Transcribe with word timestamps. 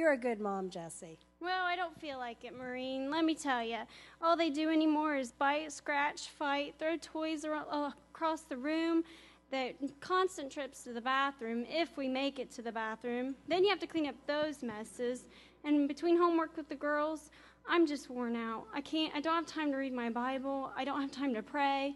You're 0.00 0.12
a 0.12 0.16
good 0.16 0.40
mom, 0.40 0.70
Jesse. 0.70 1.18
Well, 1.42 1.62
I 1.66 1.76
don't 1.76 1.94
feel 2.00 2.16
like 2.16 2.42
it, 2.42 2.56
Maureen. 2.56 3.10
Let 3.10 3.22
me 3.22 3.34
tell 3.34 3.62
you. 3.62 3.80
All 4.22 4.34
they 4.34 4.48
do 4.48 4.70
anymore 4.70 5.16
is 5.16 5.30
bite, 5.30 5.70
scratch, 5.72 6.30
fight, 6.30 6.74
throw 6.78 6.96
toys 6.96 7.44
around, 7.44 7.66
across 8.14 8.40
the 8.40 8.56
room. 8.56 9.04
The 9.50 9.74
constant 10.00 10.50
trips 10.50 10.84
to 10.84 10.94
the 10.94 11.02
bathroom, 11.02 11.66
if 11.68 11.98
we 11.98 12.08
make 12.08 12.38
it 12.38 12.50
to 12.52 12.62
the 12.62 12.72
bathroom. 12.72 13.34
Then 13.46 13.62
you 13.62 13.68
have 13.68 13.78
to 13.80 13.86
clean 13.86 14.06
up 14.06 14.14
those 14.26 14.62
messes. 14.62 15.26
And 15.64 15.86
between 15.86 16.16
homework 16.16 16.56
with 16.56 16.70
the 16.70 16.76
girls, 16.76 17.28
I'm 17.68 17.86
just 17.86 18.08
worn 18.08 18.36
out. 18.36 18.68
I 18.72 18.80
can't, 18.80 19.14
I 19.14 19.20
don't 19.20 19.34
have 19.34 19.44
time 19.44 19.70
to 19.70 19.76
read 19.76 19.92
my 19.92 20.08
Bible. 20.08 20.72
I 20.78 20.84
don't 20.86 21.02
have 21.02 21.10
time 21.10 21.34
to 21.34 21.42
pray. 21.42 21.94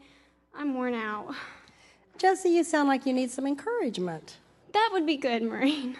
I'm 0.54 0.74
worn 0.74 0.92
out. 0.92 1.34
Jesse, 2.18 2.50
you 2.50 2.64
sound 2.64 2.86
like 2.86 3.06
you 3.06 3.14
need 3.14 3.30
some 3.30 3.46
encouragement. 3.46 4.36
That 4.74 4.90
would 4.92 5.06
be 5.06 5.16
good, 5.16 5.42
Maureen. 5.42 5.96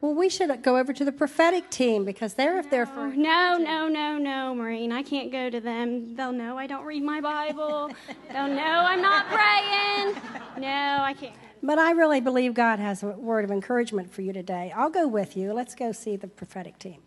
Well, 0.00 0.14
we 0.14 0.30
should 0.30 0.62
go 0.62 0.78
over 0.78 0.94
to 0.94 1.04
the 1.04 1.12
prophetic 1.12 1.68
team 1.68 2.06
because 2.06 2.32
they're 2.34 2.62
no, 2.62 2.68
there 2.70 2.86
for. 2.86 3.08
No, 3.08 3.58
no, 3.58 3.86
no, 3.86 4.16
no, 4.16 4.54
Maureen. 4.54 4.92
I 4.92 5.02
can't 5.02 5.30
go 5.30 5.50
to 5.50 5.60
them. 5.60 6.14
They'll 6.14 6.32
know 6.32 6.56
I 6.56 6.66
don't 6.66 6.86
read 6.86 7.02
my 7.02 7.20
Bible. 7.20 7.90
They'll 8.32 8.48
know 8.48 8.62
I'm 8.62 9.02
not 9.02 9.26
praying. 9.26 10.14
No, 10.58 11.02
I 11.02 11.14
can't. 11.18 11.34
But 11.62 11.78
I 11.78 11.90
really 11.90 12.20
believe 12.20 12.54
God 12.54 12.78
has 12.78 13.02
a 13.02 13.08
word 13.08 13.44
of 13.44 13.50
encouragement 13.50 14.10
for 14.10 14.22
you 14.22 14.32
today. 14.32 14.72
I'll 14.74 14.88
go 14.88 15.06
with 15.06 15.36
you. 15.36 15.52
Let's 15.52 15.74
go 15.74 15.92
see 15.92 16.16
the 16.16 16.28
prophetic 16.28 16.78
team. 16.78 17.02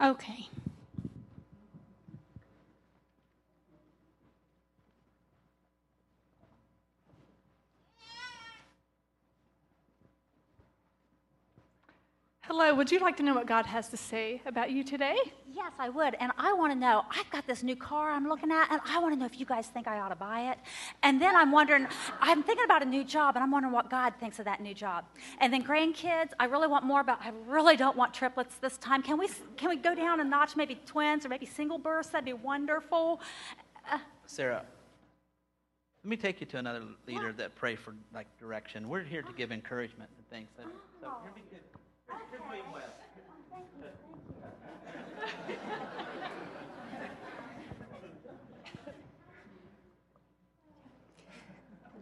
Okay. 0.00 0.48
Hello, 12.48 12.74
would 12.74 12.90
you 12.90 12.98
like 12.98 13.14
to 13.18 13.22
know 13.22 13.34
what 13.34 13.46
God 13.46 13.66
has 13.66 13.90
to 13.90 13.98
say 13.98 14.40
about 14.46 14.70
you 14.70 14.82
today? 14.82 15.18
Yes, 15.52 15.70
I 15.78 15.90
would. 15.90 16.16
And 16.18 16.32
I 16.38 16.54
want 16.54 16.72
to 16.72 16.78
know 16.78 17.04
I've 17.10 17.28
got 17.28 17.46
this 17.46 17.62
new 17.62 17.76
car 17.76 18.10
I'm 18.10 18.26
looking 18.26 18.50
at, 18.50 18.72
and 18.72 18.80
I 18.86 18.98
want 19.00 19.12
to 19.12 19.20
know 19.20 19.26
if 19.26 19.38
you 19.38 19.44
guys 19.44 19.66
think 19.66 19.86
I 19.86 20.00
ought 20.00 20.08
to 20.08 20.16
buy 20.16 20.52
it. 20.52 20.58
And 21.02 21.20
then 21.20 21.36
I'm 21.36 21.52
wondering, 21.52 21.86
I'm 22.20 22.42
thinking 22.42 22.64
about 22.64 22.80
a 22.80 22.86
new 22.86 23.04
job, 23.04 23.36
and 23.36 23.42
I'm 23.42 23.50
wondering 23.50 23.74
what 23.74 23.90
God 23.90 24.14
thinks 24.18 24.38
of 24.38 24.46
that 24.46 24.62
new 24.62 24.72
job. 24.72 25.04
And 25.42 25.52
then 25.52 25.62
grandkids, 25.62 26.30
I 26.40 26.46
really 26.46 26.68
want 26.68 26.86
more, 26.86 27.04
but 27.04 27.18
I 27.22 27.32
really 27.46 27.76
don't 27.76 27.98
want 27.98 28.14
triplets 28.14 28.54
this 28.54 28.78
time. 28.78 29.02
Can 29.02 29.18
we, 29.18 29.28
can 29.58 29.68
we 29.68 29.76
go 29.76 29.94
down 29.94 30.18
a 30.20 30.24
notch, 30.24 30.56
maybe 30.56 30.80
twins 30.86 31.26
or 31.26 31.28
maybe 31.28 31.44
single 31.44 31.76
births? 31.76 32.08
That'd 32.08 32.24
be 32.24 32.32
wonderful. 32.32 33.20
Uh, 33.92 33.98
Sarah, 34.24 34.64
let 36.02 36.08
me 36.08 36.16
take 36.16 36.40
you 36.40 36.46
to 36.46 36.56
another 36.56 36.82
leader 37.06 37.30
that 37.30 37.56
pray 37.56 37.76
for 37.76 37.94
like 38.14 38.26
direction. 38.38 38.88
We're 38.88 39.04
here 39.04 39.20
to 39.20 39.32
give 39.34 39.52
encouragement 39.52 40.08
and 40.16 40.26
things. 40.30 40.48
So, 40.56 40.62
so 41.02 41.12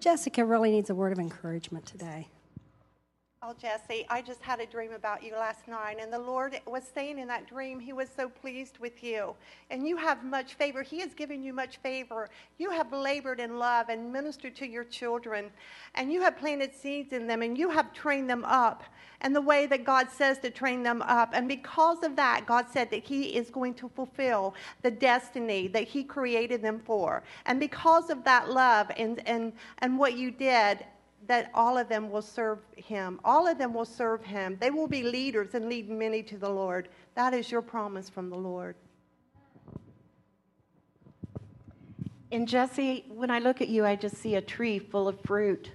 Jessica 0.07 0.45
really 0.45 0.71
needs 0.71 0.89
a 0.89 0.95
word 0.95 1.12
of 1.12 1.19
encouragement 1.19 1.84
today. 1.84 2.29
Oh, 3.48 3.55
Jesse, 3.62 4.05
I 4.11 4.22
just 4.22 4.42
had 4.42 4.58
a 4.58 4.66
dream 4.66 4.91
about 4.91 5.22
you 5.22 5.33
last 5.34 5.69
night, 5.69 5.98
and 6.00 6.12
the 6.12 6.19
Lord 6.19 6.61
was 6.66 6.83
saying 6.83 7.20
in 7.20 7.28
that 7.28 7.47
dream 7.47 7.78
He 7.78 7.92
was 7.92 8.08
so 8.08 8.28
pleased 8.28 8.78
with 8.78 9.05
you. 9.05 9.36
And 9.70 9.86
you 9.86 9.97
have 9.97 10.25
much 10.25 10.55
favor. 10.55 10.83
He 10.83 10.98
has 10.98 11.14
given 11.14 11.44
you 11.44 11.53
much 11.53 11.77
favor. 11.77 12.28
You 12.58 12.70
have 12.70 12.92
labored 12.92 13.38
in 13.38 13.56
love 13.56 13.88
and 13.88 14.12
ministered 14.12 14.56
to 14.56 14.66
your 14.66 14.83
children, 14.83 15.53
and 15.94 16.12
you 16.12 16.22
have 16.22 16.36
planted 16.36 16.75
seeds 16.75 17.12
in 17.12 17.28
them, 17.28 17.41
and 17.41 17.56
you 17.56 17.71
have 17.71 17.93
trained 17.93 18.28
them 18.28 18.44
up 18.44 18.82
and 19.21 19.34
the 19.34 19.41
way 19.41 19.66
that 19.66 19.84
God 19.84 20.10
says 20.10 20.41
to 20.41 20.50
train 20.50 20.82
them 20.82 21.00
up. 21.03 21.31
And 21.32 21.47
because 21.47 22.03
of 22.03 22.16
that, 22.16 22.47
God 22.47 22.66
said 22.69 22.91
that 22.91 23.04
He 23.04 23.37
is 23.37 23.48
going 23.48 23.75
to 23.75 23.88
fulfill 23.91 24.54
the 24.82 24.91
destiny 24.91 25.69
that 25.69 25.84
He 25.84 26.03
created 26.03 26.62
them 26.62 26.82
for. 26.84 27.22
And 27.47 27.60
because 27.60 28.10
of 28.10 28.25
that 28.25 28.50
love 28.50 28.91
and, 28.97 29.22
and, 29.26 29.53
and 29.78 29.98
what 29.98 30.16
you 30.16 30.32
did, 30.32 30.84
that 31.26 31.50
all 31.54 31.76
of 31.76 31.88
them 31.88 32.10
will 32.10 32.22
serve 32.22 32.60
him. 32.76 33.20
All 33.25 33.47
of 33.47 33.59
them 33.59 33.75
will 33.75 33.84
serve 33.84 34.25
him. 34.25 34.56
They 34.60 34.70
will 34.70 34.88
be 34.88 35.03
leaders 35.03 35.54
and 35.54 35.69
lead 35.69 35.88
many 35.88 36.22
to 36.25 36.37
the 36.37 36.48
Lord. 36.48 36.88
That 37.14 37.34
is 37.34 37.50
your 37.50 37.62
promise 37.62 38.09
from 38.09 38.31
the 38.31 38.37
Lord. 38.37 38.76
And 42.32 42.47
Jesse, 42.47 43.04
when 43.09 43.31
I 43.31 43.38
look 43.38 43.60
at 43.60 43.69
you, 43.69 43.84
I 43.84 43.97
just 43.97 44.16
see 44.16 44.34
a 44.34 44.41
tree 44.41 44.78
full 44.78 45.09
of 45.09 45.20
fruit. 45.22 45.70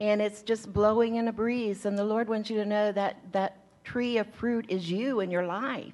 And 0.00 0.22
it's 0.22 0.42
just 0.42 0.72
blowing 0.72 1.16
in 1.16 1.28
a 1.28 1.32
breeze. 1.32 1.84
And 1.84 1.98
the 1.98 2.04
Lord 2.04 2.28
wants 2.28 2.48
you 2.48 2.56
to 2.56 2.64
know 2.64 2.92
that 2.92 3.18
that 3.32 3.58
tree 3.84 4.18
of 4.18 4.26
fruit 4.28 4.66
is 4.68 4.90
you 4.90 5.20
in 5.20 5.30
your 5.30 5.44
life. 5.44 5.92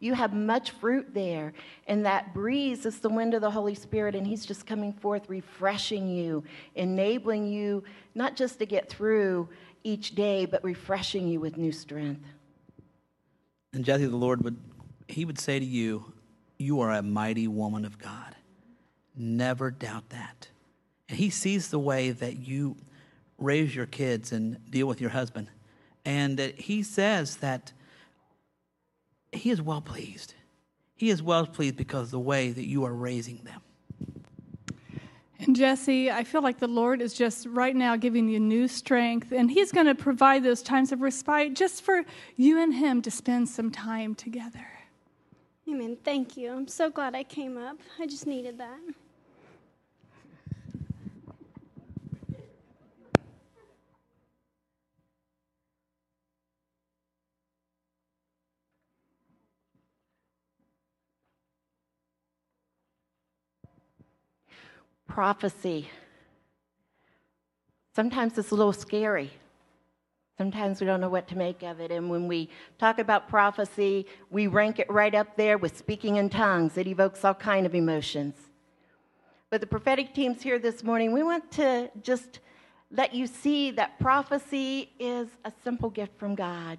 You 0.00 0.14
have 0.14 0.32
much 0.32 0.70
fruit 0.72 1.12
there. 1.12 1.52
And 1.86 2.06
that 2.06 2.32
breeze 2.32 2.86
is 2.86 2.98
the 2.98 3.10
wind 3.10 3.34
of 3.34 3.42
the 3.42 3.50
Holy 3.50 3.74
Spirit, 3.74 4.14
and 4.14 4.26
He's 4.26 4.46
just 4.46 4.66
coming 4.66 4.94
forth, 4.94 5.28
refreshing 5.28 6.08
you, 6.08 6.42
enabling 6.74 7.46
you 7.46 7.84
not 8.14 8.34
just 8.34 8.58
to 8.58 8.66
get 8.66 8.88
through 8.88 9.48
each 9.84 10.14
day, 10.14 10.46
but 10.46 10.64
refreshing 10.64 11.28
you 11.28 11.38
with 11.38 11.58
new 11.58 11.70
strength. 11.70 12.24
And 13.72 13.84
Jesse, 13.84 14.06
the 14.06 14.16
Lord 14.16 14.42
would, 14.42 14.56
He 15.06 15.26
would 15.26 15.38
say 15.38 15.58
to 15.58 15.64
you, 15.64 16.12
You 16.58 16.80
are 16.80 16.92
a 16.92 17.02
mighty 17.02 17.46
woman 17.46 17.84
of 17.84 17.98
God. 17.98 18.34
Never 19.14 19.70
doubt 19.70 20.08
that. 20.08 20.48
And 21.10 21.18
He 21.18 21.28
sees 21.28 21.68
the 21.68 21.78
way 21.78 22.10
that 22.10 22.38
you 22.38 22.76
raise 23.36 23.76
your 23.76 23.86
kids 23.86 24.32
and 24.32 24.70
deal 24.70 24.86
with 24.86 25.00
your 25.00 25.10
husband. 25.10 25.48
And 26.06 26.38
that 26.38 26.58
He 26.58 26.82
says 26.82 27.36
that 27.36 27.74
he 29.32 29.50
is 29.50 29.62
well 29.62 29.80
pleased. 29.80 30.34
He 30.94 31.10
is 31.10 31.22
well 31.22 31.46
pleased 31.46 31.76
because 31.76 32.08
of 32.08 32.10
the 32.10 32.18
way 32.20 32.50
that 32.50 32.66
you 32.66 32.84
are 32.84 32.92
raising 32.92 33.38
them. 33.38 33.60
And 35.38 35.56
Jesse, 35.56 36.10
I 36.10 36.24
feel 36.24 36.42
like 36.42 36.58
the 36.58 36.68
Lord 36.68 37.00
is 37.00 37.14
just 37.14 37.46
right 37.46 37.74
now 37.74 37.96
giving 37.96 38.28
you 38.28 38.38
new 38.38 38.68
strength, 38.68 39.32
and 39.32 39.50
He's 39.50 39.72
going 39.72 39.86
to 39.86 39.94
provide 39.94 40.42
those 40.42 40.62
times 40.62 40.92
of 40.92 41.00
respite 41.00 41.54
just 41.54 41.82
for 41.82 42.02
you 42.36 42.62
and 42.62 42.74
Him 42.74 43.00
to 43.02 43.10
spend 43.10 43.48
some 43.48 43.70
time 43.70 44.14
together. 44.14 44.66
Amen. 45.66 45.96
Thank 46.04 46.36
you. 46.36 46.52
I'm 46.52 46.68
so 46.68 46.90
glad 46.90 47.14
I 47.14 47.22
came 47.22 47.56
up. 47.56 47.78
I 47.98 48.06
just 48.06 48.26
needed 48.26 48.58
that. 48.58 48.78
Prophecy. 65.10 65.90
Sometimes 67.94 68.38
it's 68.38 68.52
a 68.52 68.54
little 68.54 68.72
scary. 68.72 69.30
Sometimes 70.38 70.80
we 70.80 70.86
don't 70.86 71.02
know 71.02 71.10
what 71.10 71.28
to 71.28 71.36
make 71.36 71.62
of 71.62 71.80
it. 71.80 71.90
And 71.90 72.08
when 72.08 72.26
we 72.26 72.48
talk 72.78 72.98
about 72.98 73.28
prophecy, 73.28 74.06
we 74.30 74.46
rank 74.46 74.78
it 74.78 74.88
right 74.90 75.14
up 75.14 75.36
there 75.36 75.58
with 75.58 75.76
speaking 75.76 76.16
in 76.16 76.30
tongues. 76.30 76.78
It 76.78 76.86
evokes 76.86 77.24
all 77.24 77.34
kind 77.34 77.66
of 77.66 77.74
emotions. 77.74 78.36
But 79.50 79.60
the 79.60 79.66
prophetic 79.66 80.14
team's 80.14 80.40
here 80.40 80.58
this 80.58 80.82
morning. 80.82 81.12
We 81.12 81.24
want 81.24 81.50
to 81.52 81.90
just 82.02 82.38
let 82.90 83.12
you 83.12 83.26
see 83.26 83.72
that 83.72 83.98
prophecy 83.98 84.90
is 84.98 85.28
a 85.44 85.52
simple 85.62 85.90
gift 85.90 86.18
from 86.18 86.34
God, 86.36 86.78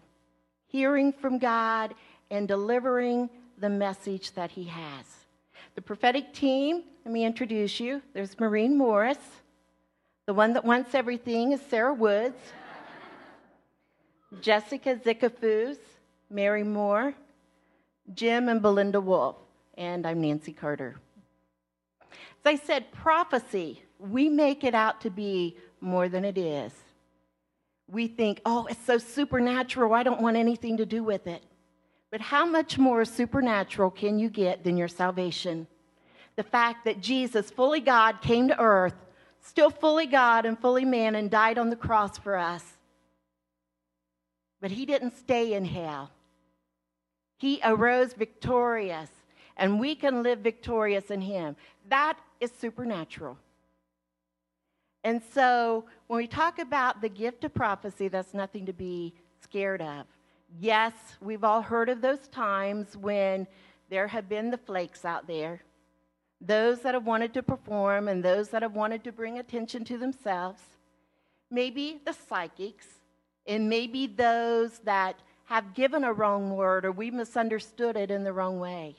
hearing 0.67 1.11
from 1.11 1.37
God 1.37 1.93
and 2.31 2.47
delivering 2.47 3.29
the 3.57 3.69
message 3.69 4.31
that 4.31 4.51
He 4.51 4.63
has. 4.63 5.20
The 5.75 5.81
prophetic 5.81 6.33
team, 6.33 6.83
let 7.05 7.13
me 7.13 7.23
introduce 7.23 7.79
you. 7.79 8.01
There's 8.13 8.39
Maureen 8.39 8.77
Morris. 8.77 9.17
The 10.25 10.33
one 10.33 10.53
that 10.53 10.65
wants 10.65 10.93
everything 10.93 11.53
is 11.53 11.61
Sarah 11.61 11.93
Woods. 11.93 12.37
Jessica 14.41 14.95
Zickafus, 14.95 15.77
Mary 16.29 16.63
Moore, 16.63 17.13
Jim 18.13 18.47
and 18.47 18.61
Belinda 18.61 19.01
Wolf, 19.01 19.35
and 19.77 20.05
I'm 20.05 20.21
Nancy 20.21 20.53
Carter. 20.53 20.95
As 22.11 22.45
I 22.45 22.55
said, 22.55 22.91
prophecy, 22.91 23.83
we 23.99 24.29
make 24.29 24.63
it 24.63 24.73
out 24.73 25.01
to 25.01 25.09
be 25.09 25.57
more 25.81 26.07
than 26.07 26.23
it 26.23 26.37
is. 26.37 26.71
We 27.87 28.07
think, 28.07 28.41
oh, 28.45 28.67
it's 28.67 28.85
so 28.85 28.97
supernatural, 28.97 29.93
I 29.93 30.03
don't 30.03 30.21
want 30.21 30.37
anything 30.37 30.77
to 30.77 30.85
do 30.85 31.03
with 31.03 31.27
it. 31.27 31.43
But 32.11 32.21
how 32.21 32.45
much 32.45 32.77
more 32.77 33.05
supernatural 33.05 33.89
can 33.89 34.19
you 34.19 34.29
get 34.29 34.63
than 34.63 34.77
your 34.77 34.89
salvation? 34.89 35.65
The 36.35 36.43
fact 36.43 36.85
that 36.85 37.01
Jesus, 37.01 37.49
fully 37.49 37.79
God, 37.79 38.21
came 38.21 38.49
to 38.49 38.59
earth, 38.59 38.95
still 39.39 39.69
fully 39.69 40.05
God 40.05 40.45
and 40.45 40.59
fully 40.59 40.85
man, 40.85 41.15
and 41.15 41.31
died 41.31 41.57
on 41.57 41.69
the 41.69 41.75
cross 41.75 42.17
for 42.17 42.37
us. 42.37 42.63
But 44.59 44.71
he 44.71 44.85
didn't 44.85 45.17
stay 45.17 45.53
in 45.53 45.65
hell. 45.65 46.11
He 47.37 47.59
arose 47.63 48.13
victorious, 48.13 49.09
and 49.57 49.79
we 49.79 49.95
can 49.95 50.21
live 50.21 50.39
victorious 50.39 51.09
in 51.09 51.21
him. 51.21 51.55
That 51.89 52.19
is 52.39 52.51
supernatural. 52.51 53.37
And 55.03 55.21
so 55.33 55.85
when 56.07 56.17
we 56.17 56.27
talk 56.27 56.59
about 56.59 57.01
the 57.01 57.09
gift 57.09 57.43
of 57.43 57.53
prophecy, 57.53 58.09
that's 58.09 58.33
nothing 58.33 58.65
to 58.67 58.73
be 58.73 59.13
scared 59.41 59.81
of. 59.81 60.05
Yes, 60.59 60.93
we've 61.21 61.43
all 61.43 61.61
heard 61.61 61.89
of 61.89 62.01
those 62.01 62.27
times 62.27 62.97
when 62.97 63.47
there 63.89 64.07
have 64.07 64.27
been 64.27 64.51
the 64.51 64.57
flakes 64.57 65.05
out 65.05 65.27
there, 65.27 65.61
those 66.39 66.81
that 66.81 66.93
have 66.93 67.05
wanted 67.05 67.33
to 67.35 67.43
perform 67.43 68.07
and 68.07 68.23
those 68.23 68.49
that 68.49 68.61
have 68.61 68.75
wanted 68.75 69.03
to 69.03 69.11
bring 69.11 69.39
attention 69.39 69.85
to 69.85 69.97
themselves, 69.97 70.61
maybe 71.49 72.01
the 72.05 72.13
psychics, 72.13 72.87
and 73.47 73.69
maybe 73.69 74.07
those 74.07 74.79
that 74.79 75.19
have 75.45 75.73
given 75.73 76.03
a 76.03 76.13
wrong 76.13 76.55
word 76.55 76.85
or 76.85 76.91
we 76.91 77.11
misunderstood 77.11 77.95
it 77.95 78.11
in 78.11 78.23
the 78.23 78.33
wrong 78.33 78.59
way. 78.59 78.95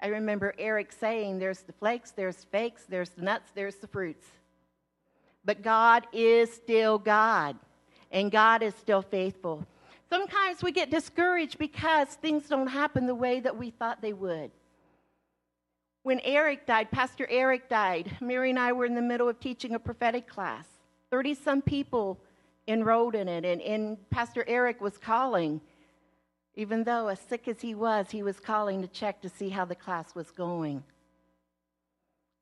I 0.00 0.08
remember 0.08 0.54
Eric 0.58 0.92
saying, 0.92 1.38
There's 1.38 1.60
the 1.60 1.72
flakes, 1.72 2.12
there's 2.12 2.44
fakes, 2.44 2.84
there's 2.88 3.10
the 3.10 3.22
nuts, 3.22 3.50
there's 3.54 3.76
the 3.76 3.88
fruits. 3.88 4.26
But 5.44 5.62
God 5.62 6.06
is 6.12 6.52
still 6.52 6.98
God, 6.98 7.56
and 8.10 8.30
God 8.30 8.62
is 8.62 8.74
still 8.74 9.02
faithful. 9.02 9.66
Sometimes 10.10 10.62
we 10.62 10.72
get 10.72 10.90
discouraged 10.90 11.58
because 11.58 12.08
things 12.08 12.48
don't 12.48 12.68
happen 12.68 13.06
the 13.06 13.14
way 13.14 13.40
that 13.40 13.56
we 13.56 13.70
thought 13.70 14.00
they 14.00 14.14
would. 14.14 14.50
When 16.02 16.20
Eric 16.20 16.66
died, 16.66 16.90
Pastor 16.90 17.26
Eric 17.28 17.68
died, 17.68 18.16
Mary 18.20 18.50
and 18.50 18.58
I 18.58 18.72
were 18.72 18.86
in 18.86 18.94
the 18.94 19.02
middle 19.02 19.28
of 19.28 19.38
teaching 19.38 19.74
a 19.74 19.78
prophetic 19.78 20.26
class. 20.26 20.64
30 21.10 21.34
some 21.34 21.62
people 21.62 22.18
enrolled 22.66 23.14
in 23.14 23.28
it, 23.28 23.44
and, 23.44 23.60
and 23.60 24.10
Pastor 24.10 24.44
Eric 24.46 24.80
was 24.80 24.96
calling. 24.96 25.60
Even 26.54 26.84
though, 26.84 27.08
as 27.08 27.20
sick 27.20 27.46
as 27.46 27.60
he 27.60 27.74
was, 27.74 28.10
he 28.10 28.22
was 28.22 28.40
calling 28.40 28.80
to 28.82 28.88
check 28.88 29.20
to 29.22 29.28
see 29.28 29.50
how 29.50 29.64
the 29.64 29.74
class 29.74 30.14
was 30.14 30.30
going. 30.30 30.82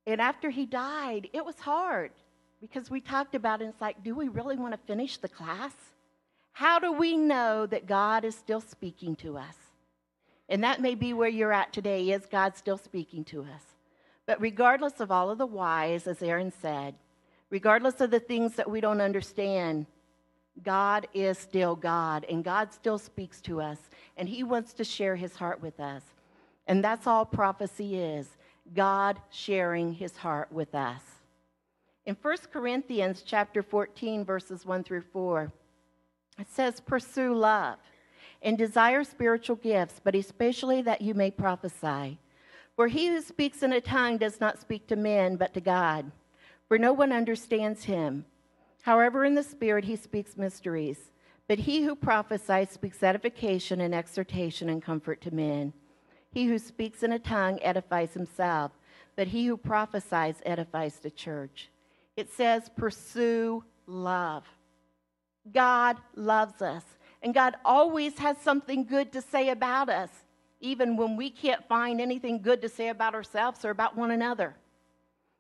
And 0.07 0.21
after 0.21 0.51
he 0.51 0.67
died, 0.67 1.29
it 1.33 1.45
was 1.45 1.59
hard 1.59 2.13
because 2.61 2.91
we 2.91 3.01
talked 3.01 3.35
about 3.35 3.61
it. 3.61 3.67
It's 3.67 3.81
like, 3.81 4.03
do 4.05 4.15
we 4.15 4.29
really 4.29 4.57
want 4.57 4.73
to 4.73 4.79
finish 4.87 5.17
the 5.17 5.29
class? 5.29 5.73
How 6.57 6.79
do 6.79 6.91
we 6.91 7.19
know 7.19 7.67
that 7.67 7.85
God 7.85 8.25
is 8.25 8.35
still 8.35 8.63
speaking 8.63 9.15
to 9.17 9.37
us? 9.37 9.57
And 10.49 10.65
that 10.65 10.81
may 10.81 10.95
be 10.95 11.13
where 11.13 11.29
you're 11.29 11.53
at 11.53 11.71
today. 11.71 12.09
Is 12.13 12.25
God 12.25 12.57
still 12.57 12.79
speaking 12.79 13.25
to 13.25 13.43
us? 13.43 13.63
But 14.25 14.41
regardless 14.41 14.99
of 15.01 15.11
all 15.11 15.29
of 15.29 15.37
the 15.37 15.45
whys, 15.45 16.07
as 16.07 16.23
Aaron 16.23 16.51
said, 16.51 16.95
regardless 17.51 18.01
of 18.01 18.11
the 18.11 18.21
things 18.21 18.55
that 18.55 18.71
we 18.71 18.81
don't 18.81 19.03
understand, 19.03 19.85
God 20.63 21.07
is 21.13 21.37
still 21.37 21.77
God, 21.77 22.25
and 22.27 22.43
God 22.43 22.73
still 22.73 22.97
speaks 22.97 23.43
to 23.43 23.61
us, 23.61 23.91
and 24.17 24.27
He 24.27 24.43
wants 24.43 24.73
to 24.73 24.83
share 24.85 25.15
His 25.15 25.37
heart 25.37 25.61
with 25.61 25.79
us. 25.79 26.05
And 26.67 26.83
that's 26.83 27.07
all 27.07 27.27
prophecy 27.27 27.97
is 27.97 28.29
God 28.75 29.21
sharing 29.29 29.93
His 29.93 30.17
heart 30.17 30.51
with 30.51 30.75
us. 30.75 31.03
In 32.07 32.17
1 32.23 32.37
Corinthians 32.51 33.23
chapter 33.27 33.63
14, 33.63 34.25
verses 34.25 34.65
1 34.65 34.85
through 34.85 35.05
4, 35.13 35.53
it 36.39 36.49
says, 36.51 36.81
Pursue 36.81 37.35
love 37.35 37.79
and 38.43 38.59
desire 38.59 39.05
spiritual 39.05 39.57
gifts, 39.57 40.01
but 40.03 40.15
especially 40.15 40.83
that 40.83 41.01
you 41.01 41.15
may 41.15 41.31
prophesy. 41.31 42.19
For 42.77 42.89
he 42.89 43.09
who 43.09 43.21
speaks 43.23 43.63
in 43.63 43.73
a 43.73 43.81
tongue 43.81 44.19
does 44.19 44.41
not 44.41 44.61
speak 44.61 44.87
to 44.89 44.97
men, 44.97 45.37
but 45.37 45.55
to 45.55 45.61
God, 45.61 46.13
for 46.69 46.79
no 46.79 46.93
one 46.93 47.13
understands 47.13 47.85
him. 47.85 48.27
However, 48.83 49.25
in 49.25 49.35
the 49.35 49.43
Spirit 49.43 49.85
he 49.85 49.97
speaks 49.97 50.37
mysteries. 50.37 51.11
But 51.49 51.61
he 51.61 51.83
who 51.83 51.95
prophesies 51.95 52.71
speaks 52.71 53.03
edification 53.03 53.81
and 53.81 53.95
exhortation 53.95 54.69
and 54.69 54.83
comfort 54.83 55.21
to 55.23 55.35
men. 55.35 55.73
He 56.33 56.47
who 56.47 56.59
speaks 56.59 57.03
in 57.03 57.13
a 57.13 57.19
tongue 57.19 57.59
edifies 57.63 58.15
himself, 58.15 58.73
but 59.15 59.29
he 59.29 59.47
who 59.47 59.57
prophesies 59.57 60.43
edifies 60.45 60.99
the 60.99 61.11
church. 61.11 61.71
It 62.17 62.31
says, 62.33 62.71
Pursue 62.77 63.65
love. 63.87 64.45
God 65.53 65.97
loves 66.15 66.63
us. 66.63 66.83
And 67.23 67.35
God 67.35 67.57
always 67.65 68.19
has 68.19 68.37
something 68.39 68.85
good 68.85 69.13
to 69.13 69.23
say 69.23 69.49
about 69.49 69.89
us, 69.89 70.11
even 70.61 70.97
when 70.97 71.17
we 71.17 71.31
can't 71.31 71.67
find 71.67 72.01
anything 72.01 72.41
good 72.41 72.63
to 72.63 72.69
say 72.69 72.89
about 72.89 73.15
ourselves 73.15 73.65
or 73.65 73.71
about 73.71 73.97
one 73.97 74.11
another. 74.11 74.55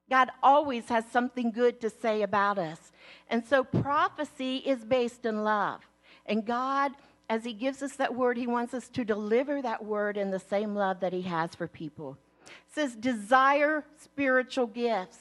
God 0.08 0.31
always 0.43 0.88
has 0.88 1.05
something 1.11 1.50
good 1.50 1.81
to 1.81 1.91
say 1.91 2.23
about 2.23 2.58
us. 2.58 2.93
And 3.29 3.44
so 3.44 3.64
prophecy 3.64 4.58
is 4.58 4.85
based 4.85 5.26
in 5.26 5.43
love. 5.43 5.81
And 6.26 6.44
God, 6.44 6.93
as 7.29 7.44
He 7.44 7.52
gives 7.52 7.82
us 7.82 7.97
that 7.97 8.14
word, 8.14 8.37
He 8.37 8.47
wants 8.47 8.73
us 8.73 8.88
to 8.91 9.05
deliver 9.05 9.61
that 9.62 9.85
word 9.85 10.17
in 10.17 10.31
the 10.31 10.38
same 10.38 10.75
love 10.75 11.00
that 11.00 11.12
He 11.12 11.23
has 11.23 11.55
for 11.55 11.67
people. 11.67 12.17
It 12.47 12.75
says, 12.75 12.94
desire 12.94 13.85
spiritual 13.99 14.67
gifts. 14.67 15.19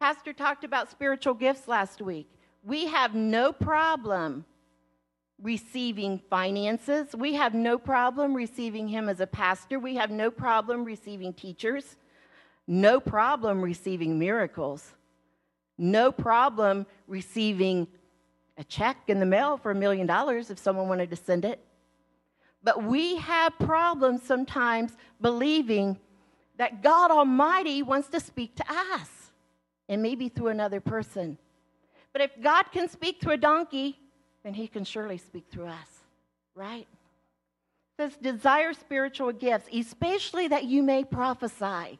Pastor 0.00 0.32
talked 0.32 0.64
about 0.64 0.90
spiritual 0.90 1.34
gifts 1.34 1.68
last 1.68 2.00
week 2.00 2.28
we 2.62 2.86
have 2.86 3.14
no 3.14 3.52
problem 3.52 4.44
receiving 5.42 6.20
finances. 6.30 7.08
We 7.16 7.34
have 7.34 7.54
no 7.54 7.78
problem 7.78 8.34
receiving 8.34 8.88
him 8.88 9.08
as 9.08 9.20
a 9.20 9.26
pastor. 9.26 9.78
We 9.78 9.96
have 9.96 10.10
no 10.10 10.30
problem 10.30 10.84
receiving 10.84 11.32
teachers. 11.32 11.96
No 12.66 13.00
problem 13.00 13.62
receiving 13.62 14.18
miracles. 14.18 14.92
No 15.78 16.12
problem 16.12 16.86
receiving 17.06 17.88
a 18.58 18.64
check 18.64 18.98
in 19.08 19.18
the 19.18 19.26
mail 19.26 19.56
for 19.56 19.70
a 19.70 19.74
million 19.74 20.06
dollars 20.06 20.50
if 20.50 20.58
someone 20.58 20.88
wanted 20.88 21.08
to 21.10 21.16
send 21.16 21.46
it. 21.46 21.58
But 22.62 22.84
we 22.84 23.16
have 23.16 23.58
problems 23.58 24.22
sometimes 24.22 24.92
believing 25.20 25.98
that 26.58 26.82
God 26.82 27.10
Almighty 27.10 27.82
wants 27.82 28.08
to 28.08 28.20
speak 28.20 28.54
to 28.56 28.64
us 28.70 29.08
and 29.88 30.02
maybe 30.02 30.28
through 30.28 30.48
another 30.48 30.80
person. 30.80 31.38
But 32.12 32.22
if 32.22 32.42
God 32.42 32.64
can 32.72 32.88
speak 32.88 33.20
through 33.20 33.34
a 33.34 33.38
donkey, 33.38 33.98
then 34.42 34.54
he 34.54 34.66
can 34.66 34.84
surely 34.84 35.18
speak 35.18 35.46
through 35.50 35.66
us, 35.66 36.00
right? 36.54 36.86
It 37.98 38.02
says, 38.02 38.16
desire 38.16 38.72
spiritual 38.72 39.32
gifts, 39.32 39.68
especially 39.72 40.48
that 40.48 40.64
you 40.64 40.82
may 40.82 41.04
prophesy. 41.04 41.98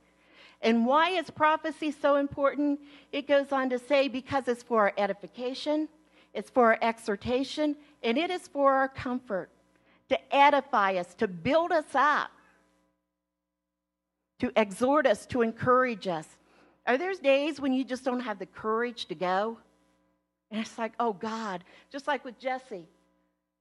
And 0.62 0.84
why 0.84 1.10
is 1.10 1.30
prophecy 1.30 1.90
so 1.90 2.16
important? 2.16 2.80
It 3.12 3.28
goes 3.28 3.52
on 3.52 3.70
to 3.70 3.78
say, 3.78 4.08
because 4.08 4.48
it's 4.48 4.62
for 4.62 4.80
our 4.80 4.92
edification, 4.96 5.88
it's 6.34 6.50
for 6.50 6.72
our 6.72 6.78
exhortation, 6.82 7.76
and 8.02 8.18
it 8.18 8.30
is 8.30 8.48
for 8.48 8.72
our 8.72 8.88
comfort, 8.88 9.50
to 10.08 10.34
edify 10.34 10.94
us, 10.94 11.14
to 11.14 11.28
build 11.28 11.72
us 11.72 11.94
up, 11.94 12.30
to 14.40 14.50
exhort 14.56 15.06
us, 15.06 15.26
to 15.26 15.42
encourage 15.42 16.08
us. 16.08 16.26
Are 16.86 16.98
there 16.98 17.14
days 17.14 17.60
when 17.60 17.72
you 17.72 17.84
just 17.84 18.04
don't 18.04 18.20
have 18.20 18.38
the 18.38 18.46
courage 18.46 19.06
to 19.06 19.14
go? 19.14 19.58
And 20.50 20.60
it's 20.60 20.78
like, 20.78 20.92
oh 20.98 21.12
God, 21.12 21.64
just 21.90 22.06
like 22.06 22.24
with 22.24 22.38
Jesse, 22.38 22.88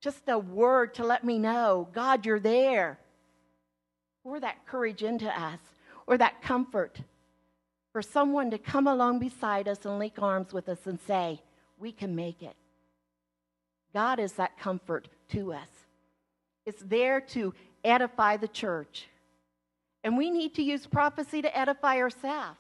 just 0.02 0.28
a 0.28 0.40
word 0.40 0.96
to 0.96 1.04
let 1.04 1.24
me 1.24 1.38
know, 1.38 1.88
God, 1.94 2.26
you're 2.26 2.40
there. 2.40 3.00
Pour 4.24 4.40
that 4.40 4.66
courage 4.66 5.04
into 5.04 5.28
us, 5.28 5.60
or 6.08 6.18
that 6.18 6.42
comfort 6.42 7.00
for 7.92 8.02
someone 8.02 8.52
to 8.52 8.58
come 8.58 8.88
along 8.88 9.20
beside 9.20 9.68
us 9.68 9.86
and 9.86 10.00
link 10.00 10.16
arms 10.22 10.54
with 10.54 10.70
us 10.70 10.86
and 10.86 11.00
say, 11.08 11.42
we 11.78 11.92
can 11.92 12.16
make 12.16 12.42
it. 12.44 12.56
God 13.94 14.20
is 14.20 14.34
that 14.34 14.60
comfort 14.60 15.08
to 15.30 15.54
us. 15.54 15.70
It's 16.66 16.82
there 16.82 17.22
to 17.22 17.54
edify 17.84 18.38
the 18.38 18.48
church. 18.48 19.08
And 20.04 20.18
we 20.18 20.30
need 20.30 20.56
to 20.56 20.64
use 20.64 20.86
prophecy 20.86 21.42
to 21.42 21.58
edify 21.58 21.98
ourselves. 21.98 22.60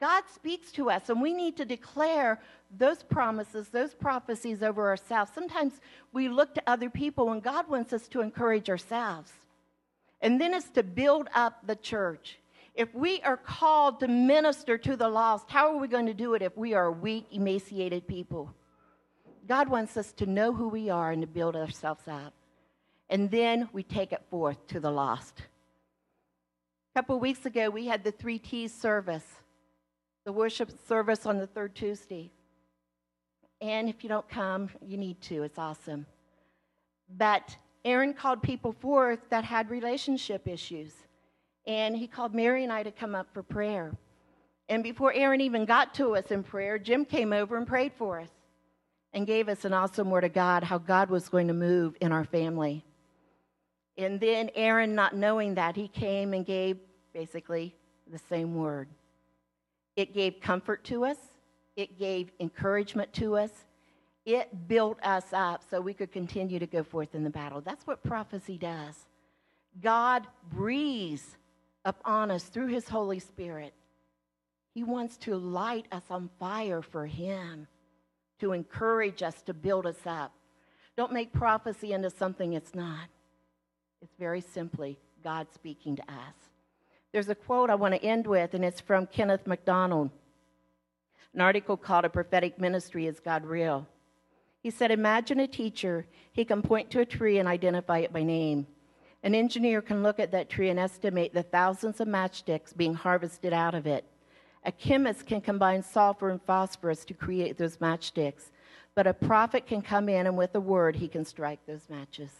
God 0.00 0.24
speaks 0.32 0.70
to 0.72 0.90
us, 0.90 1.08
and 1.08 1.20
we 1.20 1.32
need 1.32 1.56
to 1.56 1.64
declare 1.64 2.40
those 2.76 3.02
promises, 3.02 3.68
those 3.68 3.94
prophecies 3.94 4.62
over 4.62 4.88
ourselves. 4.88 5.30
Sometimes 5.34 5.80
we 6.12 6.28
look 6.28 6.54
to 6.54 6.62
other 6.66 6.90
people, 6.90 7.32
and 7.32 7.42
God 7.42 7.68
wants 7.68 7.92
us 7.92 8.08
to 8.08 8.20
encourage 8.20 8.68
ourselves. 8.68 9.32
And 10.20 10.40
then 10.40 10.52
it's 10.52 10.68
to 10.70 10.82
build 10.82 11.28
up 11.34 11.66
the 11.66 11.76
church. 11.76 12.38
If 12.74 12.94
we 12.94 13.20
are 13.22 13.36
called 13.36 14.00
to 14.00 14.08
minister 14.08 14.78
to 14.78 14.96
the 14.96 15.08
lost, 15.08 15.50
how 15.50 15.72
are 15.72 15.78
we 15.78 15.88
going 15.88 16.06
to 16.06 16.14
do 16.14 16.34
it 16.34 16.42
if 16.42 16.56
we 16.56 16.74
are 16.74 16.92
weak, 16.92 17.26
emaciated 17.30 18.06
people? 18.06 18.54
God 19.46 19.68
wants 19.68 19.96
us 19.96 20.12
to 20.14 20.26
know 20.26 20.52
who 20.52 20.68
we 20.68 20.90
are 20.90 21.10
and 21.10 21.22
to 21.22 21.26
build 21.26 21.56
ourselves 21.56 22.06
up. 22.06 22.34
And 23.08 23.30
then 23.30 23.68
we 23.72 23.82
take 23.82 24.12
it 24.12 24.22
forth 24.30 24.66
to 24.68 24.80
the 24.80 24.90
lost. 24.90 25.42
A 26.94 26.98
couple 26.98 27.18
weeks 27.18 27.46
ago, 27.46 27.70
we 27.70 27.86
had 27.86 28.04
the 28.04 28.12
three 28.12 28.38
T's 28.38 28.72
service 28.72 29.24
the 30.28 30.32
worship 30.32 30.70
service 30.86 31.24
on 31.24 31.38
the 31.38 31.46
third 31.46 31.74
Tuesday. 31.74 32.30
And 33.60 33.88
if 33.88 34.02
you 34.02 34.08
don't 34.08 34.28
come, 34.28 34.70
you 34.86 34.96
need 34.96 35.20
to. 35.22 35.42
It's 35.42 35.58
awesome. 35.58 36.06
But 37.16 37.56
Aaron 37.84 38.14
called 38.14 38.42
people 38.42 38.72
forth 38.72 39.20
that 39.30 39.44
had 39.44 39.70
relationship 39.70 40.46
issues. 40.46 40.92
And 41.66 41.96
he 41.96 42.06
called 42.06 42.34
Mary 42.34 42.64
and 42.64 42.72
I 42.72 42.82
to 42.82 42.90
come 42.90 43.14
up 43.14 43.28
for 43.32 43.42
prayer. 43.42 43.92
And 44.68 44.82
before 44.82 45.12
Aaron 45.12 45.40
even 45.40 45.64
got 45.64 45.94
to 45.94 46.14
us 46.16 46.30
in 46.30 46.42
prayer, 46.42 46.78
Jim 46.78 47.04
came 47.04 47.32
over 47.32 47.56
and 47.56 47.66
prayed 47.66 47.92
for 47.96 48.20
us 48.20 48.28
and 49.12 49.26
gave 49.26 49.48
us 49.48 49.64
an 49.64 49.72
awesome 49.72 50.10
word 50.10 50.24
of 50.24 50.34
God, 50.34 50.62
how 50.62 50.78
God 50.78 51.10
was 51.10 51.28
going 51.28 51.48
to 51.48 51.54
move 51.54 51.96
in 52.00 52.12
our 52.12 52.24
family. 52.24 52.84
And 53.96 54.20
then 54.20 54.50
Aaron, 54.54 54.94
not 54.94 55.16
knowing 55.16 55.54
that, 55.54 55.74
he 55.74 55.88
came 55.88 56.34
and 56.34 56.44
gave 56.44 56.78
basically 57.12 57.74
the 58.10 58.18
same 58.18 58.54
word. 58.54 58.88
It 59.96 60.14
gave 60.14 60.40
comfort 60.40 60.84
to 60.84 61.04
us, 61.04 61.16
it 61.78 61.98
gave 61.98 62.32
encouragement 62.40 63.12
to 63.14 63.36
us, 63.36 63.52
It 64.28 64.68
built 64.68 64.98
us 65.02 65.24
up 65.32 65.62
so 65.70 65.80
we 65.80 65.94
could 65.94 66.12
continue 66.12 66.58
to 66.58 66.66
go 66.66 66.82
forth 66.82 67.14
in 67.14 67.24
the 67.24 67.30
battle. 67.30 67.62
That's 67.62 67.86
what 67.86 68.02
prophecy 68.02 68.58
does. 68.58 69.06
God 69.80 70.26
breathes 70.50 71.38
upon 71.86 72.30
us 72.30 72.44
through 72.44 72.66
his 72.66 72.90
Holy 72.90 73.20
Spirit. 73.20 73.72
He 74.74 74.84
wants 74.84 75.16
to 75.18 75.34
light 75.34 75.86
us 75.90 76.02
on 76.10 76.28
fire 76.38 76.82
for 76.82 77.06
him, 77.06 77.68
to 78.40 78.52
encourage 78.52 79.22
us, 79.22 79.40
to 79.44 79.54
build 79.54 79.86
us 79.86 80.04
up. 80.04 80.34
Don't 80.94 81.14
make 81.14 81.32
prophecy 81.32 81.94
into 81.94 82.10
something 82.10 82.52
it's 82.52 82.74
not. 82.74 83.08
It's 84.02 84.14
very 84.18 84.42
simply 84.42 84.98
God 85.24 85.46
speaking 85.54 85.96
to 85.96 86.02
us. 86.02 86.34
There's 87.14 87.30
a 87.30 87.34
quote 87.34 87.70
I 87.70 87.76
want 87.76 87.94
to 87.94 88.04
end 88.04 88.26
with, 88.26 88.52
and 88.52 88.62
it's 88.62 88.82
from 88.82 89.06
Kenneth 89.06 89.46
MacDonald, 89.46 90.10
an 91.38 91.42
article 91.42 91.76
called 91.76 92.04
A 92.04 92.08
Prophetic 92.08 92.58
Ministry 92.58 93.06
Is 93.06 93.20
God 93.20 93.46
Real? 93.46 93.86
He 94.60 94.72
said, 94.72 94.90
Imagine 94.90 95.38
a 95.38 95.46
teacher. 95.46 96.04
He 96.32 96.44
can 96.44 96.62
point 96.62 96.90
to 96.90 96.98
a 96.98 97.06
tree 97.06 97.38
and 97.38 97.46
identify 97.46 97.98
it 97.98 98.12
by 98.12 98.24
name. 98.24 98.66
An 99.22 99.36
engineer 99.36 99.80
can 99.80 100.02
look 100.02 100.18
at 100.18 100.32
that 100.32 100.50
tree 100.50 100.68
and 100.68 100.80
estimate 100.80 101.32
the 101.32 101.44
thousands 101.44 102.00
of 102.00 102.08
matchsticks 102.08 102.76
being 102.76 102.92
harvested 102.92 103.52
out 103.52 103.76
of 103.76 103.86
it. 103.86 104.04
A 104.64 104.72
chemist 104.72 105.26
can 105.26 105.40
combine 105.40 105.80
sulfur 105.80 106.30
and 106.30 106.42
phosphorus 106.42 107.04
to 107.04 107.14
create 107.14 107.56
those 107.56 107.76
matchsticks. 107.76 108.50
But 108.96 109.06
a 109.06 109.14
prophet 109.14 109.64
can 109.64 109.80
come 109.80 110.08
in 110.08 110.26
and 110.26 110.36
with 110.36 110.56
a 110.56 110.60
word, 110.60 110.96
he 110.96 111.06
can 111.06 111.24
strike 111.24 111.60
those 111.68 111.88
matches. 111.88 112.32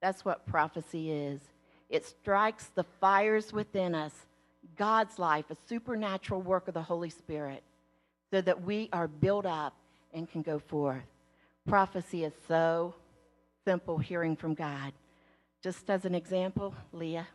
That's 0.00 0.24
what 0.24 0.46
prophecy 0.46 1.12
is. 1.12 1.42
It 1.90 2.06
strikes 2.06 2.68
the 2.74 2.86
fires 3.02 3.52
within 3.52 3.94
us, 3.94 4.14
God's 4.78 5.18
life, 5.18 5.44
a 5.50 5.56
supernatural 5.68 6.40
work 6.40 6.68
of 6.68 6.74
the 6.74 6.80
Holy 6.80 7.10
Spirit, 7.10 7.62
so 8.30 8.40
that 8.40 8.62
we 8.62 8.88
are 8.92 9.08
built 9.08 9.46
up 9.46 9.74
and 10.12 10.30
can 10.30 10.42
go 10.42 10.58
forth. 10.58 11.02
Prophecy 11.66 12.24
is 12.24 12.32
so 12.46 12.94
simple 13.64 13.98
hearing 13.98 14.36
from 14.36 14.54
God. 14.54 14.92
Just 15.62 15.90
as 15.90 16.04
an 16.04 16.14
example, 16.14 16.74
Leah, 16.92 17.26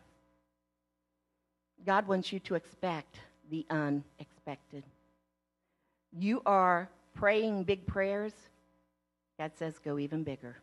God 1.85 2.07
wants 2.07 2.31
you 2.31 2.39
to 2.39 2.55
expect 2.55 3.19
the 3.49 3.65
unexpected. 3.69 4.83
You 6.17 6.41
are 6.45 6.89
praying 7.13 7.63
big 7.63 7.85
prayers. 7.85 8.33
God 9.37 9.51
says, 9.57 9.79
go 9.83 9.99
even 9.99 10.23
bigger. 10.23 10.57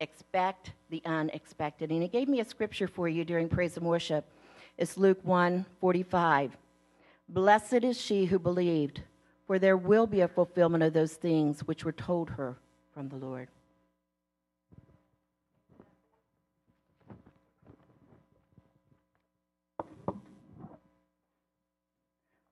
Expect 0.00 0.72
the 0.90 1.02
unexpected. 1.06 1.90
And 1.90 2.02
He 2.02 2.08
gave 2.08 2.28
me 2.28 2.40
a 2.40 2.44
scripture 2.44 2.88
for 2.88 3.08
you 3.08 3.24
during 3.24 3.48
praise 3.48 3.76
and 3.76 3.86
worship. 3.86 4.26
It's 4.76 4.98
Luke 4.98 5.20
1 5.22 5.64
45. 5.80 6.56
Blessed 7.28 7.82
is 7.82 8.00
she 8.00 8.26
who 8.26 8.38
believed, 8.38 9.00
for 9.46 9.58
there 9.58 9.76
will 9.76 10.06
be 10.06 10.20
a 10.20 10.28
fulfillment 10.28 10.82
of 10.82 10.92
those 10.92 11.14
things 11.14 11.60
which 11.60 11.84
were 11.84 11.92
told 11.92 12.30
her 12.30 12.56
from 12.92 13.08
the 13.08 13.16
Lord. 13.16 13.48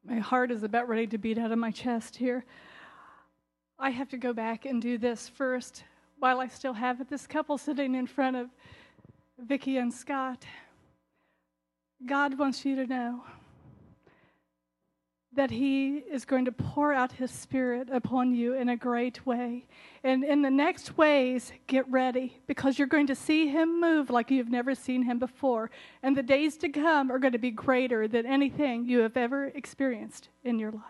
My 0.07 0.19
heart 0.19 0.51
is 0.51 0.63
about 0.63 0.89
ready 0.89 1.07
to 1.09 1.19
beat 1.19 1.39
out 1.39 1.51
of 1.51 1.59
my 1.59 1.71
chest 1.71 2.17
here. 2.17 2.45
I 3.79 3.91
have 3.91 4.09
to 4.11 4.17
go 4.17 4.33
back 4.33 4.65
and 4.67 4.81
do 4.81 4.99
this 4.99 5.29
first 5.29 5.83
while 6.19 6.41
I 6.41 6.47
still 6.47 6.75
have 6.75 7.01
it. 7.01 7.09
this 7.09 7.27
couple 7.27 7.59
sitting 7.59 7.95
in 7.95 8.07
front 8.07 8.37
of 8.37 8.49
Vicki 9.39 9.79
and 9.79 9.93
Scott. 9.93 10.45
God 12.07 12.39
wants 12.39 12.65
you 12.65 12.77
to 12.77 12.87
know 12.87 13.25
that 15.37 15.50
He 15.50 15.99
is 15.99 16.25
going 16.25 16.45
to 16.47 16.53
pour 16.53 16.93
out 16.93 17.12
His 17.12 17.31
Spirit 17.31 17.88
upon 17.91 18.35
you 18.35 18.55
in 18.55 18.69
a 18.69 18.76
great 18.76 19.25
way. 19.26 19.67
And 20.03 20.25
in 20.25 20.43
the 20.43 20.50
next 20.50 20.97
ways, 20.97 21.53
get 21.67 21.91
ready 21.91 22.41
because 22.47 22.79
you're 22.79 22.88
going 22.88 23.07
to 23.09 23.14
see 23.14 23.49
Him 23.49 23.81
move 23.81 24.11
like 24.11 24.31
you've 24.31 24.50
never 24.50 24.75
seen 24.75 25.03
Him 25.03 25.19
before. 25.19 25.71
And 26.03 26.17
the 26.17 26.23
days 26.23 26.57
to 26.59 26.69
come 26.69 27.11
are 27.11 27.19
going 27.19 27.33
to 27.33 27.38
be 27.38 27.50
greater 27.50 28.07
than 28.09 28.26
anything 28.26 28.87
you 28.87 29.00
have 29.00 29.17
ever 29.17 29.47
experienced 29.47 30.29
in 30.45 30.59
your 30.59 30.73
life. 30.73 30.83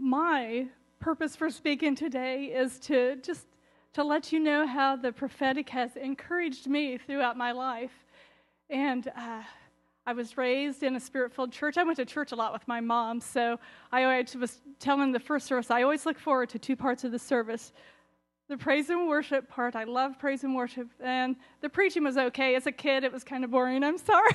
My 0.00 0.66
purpose 1.00 1.36
for 1.36 1.48
speaking 1.50 1.94
today 1.94 2.46
is 2.46 2.78
to 2.80 3.16
just 3.16 3.46
to 3.98 4.04
let 4.04 4.30
you 4.30 4.38
know 4.38 4.64
how 4.64 4.94
the 4.94 5.10
prophetic 5.10 5.68
has 5.68 5.96
encouraged 5.96 6.68
me 6.68 6.96
throughout 6.98 7.36
my 7.36 7.50
life. 7.50 7.90
And 8.70 9.08
uh, 9.08 9.42
I 10.06 10.12
was 10.12 10.36
raised 10.36 10.84
in 10.84 10.94
a 10.94 11.00
spirit 11.00 11.32
filled 11.32 11.50
church. 11.50 11.76
I 11.76 11.82
went 11.82 11.96
to 11.96 12.04
church 12.04 12.30
a 12.30 12.36
lot 12.36 12.52
with 12.52 12.62
my 12.68 12.80
mom, 12.80 13.20
so 13.20 13.58
I 13.90 14.04
always 14.04 14.36
was 14.36 14.60
telling 14.78 15.10
the 15.10 15.18
first 15.18 15.48
service, 15.48 15.68
I 15.72 15.82
always 15.82 16.06
look 16.06 16.16
forward 16.16 16.48
to 16.50 16.60
two 16.60 16.76
parts 16.76 17.02
of 17.02 17.10
the 17.10 17.18
service. 17.18 17.72
The 18.48 18.56
praise 18.56 18.88
and 18.88 19.08
worship 19.08 19.48
part, 19.48 19.74
I 19.74 19.82
love 19.82 20.16
praise 20.16 20.44
and 20.44 20.54
worship, 20.54 20.86
and 21.02 21.34
the 21.60 21.68
preaching 21.68 22.04
was 22.04 22.16
okay. 22.16 22.54
As 22.54 22.68
a 22.68 22.72
kid, 22.72 23.02
it 23.02 23.12
was 23.12 23.24
kind 23.24 23.42
of 23.42 23.50
boring. 23.50 23.82
I'm 23.82 23.98
sorry. 23.98 24.30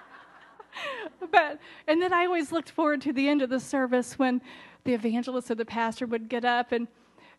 but 1.30 1.60
and 1.86 2.00
then 2.00 2.14
I 2.14 2.24
always 2.24 2.50
looked 2.50 2.70
forward 2.70 3.02
to 3.02 3.12
the 3.12 3.28
end 3.28 3.42
of 3.42 3.50
the 3.50 3.60
service 3.60 4.18
when 4.18 4.40
the 4.84 4.94
evangelist 4.94 5.50
or 5.50 5.54
the 5.54 5.66
pastor 5.66 6.06
would 6.06 6.30
get 6.30 6.46
up 6.46 6.72
and 6.72 6.88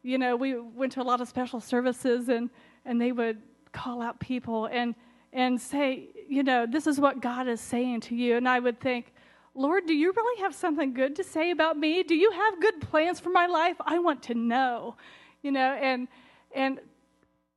you 0.03 0.17
know, 0.17 0.35
we 0.35 0.59
went 0.59 0.91
to 0.93 1.01
a 1.01 1.03
lot 1.03 1.21
of 1.21 1.29
special 1.29 1.61
services 1.61 2.27
and, 2.29 2.49
and 2.85 2.99
they 3.01 3.13
would 3.13 3.41
call 3.71 4.01
out 4.01 4.19
people 4.19 4.65
and, 4.65 4.93
and 5.31 5.59
say, 5.59 6.09
you 6.27 6.43
know, 6.43 6.65
this 6.65 6.85
is 6.85 6.99
what 6.99 7.21
God 7.21 7.47
is 7.47 7.61
saying 7.61 8.01
to 8.01 8.15
you. 8.15 8.35
And 8.35 8.47
I 8.47 8.59
would 8.59 8.79
think, 8.79 9.13
Lord, 9.55 9.85
do 9.85 9.93
you 9.93 10.11
really 10.11 10.41
have 10.41 10.53
something 10.53 10.93
good 10.93 11.15
to 11.15 11.23
say 11.23 11.51
about 11.51 11.77
me? 11.77 12.03
Do 12.03 12.15
you 12.15 12.31
have 12.31 12.61
good 12.61 12.81
plans 12.81 13.19
for 13.19 13.29
my 13.29 13.47
life? 13.47 13.77
I 13.85 13.99
want 13.99 14.21
to 14.23 14.33
know, 14.33 14.97
you 15.41 15.51
know, 15.51 15.73
and, 15.73 16.07
and 16.53 16.79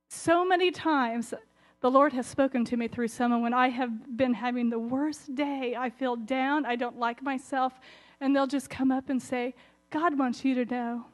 so 0.07 0.45
many 0.45 0.71
times 0.71 1.33
the 1.81 1.91
Lord 1.91 2.13
has 2.13 2.27
spoken 2.27 2.63
to 2.65 2.77
me 2.77 2.87
through 2.87 3.09
someone 3.09 3.41
when 3.41 3.53
I 3.53 3.69
have 3.69 4.15
been 4.15 4.33
having 4.33 4.69
the 4.69 4.79
worst 4.79 5.35
day. 5.35 5.75
I 5.77 5.89
feel 5.89 6.15
down. 6.15 6.65
I 6.65 6.75
don't 6.75 6.97
like 6.97 7.21
myself. 7.21 7.73
And 8.21 8.35
they'll 8.35 8.47
just 8.47 8.69
come 8.69 8.91
up 8.91 9.09
and 9.09 9.21
say, 9.21 9.53
God 9.89 10.17
wants 10.17 10.45
you 10.45 10.55
to 10.55 10.65
know 10.65 11.05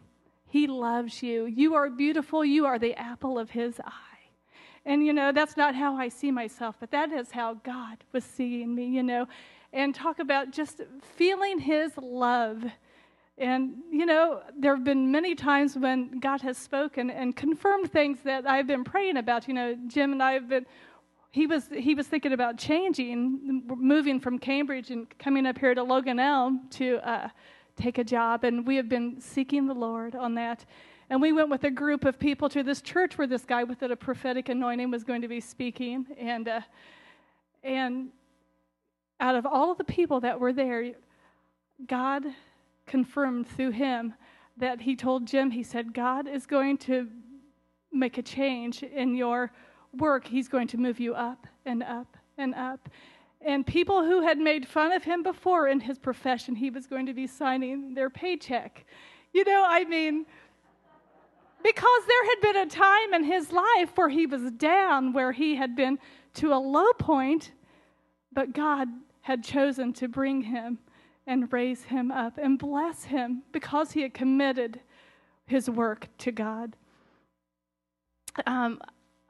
he 0.53 0.67
loves 0.67 1.23
you. 1.23 1.47
You 1.47 1.73
are 1.73 1.89
beautiful. 1.89 2.45
You 2.45 2.67
are 2.67 2.77
the 2.77 2.93
apple 2.93 3.39
of 3.39 3.49
His 3.49 3.79
eye. 3.79 4.23
And, 4.85 5.03
you 5.03 5.11
know, 5.11 5.31
that's 5.31 5.57
not 5.57 5.73
how 5.73 5.95
I 5.95 6.09
see 6.09 6.29
myself, 6.29 6.75
but 6.79 6.91
that 6.91 7.11
is 7.11 7.31
how 7.31 7.55
God 7.55 8.03
was 8.11 8.23
seeing 8.23 8.75
me, 8.75 8.85
you 8.85 9.01
know. 9.01 9.27
And 9.73 9.95
talk 9.95 10.19
about 10.19 10.51
just 10.51 10.81
feeling 11.15 11.57
His 11.57 11.97
love. 11.97 12.63
And, 13.39 13.77
you 13.91 14.05
know, 14.05 14.43
there 14.55 14.75
have 14.75 14.83
been 14.83 15.11
many 15.11 15.33
times 15.33 15.75
when 15.75 16.19
God 16.19 16.41
has 16.41 16.59
spoken 16.59 17.09
and 17.09 17.35
confirmed 17.35 17.91
things 17.91 18.19
that 18.23 18.47
I've 18.47 18.67
been 18.67 18.83
praying 18.83 19.17
about. 19.17 19.47
You 19.47 19.55
know, 19.55 19.75
Jim 19.87 20.11
and 20.11 20.21
I 20.21 20.33
have 20.33 20.47
been 20.47 20.67
he 21.31 21.47
was 21.47 21.67
he 21.75 21.95
was 21.95 22.05
thinking 22.05 22.31
about 22.31 22.59
changing, 22.59 23.63
moving 23.75 24.19
from 24.19 24.37
Cambridge 24.37 24.91
and 24.91 25.07
coming 25.17 25.47
up 25.47 25.57
here 25.57 25.73
to 25.73 25.81
Logan 25.81 26.19
Elm 26.19 26.67
to 26.73 26.97
uh, 26.97 27.29
take 27.75 27.97
a 27.97 28.03
job. 28.03 28.43
And 28.43 28.65
we 28.65 28.75
have 28.75 28.89
been 28.89 29.19
seeking 29.19 29.67
the 29.67 29.73
Lord 29.73 30.15
on 30.15 30.35
that. 30.35 30.65
And 31.09 31.21
we 31.21 31.33
went 31.33 31.49
with 31.49 31.63
a 31.63 31.71
group 31.71 32.05
of 32.05 32.17
people 32.19 32.49
to 32.49 32.63
this 32.63 32.81
church 32.81 33.17
where 33.17 33.27
this 33.27 33.45
guy 33.45 33.63
with 33.63 33.81
a 33.81 33.95
prophetic 33.95 34.49
anointing 34.49 34.89
was 34.89 35.03
going 35.03 35.21
to 35.21 35.27
be 35.27 35.41
speaking. 35.41 36.05
And, 36.17 36.47
uh, 36.47 36.61
and 37.63 38.09
out 39.19 39.35
of 39.35 39.45
all 39.45 39.71
of 39.71 39.77
the 39.77 39.83
people 39.83 40.19
that 40.21 40.39
were 40.39 40.53
there, 40.53 40.93
God 41.85 42.23
confirmed 42.85 43.47
through 43.47 43.71
him 43.71 44.13
that 44.57 44.81
he 44.81 44.95
told 44.95 45.25
Jim, 45.25 45.51
he 45.51 45.63
said, 45.63 45.93
God 45.93 46.27
is 46.27 46.45
going 46.45 46.77
to 46.79 47.07
make 47.91 48.17
a 48.17 48.21
change 48.21 48.83
in 48.83 49.15
your 49.15 49.51
work. 49.97 50.27
He's 50.27 50.47
going 50.47 50.67
to 50.69 50.77
move 50.77 50.99
you 50.99 51.13
up 51.13 51.47
and 51.65 51.83
up 51.83 52.17
and 52.37 52.53
up 52.55 52.89
and 53.45 53.65
people 53.65 54.03
who 54.03 54.21
had 54.21 54.37
made 54.37 54.67
fun 54.67 54.91
of 54.91 55.03
him 55.03 55.23
before 55.23 55.67
in 55.67 55.79
his 55.79 55.97
profession, 55.97 56.55
he 56.55 56.69
was 56.69 56.87
going 56.87 57.05
to 57.05 57.13
be 57.13 57.27
signing 57.27 57.93
their 57.93 58.09
paycheck. 58.09 58.85
You 59.33 59.43
know, 59.43 59.63
I 59.67 59.83
mean, 59.85 60.25
because 61.63 62.01
there 62.07 62.25
had 62.25 62.41
been 62.41 62.57
a 62.57 62.69
time 62.69 63.13
in 63.13 63.23
his 63.23 63.51
life 63.51 63.91
where 63.95 64.09
he 64.09 64.25
was 64.25 64.51
down, 64.51 65.13
where 65.13 65.31
he 65.31 65.55
had 65.55 65.75
been 65.75 65.97
to 66.35 66.53
a 66.53 66.55
low 66.55 66.91
point, 66.99 67.51
but 68.31 68.53
God 68.53 68.87
had 69.21 69.43
chosen 69.43 69.93
to 69.93 70.07
bring 70.07 70.41
him 70.41 70.79
and 71.25 71.51
raise 71.53 71.83
him 71.83 72.11
up 72.11 72.37
and 72.37 72.59
bless 72.59 73.05
him 73.05 73.43
because 73.51 73.91
he 73.91 74.01
had 74.01 74.13
committed 74.13 74.81
his 75.45 75.69
work 75.69 76.07
to 76.17 76.31
God. 76.31 76.75
Um, 78.45 78.81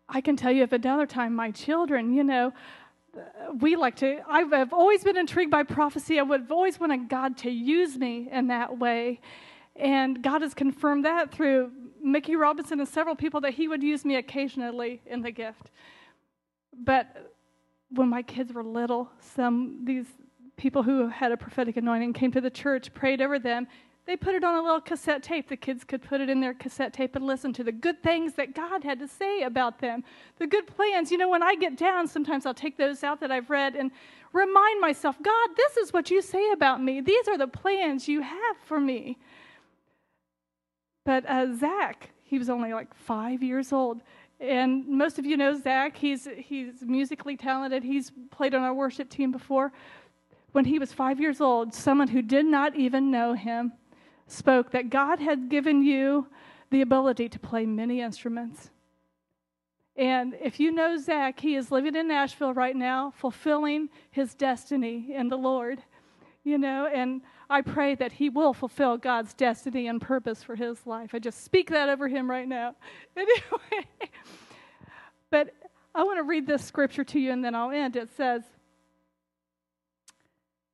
I 0.09 0.21
can 0.21 0.35
tell 0.35 0.51
you 0.51 0.63
of 0.63 0.73
another 0.73 1.05
time, 1.05 1.35
my 1.35 1.51
children, 1.51 2.13
you 2.13 2.23
know, 2.23 2.53
we 3.59 3.75
like 3.75 3.95
to, 3.97 4.19
I've 4.27 4.73
always 4.73 5.03
been 5.03 5.17
intrigued 5.17 5.51
by 5.51 5.63
prophecy. 5.63 6.19
I 6.19 6.23
would 6.23 6.41
have 6.41 6.51
always 6.51 6.79
wanted 6.79 7.09
God 7.09 7.37
to 7.39 7.49
use 7.49 7.97
me 7.97 8.29
in 8.31 8.47
that 8.47 8.77
way. 8.77 9.19
And 9.75 10.21
God 10.21 10.41
has 10.41 10.53
confirmed 10.53 11.05
that 11.05 11.31
through 11.31 11.71
Mickey 12.01 12.35
Robinson 12.35 12.79
and 12.79 12.87
several 12.87 13.15
people 13.15 13.41
that 13.41 13.53
He 13.53 13.67
would 13.67 13.81
use 13.83 14.05
me 14.05 14.15
occasionally 14.15 15.01
in 15.05 15.21
the 15.21 15.31
gift. 15.31 15.71
But 16.75 17.31
when 17.89 18.09
my 18.09 18.21
kids 18.21 18.53
were 18.53 18.63
little, 18.63 19.09
some 19.19 19.81
these 19.83 20.07
people 20.57 20.83
who 20.83 21.07
had 21.07 21.31
a 21.31 21.37
prophetic 21.37 21.77
anointing 21.77 22.13
came 22.13 22.31
to 22.31 22.41
the 22.41 22.49
church, 22.49 22.93
prayed 22.93 23.21
over 23.21 23.39
them. 23.39 23.67
They 24.05 24.17
put 24.17 24.35
it 24.35 24.43
on 24.43 24.55
a 24.55 24.61
little 24.61 24.81
cassette 24.81 25.23
tape. 25.23 25.47
The 25.47 25.55
kids 25.55 25.85
could 25.85 26.01
put 26.01 26.19
it 26.19 26.29
in 26.29 26.41
their 26.41 26.53
cassette 26.53 26.91
tape 26.91 27.15
and 27.15 27.25
listen 27.25 27.53
to 27.53 27.63
the 27.63 27.71
good 27.71 28.03
things 28.03 28.33
that 28.33 28.53
God 28.53 28.83
had 28.83 28.99
to 28.99 29.07
say 29.07 29.43
about 29.43 29.79
them, 29.79 30.03
the 30.39 30.47
good 30.47 30.67
plans. 30.67 31.09
You 31.09 31.17
know, 31.17 31.29
when 31.29 31.41
I 31.41 31.55
get 31.55 31.77
down, 31.77 32.07
sometimes 32.07 32.45
I'll 32.45 32.53
take 32.53 32.77
those 32.77 33.03
out 33.03 33.21
that 33.21 33.31
I've 33.31 33.49
read 33.49 33.75
and 33.75 33.91
remind 34.33 34.81
myself, 34.81 35.15
God, 35.21 35.49
this 35.55 35.77
is 35.77 35.93
what 35.93 36.11
you 36.11 36.21
say 36.21 36.51
about 36.51 36.83
me. 36.83 36.99
These 36.99 37.29
are 37.29 37.37
the 37.37 37.47
plans 37.47 38.09
you 38.09 38.21
have 38.21 38.57
for 38.65 38.79
me. 38.79 39.17
But 41.05 41.25
uh, 41.29 41.55
Zach, 41.55 42.09
he 42.23 42.37
was 42.37 42.49
only 42.49 42.73
like 42.73 42.93
five 42.93 43.41
years 43.41 43.71
old. 43.71 44.01
And 44.41 44.85
most 44.85 45.17
of 45.17 45.25
you 45.25 45.37
know 45.37 45.57
Zach. 45.57 45.95
He's, 45.95 46.27
he's 46.37 46.81
musically 46.81 47.37
talented. 47.37 47.83
He's 47.83 48.11
played 48.31 48.53
on 48.53 48.63
our 48.63 48.73
worship 48.73 49.09
team 49.09 49.31
before. 49.31 49.71
When 50.51 50.65
he 50.65 50.77
was 50.77 50.91
five 50.91 51.21
years 51.21 51.39
old, 51.39 51.73
someone 51.73 52.09
who 52.09 52.21
did 52.21 52.45
not 52.45 52.75
even 52.75 53.09
know 53.09 53.33
him 53.33 53.71
spoke 54.33 54.71
that 54.71 54.89
God 54.89 55.19
had 55.19 55.49
given 55.49 55.83
you 55.83 56.27
the 56.71 56.81
ability 56.81 57.29
to 57.29 57.39
play 57.39 57.65
many 57.65 58.01
instruments. 58.01 58.69
And 59.95 60.35
if 60.41 60.59
you 60.59 60.71
know 60.71 60.97
Zach, 60.97 61.39
he 61.39 61.55
is 61.55 61.71
living 61.71 61.95
in 61.95 62.07
Nashville 62.07 62.53
right 62.53 62.75
now, 62.75 63.13
fulfilling 63.15 63.89
his 64.09 64.33
destiny 64.33 65.13
in 65.13 65.29
the 65.29 65.37
Lord. 65.37 65.83
You 66.43 66.57
know, 66.57 66.87
and 66.87 67.21
I 67.49 67.61
pray 67.61 67.95
that 67.95 68.11
he 68.11 68.29
will 68.29 68.53
fulfill 68.53 68.97
God's 68.97 69.33
destiny 69.33 69.87
and 69.87 70.01
purpose 70.01 70.41
for 70.41 70.55
his 70.55 70.85
life. 70.85 71.11
I 71.13 71.19
just 71.19 71.43
speak 71.43 71.69
that 71.69 71.87
over 71.87 72.07
him 72.07 72.29
right 72.29 72.47
now. 72.47 72.75
Anyway, 73.15 73.87
but 75.29 75.53
I 75.95 76.03
want 76.03 76.17
to 76.17 76.23
read 76.23 76.47
this 76.47 76.65
scripture 76.65 77.03
to 77.03 77.19
you 77.19 77.31
and 77.31 77.45
then 77.45 77.53
I'll 77.53 77.71
end. 77.71 77.95
It 77.95 78.09
says, 78.17 78.43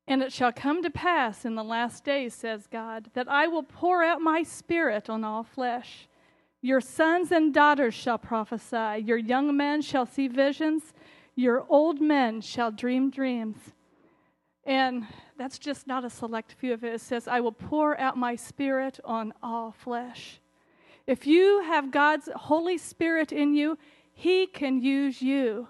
and 0.09 0.23
it 0.23 0.33
shall 0.33 0.51
come 0.51 0.81
to 0.81 0.89
pass 0.89 1.45
in 1.45 1.53
the 1.53 1.63
last 1.63 2.03
days, 2.03 2.33
says 2.33 2.65
God, 2.65 3.11
that 3.13 3.29
I 3.29 3.45
will 3.45 3.61
pour 3.61 4.03
out 4.03 4.21
my 4.21 4.41
spirit 4.41 5.07
on 5.07 5.23
all 5.23 5.43
flesh. 5.43 6.07
Your 6.63 6.81
sons 6.81 7.31
and 7.31 7.53
daughters 7.53 7.93
shall 7.93 8.17
prophesy, 8.17 9.03
your 9.05 9.19
young 9.19 9.55
men 9.55 9.83
shall 9.83 10.07
see 10.07 10.27
visions, 10.27 10.95
your 11.35 11.63
old 11.69 12.01
men 12.01 12.41
shall 12.41 12.71
dream 12.71 13.11
dreams. 13.11 13.57
And 14.65 15.05
that's 15.37 15.59
just 15.59 15.85
not 15.85 16.03
a 16.03 16.09
select 16.09 16.53
few 16.53 16.73
of 16.73 16.83
it. 16.83 16.95
It 16.95 17.01
says, 17.01 17.27
I 17.27 17.39
will 17.39 17.51
pour 17.51 17.97
out 17.99 18.17
my 18.17 18.35
spirit 18.35 18.99
on 19.05 19.31
all 19.43 19.71
flesh. 19.71 20.39
If 21.05 21.27
you 21.27 21.61
have 21.61 21.91
God's 21.91 22.29
Holy 22.35 22.79
Spirit 22.79 23.31
in 23.31 23.53
you, 23.53 23.77
He 24.11 24.47
can 24.47 24.81
use 24.81 25.21
you 25.21 25.67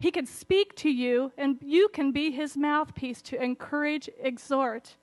he 0.00 0.10
can 0.10 0.24
speak 0.24 0.74
to 0.76 0.90
you, 0.90 1.30
and 1.36 1.58
you 1.60 1.88
can 1.88 2.10
be 2.10 2.30
his 2.30 2.56
mouthpiece 2.56 3.20
to 3.20 3.40
encourage, 3.40 4.08
exhort, 4.18 4.96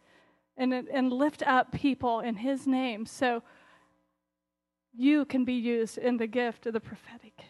and, 0.58 0.74
and 0.74 1.14
lift 1.14 1.44
up 1.44 1.72
people 1.72 2.20
in 2.20 2.38
his 2.38 2.66
name. 2.66 3.06
So 3.06 3.44
you 4.96 5.24
can 5.26 5.46
be 5.46 5.54
used 5.54 6.00
in 6.00 6.18
the 6.18 6.26
gift 6.26 6.66
of 6.66 6.74
the 6.74 6.80
prophetic. 6.80 7.44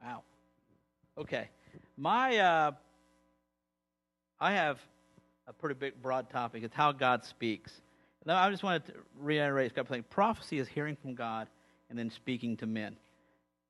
Wow. 0.00 0.22
Okay. 1.18 1.48
My, 1.96 2.38
uh, 2.38 2.70
I 4.38 4.52
have 4.52 4.78
a 5.48 5.52
pretty 5.52 5.74
big, 5.74 6.00
broad 6.00 6.30
topic. 6.30 6.62
It's 6.62 6.76
how 6.76 6.92
God 6.92 7.24
speaks. 7.24 7.72
Now, 8.26 8.42
I 8.42 8.50
just 8.50 8.62
wanted 8.62 8.86
to 8.86 8.92
reiterate 9.18 9.70
a 9.70 9.74
couple 9.74 9.94
things. 9.94 10.06
Prophecy 10.08 10.58
is 10.58 10.68
hearing 10.68 10.96
from 10.96 11.14
God 11.14 11.48
and 11.90 11.98
then 11.98 12.10
speaking 12.10 12.56
to 12.58 12.66
men. 12.66 12.96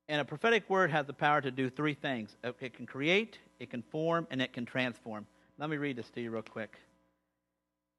And 0.08 0.20
a 0.20 0.24
prophetic 0.24 0.68
word 0.68 0.90
has 0.90 1.06
the 1.06 1.12
power 1.12 1.40
to 1.40 1.50
do 1.50 1.70
three 1.70 1.94
things 1.94 2.36
it 2.42 2.74
can 2.74 2.86
create, 2.86 3.38
it 3.58 3.70
can 3.70 3.82
form, 3.82 4.26
and 4.30 4.40
it 4.40 4.52
can 4.52 4.66
transform. 4.66 5.26
Let 5.58 5.70
me 5.70 5.76
read 5.76 5.96
this 5.96 6.10
to 6.10 6.20
you 6.20 6.30
real 6.30 6.42
quick. 6.42 6.78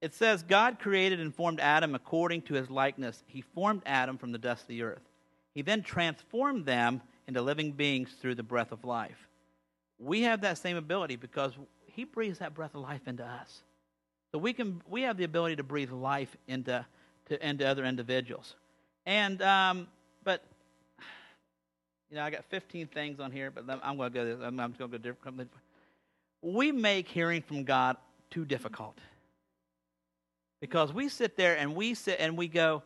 It 0.02 0.14
says, 0.14 0.44
God 0.44 0.80
created 0.80 1.20
and 1.20 1.34
formed 1.34 1.60
Adam 1.60 1.96
according 1.96 2.44
to 2.44 2.54
his 2.54 2.70
likeness. 2.70 3.24
He 3.28 3.42
formed 3.42 3.82
Adam 3.86 4.18
from 4.18 4.32
the 4.32 4.38
dust 4.38 4.64
of 4.64 4.68
the 4.68 4.84
earth. 4.84 5.02
He 5.54 5.62
then 5.62 5.82
transformed 5.82 6.66
them 6.66 7.02
into 7.28 7.42
living 7.42 7.72
beings 7.72 8.12
through 8.22 8.36
the 8.36 8.44
breath 8.44 8.72
of 8.72 8.84
life. 8.84 9.30
We 9.98 10.24
have 10.24 10.42
that 10.42 10.58
same 10.58 10.78
ability 10.78 11.16
because 11.16 11.54
he 11.86 12.04
breathes 12.04 12.40
that 12.40 12.54
breath 12.54 12.76
of 12.76 12.82
life 12.82 13.08
into 13.08 13.26
us. 13.26 13.64
So 14.36 14.40
we 14.40 14.52
can 14.52 14.82
we 14.90 15.04
have 15.04 15.16
the 15.16 15.24
ability 15.24 15.56
to 15.56 15.64
breathe 15.64 15.92
life 15.92 16.36
into 16.46 16.86
to, 17.28 17.48
into 17.50 17.66
other 17.66 17.86
individuals. 17.86 18.56
And 19.06 19.42
um, 19.42 19.88
but 20.26 20.44
you 22.10 22.18
know, 22.18 22.24
I 22.24 22.32
got 22.32 22.44
15 22.44 22.88
things 22.88 23.22
on 23.22 23.32
here, 23.32 23.50
but 23.50 23.64
I'm 23.82 23.96
going 23.96 24.12
to 24.12 24.36
go. 24.36 24.46
I'm, 24.46 24.60
I'm 24.60 24.74
going 24.74 24.92
to 24.92 24.98
go 24.98 24.98
different. 24.98 25.50
We 26.42 26.74
make 26.74 27.08
hearing 27.08 27.44
from 27.44 27.64
God 27.64 27.96
too 28.30 28.44
difficult 28.44 28.98
because 30.60 30.92
we 30.92 31.08
sit 31.08 31.38
there 31.38 31.58
and 31.58 31.74
we 31.74 31.94
sit 31.94 32.20
and 32.20 32.36
we 32.36 32.50
go, 32.50 32.84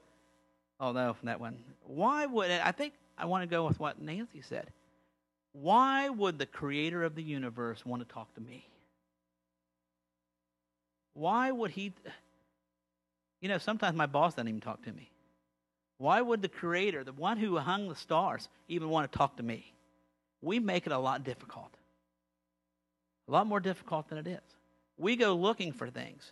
"Oh 0.80 0.92
no, 0.92 1.16
from 1.16 1.26
that 1.30 1.40
one." 1.40 1.58
Why 1.82 2.28
would 2.28 2.52
I 2.52 2.72
think 2.74 2.94
I 3.18 3.26
want 3.26 3.42
to 3.42 3.48
go 3.48 3.66
with 3.66 3.80
what 3.80 4.00
Nancy 4.00 4.44
said? 4.44 4.68
Why 5.54 6.10
would 6.10 6.38
the 6.38 6.46
Creator 6.46 7.04
of 7.04 7.16
the 7.16 7.24
universe 7.24 7.84
want 7.88 8.08
to 8.08 8.14
talk 8.14 8.32
to 8.36 8.40
me? 8.40 8.69
Why 11.14 11.52
would 11.52 11.72
he? 11.72 11.94
You 13.42 13.50
know, 13.50 13.58
sometimes 13.58 13.96
my 13.96 14.06
boss 14.06 14.36
doesn't 14.36 14.48
even 14.48 14.62
talk 14.62 14.84
to 14.84 14.92
me. 14.92 15.12
Why 15.98 16.22
would 16.22 16.42
the 16.42 16.50
Creator, 16.50 17.04
the 17.04 17.14
one 17.14 17.38
who 17.38 17.58
hung 17.58 17.90
the 17.90 17.96
stars, 17.96 18.48
even 18.68 18.90
want 18.90 19.12
to 19.12 19.18
talk 19.18 19.38
to 19.38 19.44
me? 19.44 19.74
We 20.42 20.60
make 20.60 20.86
it 20.86 20.94
a 20.94 20.98
lot 20.98 21.24
difficult. 21.24 21.74
A 23.28 23.32
lot 23.32 23.48
more 23.48 23.60
difficult 23.60 24.08
than 24.08 24.18
it 24.18 24.28
is. 24.28 24.40
We 24.98 25.16
go 25.16 25.36
looking 25.36 25.74
for 25.74 25.90
things. 25.90 26.32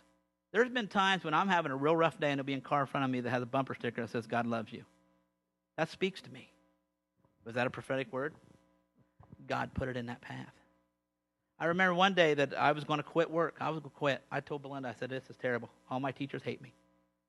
There's 0.52 0.70
been 0.70 0.88
times 0.88 1.24
when 1.24 1.34
I'm 1.34 1.48
having 1.48 1.70
a 1.70 1.76
real 1.76 1.94
rough 1.94 2.18
day 2.18 2.30
and 2.30 2.38
there'll 2.38 2.46
be 2.46 2.54
a 2.54 2.60
car 2.60 2.82
in 2.82 2.86
front 2.86 3.04
of 3.04 3.10
me 3.10 3.20
that 3.20 3.30
has 3.30 3.42
a 3.42 3.46
bumper 3.46 3.74
sticker 3.74 4.00
that 4.00 4.10
says, 4.10 4.26
God 4.26 4.46
loves 4.46 4.72
you. 4.72 4.84
That 5.76 5.90
speaks 5.90 6.22
to 6.22 6.30
me. 6.30 6.50
Was 7.44 7.54
that 7.54 7.66
a 7.66 7.70
prophetic 7.70 8.12
word? 8.12 8.34
God 9.46 9.72
put 9.74 9.88
it 9.88 9.96
in 9.96 10.06
that 10.06 10.20
path. 10.20 10.52
I 11.60 11.66
remember 11.66 11.94
one 11.94 12.14
day 12.14 12.34
that 12.34 12.56
I 12.56 12.72
was 12.72 12.84
going 12.84 12.98
to 12.98 13.04
quit 13.04 13.30
work. 13.30 13.56
I 13.60 13.70
was 13.70 13.80
going 13.80 13.90
to 13.90 13.96
quit. 13.96 14.22
I 14.30 14.40
told 14.40 14.62
Belinda, 14.62 14.88
I 14.88 14.94
said, 14.98 15.10
This 15.10 15.24
is 15.28 15.36
terrible. 15.36 15.70
All 15.90 15.98
my 15.98 16.12
teachers 16.12 16.42
hate 16.42 16.62
me. 16.62 16.72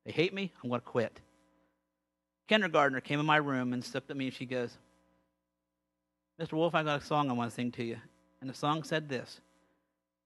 They 0.05 0.11
hate 0.11 0.33
me. 0.33 0.51
I'm 0.63 0.69
going 0.69 0.81
to 0.81 0.85
quit. 0.85 1.19
Kindergartner 2.47 3.01
came 3.01 3.19
in 3.19 3.25
my 3.25 3.37
room 3.37 3.73
and 3.73 3.87
looked 3.93 4.09
at 4.09 4.17
me 4.17 4.25
and 4.25 4.33
she 4.33 4.45
goes, 4.45 4.75
Mr. 6.39 6.53
Wolf, 6.53 6.73
I 6.73 6.83
got 6.83 7.01
a 7.01 7.05
song 7.05 7.29
I 7.29 7.33
want 7.33 7.49
to 7.49 7.55
sing 7.55 7.71
to 7.73 7.83
you. 7.83 7.97
And 8.41 8.49
the 8.49 8.53
song 8.53 8.83
said 8.83 9.09
this 9.09 9.41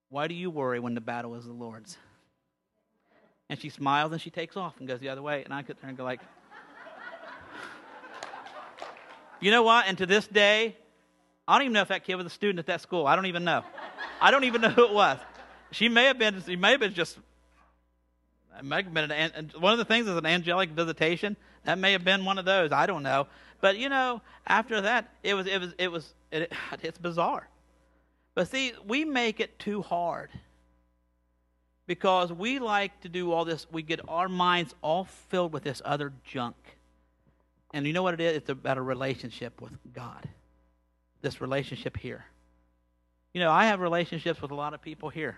Why 0.10 0.28
do 0.28 0.34
you 0.34 0.50
worry 0.50 0.80
when 0.80 0.96
the 0.96 1.02
battle 1.02 1.36
is 1.36 1.46
the 1.46 1.54
Lord's? 1.54 1.98
And 3.50 3.60
she 3.60 3.70
smiles 3.70 4.12
and 4.12 4.22
she 4.22 4.30
takes 4.30 4.58
off 4.58 4.76
and 4.80 4.88
goes 4.88 5.00
the 5.00 5.10
other 5.10 5.22
way. 5.22 5.44
And 5.44 5.54
I 5.54 5.63
could 5.63 5.80
turn 5.80 5.89
and 5.89 5.98
go 5.98 6.04
like, 6.04 6.22
You 9.39 9.52
know 9.52 9.63
what? 9.63 9.88
And 9.88 9.98
to 9.98 10.06
this 10.06 10.28
day, 10.28 10.78
I 11.48 11.58
don't 11.58 11.63
even 11.63 11.74
know 11.74 11.82
if 11.82 11.89
that 11.89 12.06
kid 12.06 12.16
was 12.16 12.26
a 12.26 12.30
student 12.30 12.60
at 12.60 12.68
that 12.68 12.82
school. 12.82 13.06
I 13.06 13.16
don't 13.16 13.26
even 13.26 13.44
know. 13.44 13.63
I 14.23 14.31
don't 14.31 14.45
even 14.45 14.62
know 14.62 14.69
who 14.69 14.86
it 14.86 14.93
was. 14.93 15.19
She 15.71 15.89
may 15.89 16.05
have 16.05 16.17
been, 16.17 16.41
she 16.45 16.55
may 16.55 16.71
have 16.71 16.79
been 16.79 16.93
just, 16.93 17.17
it 18.57 18.63
may 18.63 18.77
have 18.77 18.93
been 18.93 19.12
an, 19.12 19.51
one 19.59 19.73
of 19.73 19.79
the 19.79 19.86
things 19.86 20.07
is 20.07 20.15
an 20.15 20.25
angelic 20.25 20.69
visitation. 20.69 21.36
That 21.65 21.77
may 21.77 21.91
have 21.91 22.03
been 22.03 22.25
one 22.25 22.38
of 22.39 22.45
those. 22.45 22.71
I 22.71 22.86
don't 22.86 23.03
know. 23.03 23.27
But 23.62 23.77
you 23.77 23.89
know, 23.89 24.21
after 24.47 24.81
that, 24.81 25.13
it 25.23 25.33
was, 25.33 25.47
it 25.47 25.59
was, 25.59 25.73
it 25.77 25.91
was, 25.91 26.13
it, 26.31 26.51
it's 26.81 26.97
bizarre. 26.97 27.47
But 28.36 28.47
see, 28.47 28.73
we 28.88 29.05
make 29.05 29.39
it 29.39 29.59
too 29.59 29.81
hard 29.81 30.29
because 31.86 32.31
we 32.31 32.59
like 32.59 33.01
to 33.01 33.09
do 33.09 33.31
all 33.31 33.45
this. 33.45 33.67
We 33.71 33.83
get 33.83 33.99
our 34.07 34.29
minds 34.29 34.73
all 34.81 35.05
filled 35.29 35.53
with 35.53 35.63
this 35.63 35.81
other 35.83 36.13
junk. 36.23 36.55
And 37.73 37.86
you 37.86 37.93
know 37.93 38.03
what 38.03 38.13
it 38.13 38.21
is? 38.21 38.38
It's 38.38 38.49
about 38.49 38.77
a 38.77 38.81
relationship 38.81 39.62
with 39.62 39.73
God. 39.93 40.27
This 41.21 41.41
relationship 41.41 41.97
here. 41.97 42.25
You 43.34 43.39
know, 43.39 43.52
I 43.52 43.65
have 43.65 43.80
relationships 43.80 44.41
with 44.41 44.52
a 44.52 44.56
lot 44.56 44.74
of 44.74 44.82
people 44.82 45.10
here. 45.10 45.38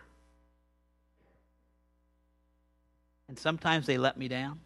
And 3.27 3.39
sometimes 3.39 3.85
they 3.85 3.97
let 3.97 4.17
me 4.17 4.27
down, 4.27 4.59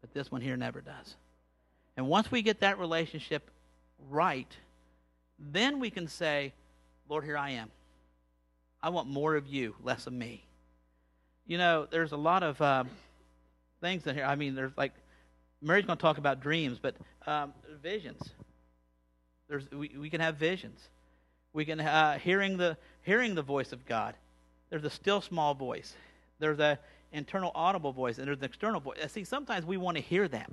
but 0.00 0.12
this 0.14 0.30
one 0.30 0.40
here 0.40 0.56
never 0.56 0.80
does. 0.80 1.16
And 1.96 2.06
once 2.06 2.30
we 2.30 2.42
get 2.42 2.60
that 2.60 2.78
relationship 2.78 3.50
right, 4.10 4.54
then 5.38 5.80
we 5.80 5.90
can 5.90 6.06
say, 6.06 6.52
Lord, 7.08 7.24
here 7.24 7.36
I 7.36 7.50
am. 7.50 7.70
I 8.82 8.90
want 8.90 9.08
more 9.08 9.34
of 9.34 9.46
you, 9.46 9.74
less 9.82 10.06
of 10.06 10.12
me. 10.12 10.44
You 11.46 11.58
know, 11.58 11.86
there's 11.90 12.12
a 12.12 12.16
lot 12.16 12.42
of 12.42 12.60
um, 12.60 12.90
things 13.80 14.06
in 14.06 14.14
here. 14.14 14.24
I 14.24 14.36
mean, 14.36 14.54
there's 14.54 14.72
like, 14.76 14.92
Mary's 15.60 15.86
going 15.86 15.98
to 15.98 16.02
talk 16.02 16.18
about 16.18 16.40
dreams, 16.40 16.78
but 16.80 16.94
um, 17.26 17.52
visions. 17.82 18.22
There's, 19.48 19.70
we, 19.70 19.92
we 19.98 20.10
can 20.10 20.20
have 20.20 20.36
visions. 20.36 20.88
We 21.52 21.64
can 21.64 21.80
uh, 21.80 22.18
hearing 22.18 22.56
the 22.56 22.76
hearing 23.02 23.34
the 23.34 23.42
voice 23.42 23.72
of 23.72 23.84
God. 23.86 24.14
There's 24.70 24.84
a 24.84 24.90
still 24.90 25.20
small 25.20 25.54
voice. 25.54 25.94
There's 26.38 26.58
a 26.58 26.78
internal 27.12 27.52
audible 27.54 27.92
voice, 27.92 28.18
and 28.18 28.26
there's 28.26 28.38
an 28.38 28.44
external 28.44 28.80
voice. 28.80 28.98
See, 29.08 29.24
sometimes 29.24 29.66
we 29.66 29.76
want 29.76 29.96
to 29.96 30.02
hear 30.02 30.26
that. 30.28 30.50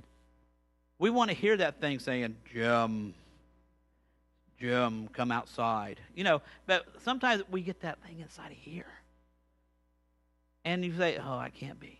We 0.98 1.08
want 1.08 1.30
to 1.30 1.36
hear 1.36 1.56
that 1.56 1.80
thing 1.80 1.98
saying, 1.98 2.36
Jim, 2.52 3.14
Jim, 4.60 5.08
come 5.08 5.32
outside. 5.32 5.98
You 6.14 6.24
know, 6.24 6.42
but 6.66 6.86
sometimes 7.02 7.42
we 7.50 7.62
get 7.62 7.80
that 7.80 8.02
thing 8.02 8.20
inside 8.20 8.52
of 8.52 8.58
here. 8.58 8.86
And 10.64 10.84
you 10.84 10.94
say, 10.96 11.16
oh, 11.16 11.38
I 11.38 11.48
can't 11.48 11.80
be. 11.80 11.98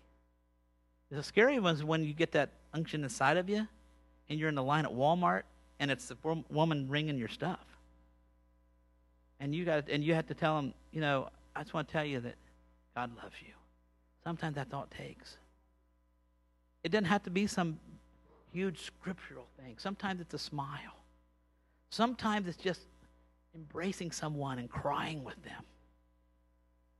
The 1.10 1.22
scary 1.22 1.58
one's 1.58 1.82
when 1.82 2.04
you 2.04 2.12
get 2.12 2.32
that 2.32 2.50
unction 2.74 3.02
inside 3.02 3.38
of 3.38 3.48
you 3.48 3.66
and 4.28 4.38
you're 4.38 4.50
in 4.50 4.54
the 4.54 4.62
line 4.62 4.84
at 4.84 4.92
Walmart 4.92 5.42
and 5.80 5.90
it's 5.90 6.08
the 6.08 6.44
woman 6.50 6.88
ringing 6.88 7.18
your 7.18 7.28
stuff. 7.28 7.64
And 9.40 9.54
you 9.54 9.64
got 9.64 9.88
and 9.88 10.04
you 10.04 10.14
have 10.14 10.26
to 10.26 10.34
tell 10.34 10.56
them, 10.56 10.74
you 10.92 11.00
know, 11.00 11.28
I 11.56 11.62
just 11.62 11.74
want 11.74 11.88
to 11.88 11.92
tell 11.92 12.04
you 12.04 12.20
that 12.20 12.34
God 12.94 13.10
loves 13.16 13.34
you. 13.40 13.54
Sometimes 14.22 14.54
that's 14.54 14.72
all 14.72 14.84
it 14.84 14.96
takes. 14.96 15.36
It 16.84 16.92
doesn't 16.92 17.06
have 17.06 17.22
to 17.24 17.30
be 17.30 17.46
some 17.46 17.78
huge 18.52 18.82
scriptural 18.82 19.46
thing. 19.58 19.76
Sometimes 19.78 20.20
it's 20.20 20.34
a 20.34 20.38
smile. 20.38 20.96
Sometimes 21.90 22.46
it's 22.46 22.56
just 22.56 22.82
embracing 23.54 24.10
someone 24.12 24.58
and 24.58 24.70
crying 24.70 25.24
with 25.24 25.42
them. 25.42 25.64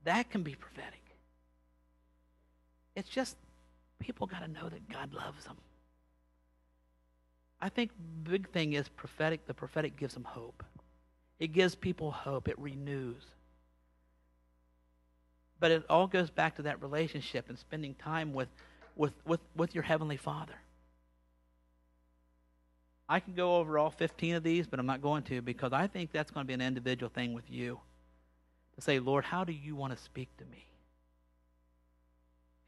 That 0.03 0.29
can 0.29 0.43
be 0.43 0.55
prophetic. 0.55 1.01
It's 2.95 3.09
just 3.09 3.37
people 3.99 4.27
got 4.27 4.39
to 4.39 4.47
know 4.47 4.67
that 4.67 4.89
God 4.89 5.13
loves 5.13 5.45
them. 5.45 5.57
I 7.61 7.69
think 7.69 7.91
big 8.23 8.49
thing 8.49 8.73
is 8.73 8.89
prophetic. 8.89 9.45
The 9.45 9.53
prophetic 9.53 9.95
gives 9.95 10.15
them 10.15 10.23
hope. 10.23 10.63
It 11.41 11.53
gives 11.53 11.73
people 11.73 12.11
hope. 12.11 12.47
It 12.47 12.57
renews. 12.59 13.23
But 15.59 15.71
it 15.71 15.83
all 15.89 16.05
goes 16.05 16.29
back 16.29 16.55
to 16.57 16.61
that 16.61 16.81
relationship 16.83 17.49
and 17.49 17.57
spending 17.57 17.95
time 17.95 18.31
with, 18.31 18.47
with, 18.95 19.13
with, 19.25 19.39
with 19.55 19.73
your 19.73 19.83
Heavenly 19.83 20.17
Father. 20.17 20.53
I 23.09 23.19
can 23.19 23.33
go 23.33 23.57
over 23.57 23.79
all 23.79 23.89
15 23.89 24.35
of 24.35 24.43
these, 24.43 24.67
but 24.67 24.79
I'm 24.79 24.85
not 24.85 25.01
going 25.01 25.23
to 25.23 25.41
because 25.41 25.73
I 25.73 25.87
think 25.87 26.11
that's 26.11 26.29
going 26.29 26.45
to 26.45 26.47
be 26.47 26.53
an 26.53 26.61
individual 26.61 27.09
thing 27.09 27.33
with 27.33 27.49
you. 27.49 27.79
To 28.75 28.81
say, 28.81 28.99
Lord, 28.99 29.25
how 29.25 29.43
do 29.43 29.51
you 29.51 29.75
want 29.75 29.97
to 29.97 30.01
speak 30.01 30.29
to 30.37 30.45
me? 30.45 30.65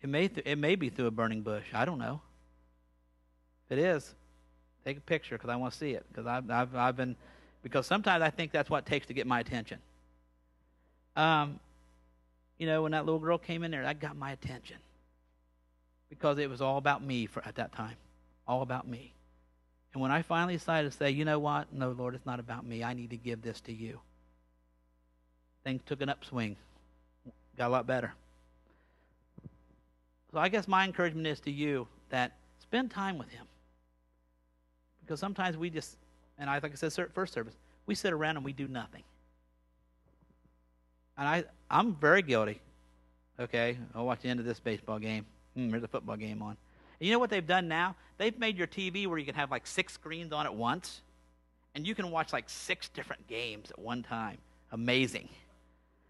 It 0.02 0.10
may, 0.10 0.28
th- 0.28 0.46
it 0.48 0.58
may 0.58 0.76
be 0.76 0.90
through 0.90 1.06
a 1.06 1.12
burning 1.12 1.44
bush. 1.44 1.66
I 1.74 1.86
don't 1.86 2.00
know. 2.00 2.22
If 3.68 3.78
it 3.78 3.82
is, 3.82 4.16
take 4.84 4.98
a 4.98 5.02
picture 5.02 5.36
because 5.36 5.52
I 5.52 5.56
want 5.58 5.74
to 5.74 5.80
see 5.80 5.92
it. 5.92 6.06
Because 6.10 6.26
I've, 6.26 6.50
I've, 6.50 6.76
I've 6.76 6.98
been, 6.98 7.16
because 7.64 7.88
sometimes 7.88 8.22
I 8.22 8.30
think 8.30 8.52
that's 8.52 8.70
what 8.70 8.80
it 8.80 8.86
takes 8.86 9.08
to 9.08 9.14
get 9.14 9.26
my 9.26 9.40
attention. 9.40 9.80
Um, 11.16 11.60
you 12.58 12.68
know, 12.68 12.84
when 12.84 12.92
that 12.92 13.06
little 13.06 13.20
girl 13.20 13.38
came 13.38 13.64
in 13.64 13.72
there, 13.72 13.84
that 13.84 14.00
got 14.00 14.16
my 14.16 14.32
attention. 14.32 14.78
Because 16.10 16.38
it 16.38 16.50
was 16.50 16.62
all 16.62 16.78
about 16.78 17.04
me 17.04 17.26
for, 17.26 17.44
at 17.46 17.56
that 17.56 17.74
time. 17.74 17.96
All 18.48 18.62
about 18.62 18.88
me. 18.88 19.14
And 19.94 20.02
when 20.02 20.12
I 20.12 20.22
finally 20.22 20.56
decided 20.56 20.92
to 20.92 20.98
say, 20.98 21.12
you 21.12 21.24
know 21.26 21.40
what? 21.40 21.72
No, 21.74 21.92
Lord, 21.92 22.16
it's 22.16 22.26
not 22.26 22.40
about 22.40 22.66
me. 22.66 22.84
I 22.84 22.94
need 22.94 23.12
to 23.12 23.18
give 23.18 23.42
this 23.42 23.62
to 23.62 23.74
you. 23.74 24.00
Things 25.64 25.82
took 25.86 26.02
an 26.02 26.10
upswing. 26.10 26.56
Got 27.58 27.68
a 27.68 27.70
lot 27.70 27.88
better. 27.88 28.14
So 30.32 30.40
I 30.40 30.50
guess 30.50 30.68
my 30.68 30.84
encouragement 30.84 31.28
is 31.28 31.40
to 31.42 31.52
you 31.52 31.88
that 32.10 32.34
spend 32.60 32.92
time 32.92 33.18
with 33.18 33.30
Him. 33.30 33.46
Because 35.02 35.20
sometimes 35.20 35.58
we 35.58 35.70
just, 35.70 35.96
and 36.38 36.50
I 36.50 36.60
like 36.60 36.72
I 36.72 36.76
said 36.76 36.94
first 37.14 37.34
service, 37.34 37.56
we 37.86 37.96
sit 37.96 38.14
around 38.14 38.38
and 38.38 38.46
we 38.46 38.54
do 38.54 38.68
nothing. 38.68 39.04
And 41.18 41.28
I, 41.28 41.44
I'm 41.70 41.96
very 41.96 42.22
guilty. 42.22 42.60
Okay, 43.40 43.78
I'll 43.94 44.06
watch 44.06 44.22
the 44.22 44.30
end 44.30 44.40
of 44.40 44.46
this 44.46 44.60
baseball 44.60 45.00
game. 45.00 45.26
Hmm, 45.56 45.70
there's 45.70 45.84
a 45.84 45.88
football 45.88 46.18
game 46.18 46.42
on. 46.42 46.58
And 47.00 47.08
you 47.08 47.12
know 47.12 47.20
what 47.20 47.30
they've 47.30 47.46
done 47.46 47.68
now? 47.68 47.96
They've 48.18 48.38
made 48.38 48.58
your 48.58 48.68
TV 48.68 49.08
where 49.08 49.18
you 49.18 49.26
can 49.26 49.36
have 49.36 49.52
like 49.52 49.68
six 49.68 49.94
screens 49.94 50.32
on 50.32 50.46
at 50.46 50.56
once, 50.56 51.02
and 51.76 51.86
you 51.86 51.96
can 51.96 52.12
watch 52.12 52.34
like 52.34 52.50
six 52.50 52.90
different 52.90 53.28
games 53.28 53.72
at 53.72 53.80
one 53.80 54.04
time. 54.04 54.38
Amazing. 54.72 55.30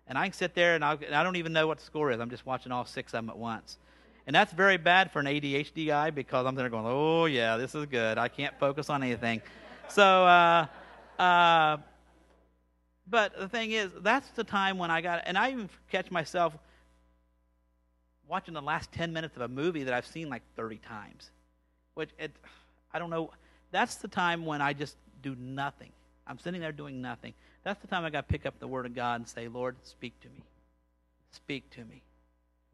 And 0.07 0.17
I 0.17 0.25
can 0.25 0.33
sit 0.33 0.53
there 0.53 0.75
and, 0.75 0.83
I'll, 0.83 0.97
and 1.05 1.15
I 1.15 1.23
don't 1.23 1.37
even 1.37 1.53
know 1.53 1.67
what 1.67 1.79
the 1.79 1.85
score 1.85 2.11
is. 2.11 2.19
I'm 2.19 2.29
just 2.29 2.45
watching 2.45 2.71
all 2.71 2.85
six 2.85 3.13
of 3.13 3.17
them 3.19 3.29
at 3.29 3.37
once. 3.37 3.77
And 4.25 4.35
that's 4.35 4.53
very 4.53 4.77
bad 4.77 5.11
for 5.11 5.19
an 5.19 5.25
ADHD 5.25 5.87
guy 5.87 6.09
because 6.09 6.45
I'm 6.45 6.55
there 6.55 6.69
going, 6.69 6.85
oh, 6.85 7.25
yeah, 7.25 7.57
this 7.57 7.75
is 7.75 7.85
good. 7.85 8.17
I 8.17 8.27
can't 8.27 8.57
focus 8.59 8.89
on 8.89 9.03
anything. 9.03 9.41
So, 9.89 10.03
uh, 10.03 10.67
uh, 11.19 11.77
but 13.07 13.37
the 13.37 13.47
thing 13.47 13.71
is, 13.71 13.91
that's 14.01 14.29
the 14.31 14.43
time 14.43 14.77
when 14.77 14.89
I 14.89 15.01
got, 15.01 15.23
and 15.25 15.37
I 15.37 15.51
even 15.51 15.69
catch 15.91 16.09
myself 16.09 16.57
watching 18.27 18.53
the 18.53 18.61
last 18.61 18.91
10 18.91 19.13
minutes 19.13 19.35
of 19.35 19.41
a 19.41 19.47
movie 19.47 19.83
that 19.83 19.93
I've 19.93 20.07
seen 20.07 20.29
like 20.29 20.41
30 20.55 20.77
times. 20.77 21.29
Which, 21.93 22.09
it, 22.17 22.31
I 22.93 22.99
don't 22.99 23.09
know, 23.09 23.31
that's 23.71 23.95
the 23.95 24.07
time 24.07 24.45
when 24.45 24.61
I 24.61 24.73
just 24.73 24.95
do 25.21 25.35
nothing. 25.35 25.91
I'm 26.25 26.39
sitting 26.39 26.61
there 26.61 26.71
doing 26.71 27.01
nothing. 27.01 27.33
That's 27.63 27.81
the 27.81 27.87
time 27.87 28.05
I 28.05 28.09
got 28.09 28.27
to 28.27 28.31
pick 28.31 28.45
up 28.45 28.59
the 28.59 28.67
Word 28.67 28.85
of 28.85 28.95
God 28.95 29.19
and 29.19 29.27
say, 29.27 29.47
Lord, 29.47 29.75
speak 29.83 30.19
to 30.21 30.29
me. 30.29 30.43
Speak 31.31 31.69
to 31.71 31.83
me. 31.85 32.01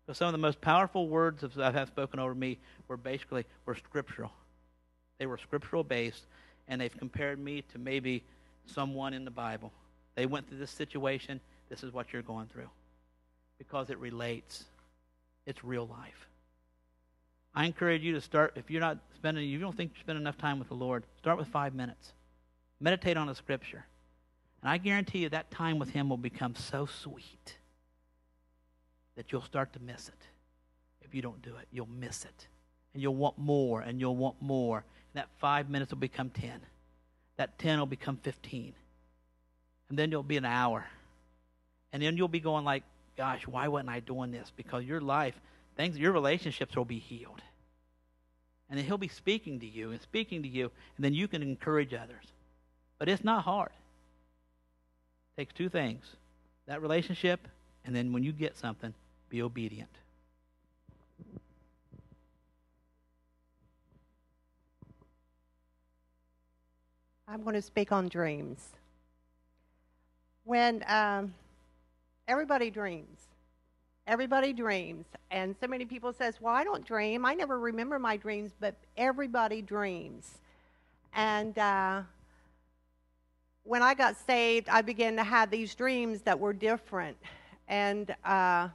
Because 0.06 0.18
some 0.18 0.28
of 0.28 0.32
the 0.34 0.40
most 0.40 0.62
powerful 0.62 1.08
words 1.08 1.42
that 1.42 1.58
I 1.60 1.72
have 1.72 1.88
spoken 1.88 2.20
over 2.20 2.34
me 2.34 2.58
were 2.88 2.98
basically 2.98 3.46
were 3.66 3.76
scriptural. 3.76 4.32
They 5.20 5.26
were 5.26 5.38
scriptural 5.38 5.84
based, 5.84 6.26
and 6.70 6.80
they've 6.80 6.96
compared 6.96 7.40
me 7.40 7.64
to 7.74 7.78
maybe 7.78 8.24
someone 8.66 9.14
in 9.14 9.26
the 9.26 9.32
Bible. 9.32 9.74
They 10.16 10.26
went 10.26 10.48
through 10.48 10.60
this 10.60 10.72
situation. 10.72 11.42
This 11.70 11.84
is 11.84 11.92
what 11.92 12.14
you're 12.14 12.22
going 12.22 12.48
through, 12.48 12.70
because 13.58 13.90
it 13.90 13.98
relates. 13.98 14.64
It's 15.46 15.64
real 15.64 15.88
life. 15.88 16.28
I 17.54 17.66
encourage 17.66 18.04
you 18.04 18.14
to 18.14 18.22
start. 18.22 18.54
If 18.56 18.70
you're 18.72 18.82
not 18.82 19.00
spending, 19.16 19.50
you 19.50 19.60
don't 19.60 19.76
think 19.76 19.92
you 19.96 20.00
spend 20.00 20.18
enough 20.18 20.38
time 20.38 20.60
with 20.60 20.70
the 20.70 20.76
Lord, 20.76 21.04
start 21.18 21.38
with 21.38 21.48
five 21.48 21.74
minutes. 21.74 22.14
Meditate 22.80 23.18
on 23.18 23.28
the 23.28 23.36
Scripture, 23.36 23.84
and 24.62 24.70
I 24.70 24.78
guarantee 24.78 25.20
you 25.20 25.30
that 25.30 25.52
time 25.52 25.80
with 25.80 25.90
Him 25.90 26.08
will 26.08 26.18
become 26.18 26.56
so 26.56 26.86
sweet 26.86 27.58
that 29.18 29.32
you'll 29.32 29.42
start 29.42 29.74
to 29.74 29.82
miss 29.82 30.08
it. 30.08 30.28
If 31.02 31.14
you 31.14 31.22
don't 31.22 31.42
do 31.42 31.58
it, 31.58 31.68
you'll 31.72 31.90
miss 31.90 32.24
it. 32.24 32.48
And 32.94 33.04
you'll 33.04 33.16
want 33.16 33.38
more, 33.38 33.82
and 33.82 34.00
you'll 34.00 34.16
want 34.16 34.42
more. 34.42 34.86
That 35.14 35.28
five 35.40 35.70
minutes 35.70 35.92
will 35.92 36.00
become 36.00 36.30
10. 36.30 36.60
That 37.38 37.58
10 37.60 37.80
will 37.80 37.86
become 37.86 38.18
15. 38.18 38.74
And 39.90 39.98
then 39.98 40.12
you'll 40.12 40.24
be 40.24 40.38
an 40.38 40.46
hour. 40.46 40.86
And 41.92 42.04
then 42.04 42.18
you'll 42.18 42.28
be 42.28 42.40
going 42.40 42.66
like, 42.66 42.84
gosh, 43.18 43.48
why 43.48 43.68
wasn't 43.68 43.90
I 43.90 44.00
doing 44.00 44.32
this? 44.32 44.52
Because 44.56 44.86
your 44.86 45.02
life, 45.02 45.34
things, 45.76 45.98
your 45.98 46.12
relationships 46.12 46.76
will 46.76 46.86
be 46.86 47.00
healed. 47.00 47.42
And 48.70 48.78
then 48.78 48.86
he'll 48.86 48.98
be 48.98 49.08
speaking 49.08 49.60
to 49.62 49.66
you 49.66 49.92
and 49.92 50.02
speaking 50.02 50.44
to 50.44 50.48
you, 50.48 50.72
and 50.96 51.04
then 51.04 51.14
you 51.14 51.28
can 51.28 51.42
encourage 51.42 51.94
others. 51.94 52.24
But 53.00 53.10
it's 53.10 53.24
not 53.24 53.44
hard. 53.44 53.72
It 55.36 55.42
takes 55.42 55.54
two 55.54 55.70
things 55.70 56.06
that 56.68 56.84
relationship, 56.84 57.48
and 57.84 57.96
then 57.96 58.14
when 58.14 58.24
you 58.24 58.32
get 58.32 58.56
something, 58.56 58.94
be 59.30 59.42
obedient. 59.42 59.90
I'm 67.32 67.44
going 67.44 67.54
to 67.54 67.62
speak 67.62 67.92
on 67.92 68.08
dreams. 68.08 68.70
When 70.46 70.84
um, 70.88 71.36
everybody 72.28 72.72
dreams, 72.72 73.20
everybody 74.08 74.52
dreams, 74.52 75.06
and 75.30 75.56
so 75.62 75.68
many 75.68 75.86
people 75.86 76.12
says, 76.12 76.42
"Well, 76.42 76.56
I 76.56 76.64
don't 76.64 76.84
dream. 76.84 77.28
I 77.28 77.36
never 77.36 77.60
remember 77.60 78.00
my 78.00 78.18
dreams," 78.18 78.54
but 78.60 78.74
everybody 78.98 79.62
dreams. 79.62 80.40
And 81.14 81.56
uh, 81.60 82.02
when 83.64 83.84
I 83.84 83.94
got 83.94 84.16
saved, 84.18 84.68
I 84.68 84.82
began 84.82 85.16
to 85.18 85.24
have 85.24 85.52
these 85.52 85.76
dreams 85.76 86.24
that 86.24 86.40
were 86.40 86.54
different, 86.54 87.18
and 87.68 88.10
uh, 88.26 88.70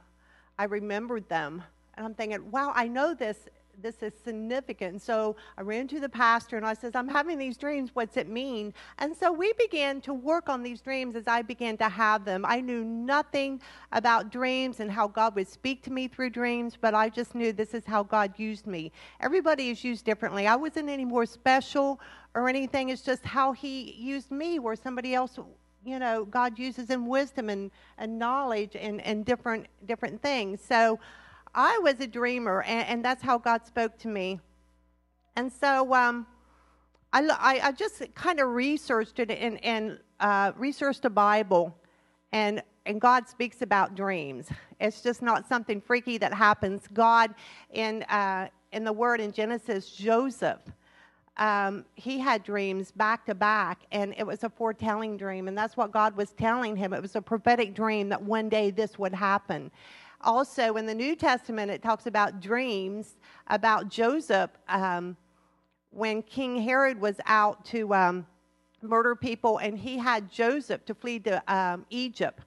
I 0.57 0.63
remembered 0.63 1.27
them. 1.27 1.61
And 1.97 2.05
I'm 2.05 2.13
thinking, 2.13 2.51
wow, 2.51 2.71
I 2.73 2.87
know 2.87 3.13
this. 3.13 3.37
This 3.81 4.01
is 4.01 4.13
significant. 4.23 5.01
So 5.01 5.35
I 5.57 5.61
ran 5.61 5.87
to 5.89 5.99
the 5.99 6.09
pastor 6.09 6.57
and 6.57 6.65
I 6.65 6.73
says, 6.73 6.93
I'm 6.95 7.07
having 7.07 7.37
these 7.37 7.57
dreams. 7.57 7.91
What's 7.93 8.17
it 8.17 8.27
mean? 8.27 8.73
And 8.99 9.15
so 9.15 9.31
we 9.31 9.53
began 9.53 10.01
to 10.01 10.13
work 10.13 10.49
on 10.49 10.63
these 10.63 10.81
dreams 10.81 11.15
as 11.15 11.27
I 11.27 11.41
began 11.41 11.77
to 11.77 11.89
have 11.89 12.25
them. 12.25 12.45
I 12.47 12.61
knew 12.61 12.83
nothing 12.83 13.61
about 13.91 14.31
dreams 14.31 14.79
and 14.79 14.89
how 14.89 15.07
God 15.07 15.35
would 15.35 15.47
speak 15.47 15.83
to 15.83 15.91
me 15.91 16.07
through 16.07 16.31
dreams, 16.31 16.77
but 16.79 16.93
I 16.93 17.09
just 17.09 17.35
knew 17.35 17.53
this 17.53 17.73
is 17.73 17.85
how 17.85 18.03
God 18.03 18.33
used 18.37 18.67
me. 18.67 18.91
Everybody 19.19 19.69
is 19.69 19.83
used 19.83 20.05
differently. 20.05 20.47
I 20.47 20.55
wasn't 20.55 20.89
any 20.89 21.05
more 21.05 21.25
special 21.25 21.99
or 22.33 22.49
anything. 22.49 22.89
It's 22.89 23.01
just 23.01 23.25
how 23.25 23.51
He 23.51 23.93
used 23.93 24.31
me, 24.31 24.59
where 24.59 24.75
somebody 24.75 25.13
else 25.13 25.37
you 25.85 25.99
know, 25.99 26.25
God 26.25 26.57
uses 26.57 26.89
in 26.89 27.05
wisdom 27.05 27.49
and, 27.49 27.69
and 27.99 28.17
knowledge 28.17 28.75
and, 28.75 28.99
and 29.01 29.23
different, 29.23 29.67
different 29.85 30.19
things. 30.21 30.59
So 30.59 30.99
I 31.55 31.79
was 31.79 31.99
a 32.01 32.07
dreamer, 32.07 32.61
and, 32.63 32.87
and 32.87 33.05
that's 33.05 33.23
how 33.23 33.37
God 33.37 33.65
spoke 33.65 33.97
to 33.99 34.09
me. 34.09 34.41
And 35.37 35.51
so 35.51 35.93
um, 35.93 36.27
I, 37.13 37.59
I, 37.63 37.71
just 37.71 38.03
kind 38.13 38.39
of 38.41 38.49
researched 38.49 39.19
it 39.19 39.31
and, 39.31 39.63
and 39.63 39.99
uh, 40.19 40.51
researched 40.57 41.03
the 41.03 41.09
Bible, 41.09 41.75
and, 42.33 42.61
and 42.85 42.99
God 42.99 43.29
speaks 43.29 43.61
about 43.61 43.95
dreams. 43.95 44.49
It's 44.81 45.01
just 45.01 45.21
not 45.21 45.47
something 45.47 45.79
freaky 45.79 46.17
that 46.17 46.33
happens. 46.33 46.83
God, 46.93 47.33
in, 47.71 48.03
uh, 48.03 48.49
in 48.73 48.83
the 48.83 48.93
word 48.93 49.21
in 49.21 49.31
Genesis, 49.31 49.89
Joseph 49.91 50.59
um, 51.37 51.83
he 51.95 52.17
had 52.17 52.43
dreams 52.43 52.91
back 52.91 53.25
to 53.25 53.35
back, 53.35 53.81
and 53.91 54.13
it 54.17 54.25
was 54.25 54.43
a 54.43 54.49
foretelling 54.49 55.17
dream, 55.17 55.47
and 55.47 55.57
that's 55.57 55.75
what 55.75 55.91
God 55.91 56.15
was 56.15 56.31
telling 56.31 56.75
him. 56.75 56.93
It 56.93 57.01
was 57.01 57.15
a 57.15 57.21
prophetic 57.21 57.73
dream 57.73 58.09
that 58.09 58.21
one 58.21 58.47
day 58.47 58.71
this 58.71 58.97
would 58.97 59.13
happen. 59.13 59.69
Also, 60.25 60.75
in 60.75 60.85
the 60.85 60.95
New 60.95 61.15
Testament, 61.15 61.71
it 61.71 61.81
talks 61.81 62.07
about 62.07 62.41
dreams 62.41 63.15
about 63.47 63.89
Joseph 63.89 64.49
um, 64.67 65.15
when 65.91 66.23
King 66.23 66.61
Herod 66.61 66.99
was 66.99 67.17
out 67.27 67.63
to 67.65 67.93
um, 67.93 68.25
murder 68.81 69.15
people, 69.15 69.59
and 69.59 69.77
he 69.77 69.97
had 69.97 70.31
Joseph 70.31 70.83
to 70.85 70.95
flee 70.95 71.19
to 71.19 71.53
um, 71.53 71.85
Egypt. 71.91 72.41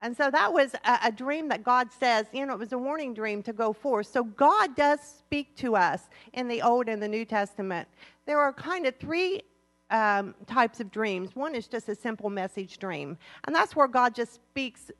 And 0.00 0.16
so 0.16 0.30
that 0.30 0.52
was 0.52 0.74
a, 0.84 0.98
a, 1.04 1.12
dream 1.12 1.48
that 1.48 1.62
God 1.62 1.88
says, 1.92 2.26
you 2.32 2.44
know, 2.44 2.54
it 2.54 2.58
was 2.58 2.72
a 2.72 2.78
warning 2.78 3.14
dream 3.14 3.40
to 3.44 3.52
go 3.52 3.72
forth. 3.72 4.08
So 4.08 4.24
God 4.24 4.74
does 4.74 5.00
speak 5.00 5.54
to 5.56 5.76
us 5.76 6.08
in 6.32 6.48
the 6.48 6.60
Old 6.60 6.88
and 6.88 7.00
the 7.00 7.06
New 7.06 7.24
Testament. 7.24 7.86
There 8.26 8.40
are 8.40 8.52
kind 8.52 8.86
of 8.86 8.96
three 8.96 9.42
um, 9.90 10.34
types 10.46 10.80
of 10.80 10.90
dreams. 10.90 11.36
One 11.36 11.54
is 11.54 11.68
just 11.68 11.88
a 11.88 11.94
simple 11.94 12.30
message 12.30 12.78
dream, 12.78 13.16
and 13.44 13.54
that's 13.54 13.76
where 13.76 13.86
God 13.86 14.14
just 14.14 14.34
speaks. 14.34 14.90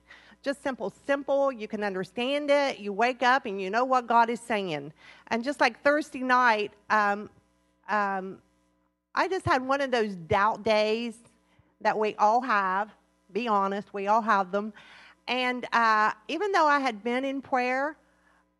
Just 0.42 0.62
simple, 0.62 0.92
simple. 1.07 1.52
You 1.52 1.68
can 1.68 1.85
understand 1.85 2.50
it. 2.50 2.78
You 2.78 2.92
wake 2.92 3.22
up 3.22 3.46
and 3.46 3.61
you 3.61 3.70
know 3.70 3.85
what 3.85 4.07
God 4.07 4.28
is 4.28 4.40
saying. 4.40 4.92
And 5.28 5.44
just 5.44 5.61
like 5.61 5.83
Thursday 5.83 6.20
night, 6.20 6.72
um, 6.90 7.31
um, 7.88 8.38
I 9.14 9.28
just 9.28 9.44
had 9.44 9.66
one 9.66 9.81
of 9.81 9.90
those 9.90 10.14
doubt 10.16 10.64
days 10.64 11.14
that 11.81 11.98
we 11.98 12.14
all 12.16 12.40
have 12.40 12.90
be 13.33 13.48
honest, 13.48 13.92
we 13.92 14.07
all 14.07 14.22
have 14.22 14.52
them. 14.52 14.72
And 15.28 15.66
uh, 15.72 16.12
even 16.28 16.52
though 16.52 16.66
I 16.66 16.81
had 16.81 17.02
been 17.02 17.24
in 17.24 17.40
prayer, 17.40 17.96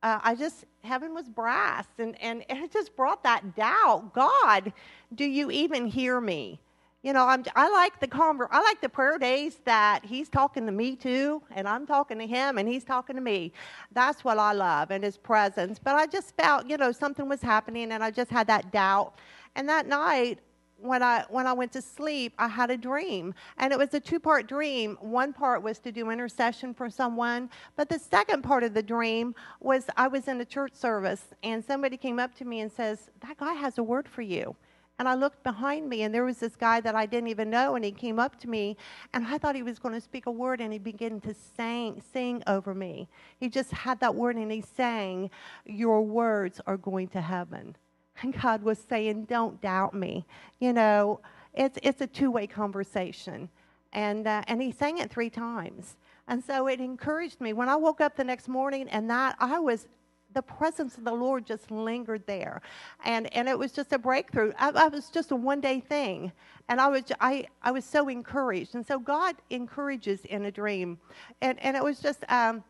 uh, 0.03 0.21
I 0.23 0.35
just, 0.35 0.65
heaven 0.83 1.15
was 1.15 1.29
brass. 1.29 1.87
And, 1.99 2.21
and 2.21 2.45
it 2.49 2.73
just 2.73 2.97
brought 2.97 3.23
that 3.25 3.57
doubt 3.57 4.13
God, 4.15 4.73
do 5.15 5.25
you 5.25 5.51
even 5.51 5.87
hear 5.87 6.21
me? 6.21 6.61
You 7.03 7.13
know, 7.13 7.27
I'm, 7.27 7.45
I 7.57 7.69
like 7.69 7.99
the 7.99 8.07
conver- 8.07 8.47
I 8.53 8.63
like 8.63 8.81
the 8.81 8.89
prayer 8.89 9.19
days 9.19 9.59
that 9.65 10.05
he's 10.05 10.29
talking 10.29 10.67
to 10.67 10.73
me 10.73 10.95
too, 10.95 11.43
and 11.51 11.67
I'm 11.67 11.85
talking 11.85 12.17
to 12.19 12.27
him, 12.27 12.59
and 12.59 12.69
he's 12.69 12.85
talking 12.85 13.17
to 13.17 13.23
me. 13.23 13.53
That's 13.91 14.23
what 14.23 14.39
I 14.39 14.53
love, 14.53 14.93
and 14.93 15.03
his 15.03 15.17
presence. 15.17 15.81
But 15.81 15.97
I 15.97 16.07
just 16.07 16.37
felt, 16.37 16.69
you 16.69 16.77
know, 16.77 16.93
something 16.93 17.29
was 17.29 17.43
happening, 17.43 17.91
and 17.91 18.05
I 18.05 18.13
just 18.13 18.31
had 18.31 18.47
that 18.47 18.71
doubt. 18.71 19.15
And 19.57 19.69
that 19.69 19.89
night, 19.89 20.39
when 20.79 21.03
I 21.03 21.25
when 21.29 21.45
I 21.49 21.53
went 21.53 21.73
to 21.73 21.83
sleep, 21.83 22.35
I 22.39 22.47
had 22.47 22.71
a 22.71 22.77
dream, 22.77 23.35
and 23.59 23.73
it 23.73 23.79
was 23.81 23.93
a 23.95 24.01
two-part 24.01 24.47
dream. 24.47 24.97
One 25.01 25.33
part 25.33 25.61
was 25.61 25.81
to 25.81 25.91
do 25.91 26.11
intercession 26.11 26.73
for 26.73 26.89
someone, 26.89 27.51
but 27.75 27.89
the 27.89 27.99
second 27.99 28.43
part 28.43 28.63
of 28.63 28.75
the 28.75 28.83
dream 28.83 29.35
was 29.59 29.87
I 29.97 30.07
was 30.07 30.29
in 30.29 30.41
a 30.41 30.45
church 30.45 30.75
service, 30.75 31.25
and 31.43 31.65
somebody 31.65 31.97
came 31.97 32.21
up 32.21 32.33
to 32.37 32.45
me 32.45 32.61
and 32.61 32.71
says, 32.71 33.11
"That 33.27 33.39
guy 33.39 33.55
has 33.55 33.79
a 33.79 33.83
word 33.83 34.09
for 34.09 34.23
you." 34.23 34.55
And 34.99 35.09
I 35.09 35.15
looked 35.15 35.43
behind 35.43 35.89
me, 35.89 36.03
and 36.03 36.15
there 36.15 36.25
was 36.25 36.39
this 36.39 36.55
guy 36.55 36.81
that 36.81 36.95
I 36.95 37.07
didn't 37.07 37.29
even 37.29 37.51
know, 37.51 37.75
and 37.75 37.85
he 37.85 37.91
came 37.91 38.21
up 38.21 38.39
to 38.41 38.49
me, 38.49 38.77
and 39.13 39.27
I 39.27 39.39
thought 39.39 39.57
he 39.57 39.63
was 39.63 39.79
going 39.79 39.95
to 39.95 40.01
speak 40.01 40.27
a 40.27 40.31
word, 40.31 40.61
and 40.61 40.73
he 40.73 40.79
began 40.79 41.21
to 41.23 41.35
sing, 41.57 42.03
sing 42.13 42.43
over 42.47 42.75
me. 42.75 43.09
He 43.39 43.49
just 43.49 43.73
had 43.73 43.99
that 44.01 44.15
word, 44.15 44.37
and 44.37 44.53
he 44.53 44.61
sang, 44.61 45.31
"Your 45.65 46.03
words 46.03 46.61
are 46.67 46.77
going 46.77 47.09
to 47.09 47.21
heaven." 47.21 47.77
And 48.23 48.41
God 48.41 48.63
was 48.63 48.79
saying, 48.79 49.25
Don't 49.25 49.61
doubt 49.61 49.95
me. 49.95 50.27
You 50.61 50.73
know, 50.73 51.21
it's, 51.55 51.79
it's 51.83 52.01
a 52.01 52.07
two 52.07 52.31
way 52.31 52.47
conversation. 52.47 53.49
And, 53.93 54.27
uh, 54.27 54.43
and 54.47 54.63
he 54.63 54.73
sang 54.73 54.99
it 54.99 55.11
three 55.11 55.31
times. 55.31 55.97
And 56.29 56.43
so 56.43 56.67
it 56.67 56.81
encouraged 56.81 57.41
me. 57.41 57.53
When 57.53 57.69
I 57.69 57.77
woke 57.77 58.01
up 58.01 58.17
the 58.17 58.25
next 58.25 58.49
morning 58.49 58.89
and 58.89 59.11
that, 59.11 59.37
I 59.39 59.59
was, 59.59 59.87
the 60.35 60.43
presence 60.43 60.97
of 60.99 61.05
the 61.05 61.13
Lord 61.13 61.47
just 61.47 61.71
lingered 61.71 62.27
there. 62.27 62.63
And, 63.05 63.33
and 63.35 63.49
it 63.49 63.59
was 63.59 63.73
just 63.73 63.93
a 63.93 63.99
breakthrough. 63.99 64.53
I, 64.59 64.71
I 64.71 64.89
was 64.89 65.09
just 65.11 65.31
a 65.31 65.37
one 65.37 65.61
day 65.61 65.81
thing. 65.81 66.33
And 66.69 66.81
I 66.81 66.89
was, 66.89 67.05
I, 67.21 67.47
I 67.63 67.71
was 67.71 67.85
so 67.85 68.09
encouraged. 68.09 68.75
And 68.75 68.87
so 68.87 68.99
God 68.99 69.37
encourages 69.51 70.25
in 70.27 70.45
a 70.47 70.51
dream. 70.51 70.99
And, 71.41 71.59
and 71.61 71.77
it 71.77 71.83
was 71.83 72.01
just 72.01 72.25
um, 72.29 72.63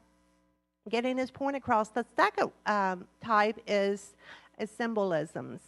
getting 0.88 1.16
his 1.18 1.30
point 1.30 1.56
across. 1.56 1.88
The 1.88 2.04
second 2.16 2.50
um, 2.66 3.06
type 3.20 3.58
is 3.66 4.14
is 4.58 4.70
symbolisms. 4.70 5.60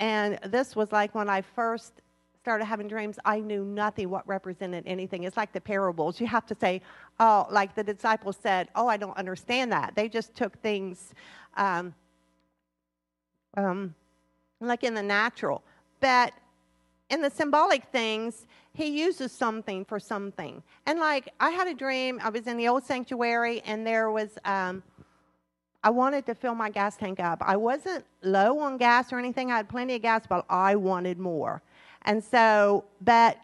And 0.00 0.38
this 0.46 0.76
was 0.76 0.92
like 0.92 1.14
when 1.14 1.28
I 1.28 1.40
first 1.40 2.00
started 2.44 2.66
having 2.66 2.86
dreams, 2.86 3.18
I 3.24 3.40
knew 3.40 3.64
nothing 3.64 4.10
what 4.10 4.28
represented 4.28 4.84
anything. 4.86 5.24
It's 5.24 5.38
like 5.38 5.54
the 5.54 5.62
parables. 5.62 6.20
You 6.20 6.26
have 6.26 6.44
to 6.48 6.54
say, 6.54 6.82
oh, 7.18 7.46
like 7.50 7.74
the 7.74 7.82
disciples 7.82 8.36
said, 8.42 8.68
oh, 8.74 8.86
I 8.86 8.98
don't 8.98 9.16
understand 9.16 9.72
that. 9.72 9.94
They 9.96 10.10
just 10.10 10.34
took 10.34 10.54
things 10.58 11.14
um, 11.56 11.94
um, 13.56 13.94
like 14.60 14.84
in 14.84 14.92
the 14.92 15.02
natural. 15.02 15.62
But 16.00 16.34
in 17.08 17.22
the 17.22 17.30
symbolic 17.30 17.84
things, 17.84 18.46
he 18.74 18.88
uses 18.88 19.32
something 19.32 19.86
for 19.86 19.98
something. 19.98 20.62
And 20.84 21.00
like 21.00 21.32
I 21.40 21.48
had 21.48 21.66
a 21.66 21.74
dream, 21.74 22.20
I 22.22 22.28
was 22.28 22.46
in 22.46 22.58
the 22.58 22.68
old 22.68 22.84
sanctuary, 22.84 23.62
and 23.64 23.86
there 23.86 24.10
was. 24.10 24.36
Um, 24.44 24.82
I 25.86 25.90
wanted 25.90 26.24
to 26.26 26.34
fill 26.34 26.54
my 26.54 26.70
gas 26.70 26.96
tank 26.96 27.20
up. 27.20 27.42
I 27.42 27.56
wasn't 27.56 28.06
low 28.22 28.58
on 28.58 28.78
gas 28.78 29.12
or 29.12 29.18
anything. 29.18 29.52
I 29.52 29.58
had 29.58 29.68
plenty 29.68 29.94
of 29.94 30.00
gas, 30.00 30.22
but 30.26 30.46
I 30.48 30.76
wanted 30.76 31.18
more. 31.18 31.60
And 32.04 32.22
so, 32.22 32.84
but 33.00 33.38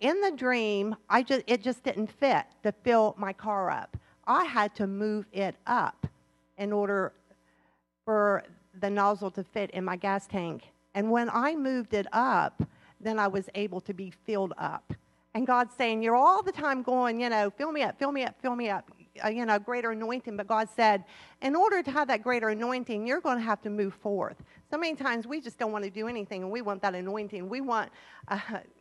in 0.00 0.20
the 0.20 0.30
dream, 0.30 0.96
I 1.08 1.22
just 1.22 1.42
it 1.46 1.62
just 1.62 1.82
didn't 1.82 2.10
fit 2.10 2.44
to 2.62 2.72
fill 2.72 3.14
my 3.18 3.32
car 3.32 3.70
up. 3.70 3.96
I 4.26 4.44
had 4.44 4.74
to 4.76 4.86
move 4.86 5.26
it 5.32 5.56
up 5.66 6.06
in 6.58 6.72
order 6.72 7.12
for 8.04 8.44
the 8.80 8.90
nozzle 8.90 9.30
to 9.32 9.44
fit 9.44 9.70
in 9.70 9.84
my 9.84 9.96
gas 9.96 10.26
tank. 10.26 10.64
And 10.94 11.10
when 11.10 11.28
I 11.30 11.54
moved 11.54 11.94
it 11.94 12.06
up, 12.12 12.62
then 13.00 13.18
I 13.18 13.28
was 13.28 13.48
able 13.54 13.80
to 13.82 13.94
be 13.94 14.12
filled 14.24 14.52
up. 14.58 14.92
And 15.34 15.46
God's 15.46 15.74
saying, 15.74 16.02
You're 16.02 16.16
all 16.16 16.42
the 16.42 16.52
time 16.52 16.82
going, 16.82 17.20
you 17.20 17.28
know, 17.28 17.50
fill 17.50 17.72
me 17.72 17.82
up, 17.82 17.98
fill 17.98 18.12
me 18.12 18.24
up, 18.24 18.34
fill 18.40 18.56
me 18.56 18.70
up 18.70 18.90
you 19.32 19.46
know, 19.46 19.58
greater 19.58 19.90
anointing, 19.90 20.36
but 20.36 20.46
God 20.46 20.68
said, 20.74 21.04
in 21.42 21.54
order 21.54 21.82
to 21.82 21.90
have 21.90 22.08
that 22.08 22.22
greater 22.22 22.48
anointing, 22.48 23.06
you're 23.06 23.20
going 23.20 23.38
to 23.38 23.44
have 23.44 23.60
to 23.62 23.70
move 23.70 23.94
forth. 23.94 24.36
So 24.70 24.78
many 24.78 24.94
times 24.96 25.26
we 25.26 25.40
just 25.40 25.58
don't 25.58 25.72
want 25.72 25.84
to 25.84 25.90
do 25.90 26.08
anything, 26.08 26.42
and 26.42 26.50
we 26.50 26.62
want 26.62 26.82
that 26.82 26.94
anointing. 26.94 27.48
We 27.48 27.60
want 27.60 27.90
uh, 28.28 28.38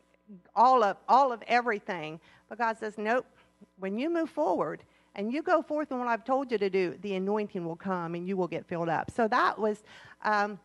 all 0.56 0.84
of 0.84 0.98
all 1.08 1.32
of 1.32 1.44
everything. 1.48 2.20
But 2.50 2.58
God 2.58 2.78
says, 2.78 2.98
nope. 2.98 3.26
When 3.80 3.98
you 3.98 4.10
move 4.10 4.30
forward 4.30 4.84
and 5.16 5.32
you 5.32 5.42
go 5.42 5.62
forth 5.62 5.92
in 5.92 6.00
what 6.00 6.08
I've 6.08 6.26
told 6.26 6.52
you 6.52 6.58
to 6.58 6.70
do, 6.70 6.96
the 7.02 7.16
anointing 7.16 7.64
will 7.66 7.76
come 7.76 8.16
and 8.16 8.28
you 8.28 8.36
will 8.36 8.48
get 8.48 8.66
filled 8.66 8.90
up. 8.90 9.12
So 9.12 9.28
that 9.28 9.58
was. 9.58 9.84
Um, 10.24 10.60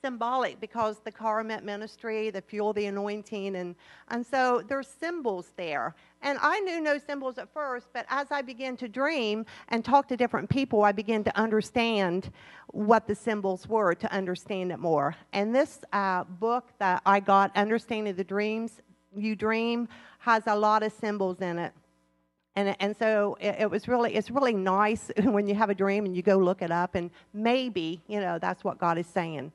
symbolic 0.00 0.60
because 0.60 0.98
the 1.00 1.12
car 1.12 1.42
meant 1.44 1.64
ministry, 1.64 2.30
the 2.30 2.40
fuel, 2.40 2.72
the 2.72 2.86
anointing, 2.86 3.56
and, 3.56 3.74
and 4.08 4.24
so 4.24 4.62
there's 4.68 4.88
symbols 4.88 5.52
there. 5.56 5.94
And 6.22 6.38
I 6.40 6.60
knew 6.60 6.80
no 6.80 6.98
symbols 6.98 7.38
at 7.38 7.52
first, 7.52 7.88
but 7.92 8.06
as 8.08 8.30
I 8.30 8.42
began 8.42 8.76
to 8.78 8.88
dream 8.88 9.46
and 9.68 9.84
talk 9.84 10.08
to 10.08 10.16
different 10.16 10.48
people, 10.50 10.84
I 10.84 10.92
began 10.92 11.24
to 11.24 11.38
understand 11.38 12.30
what 12.68 13.06
the 13.06 13.14
symbols 13.14 13.66
were 13.68 13.94
to 13.94 14.12
understand 14.12 14.72
it 14.72 14.78
more. 14.78 15.14
And 15.32 15.54
this 15.54 15.80
uh, 15.92 16.24
book 16.24 16.68
that 16.78 17.02
I 17.06 17.20
got, 17.20 17.56
Understanding 17.56 18.14
the 18.14 18.24
Dreams 18.24 18.80
You 19.14 19.34
Dream, 19.34 19.88
has 20.18 20.42
a 20.46 20.56
lot 20.56 20.82
of 20.82 20.92
symbols 20.92 21.40
in 21.40 21.58
it. 21.58 21.72
And, 22.56 22.76
and 22.80 22.96
so 22.96 23.38
it, 23.40 23.56
it, 23.60 23.70
was 23.70 23.88
really, 23.88 24.14
it's 24.14 24.30
really 24.30 24.52
nice 24.52 25.10
when 25.22 25.46
you 25.46 25.54
have 25.54 25.70
a 25.70 25.74
dream 25.74 26.04
and 26.04 26.14
you 26.16 26.22
go 26.22 26.36
look 26.36 26.62
it 26.62 26.70
up, 26.70 26.94
and 26.94 27.10
maybe, 27.32 28.02
you 28.06 28.20
know, 28.20 28.38
that's 28.38 28.64
what 28.64 28.78
God 28.78 28.98
is 28.98 29.06
saying. 29.06 29.52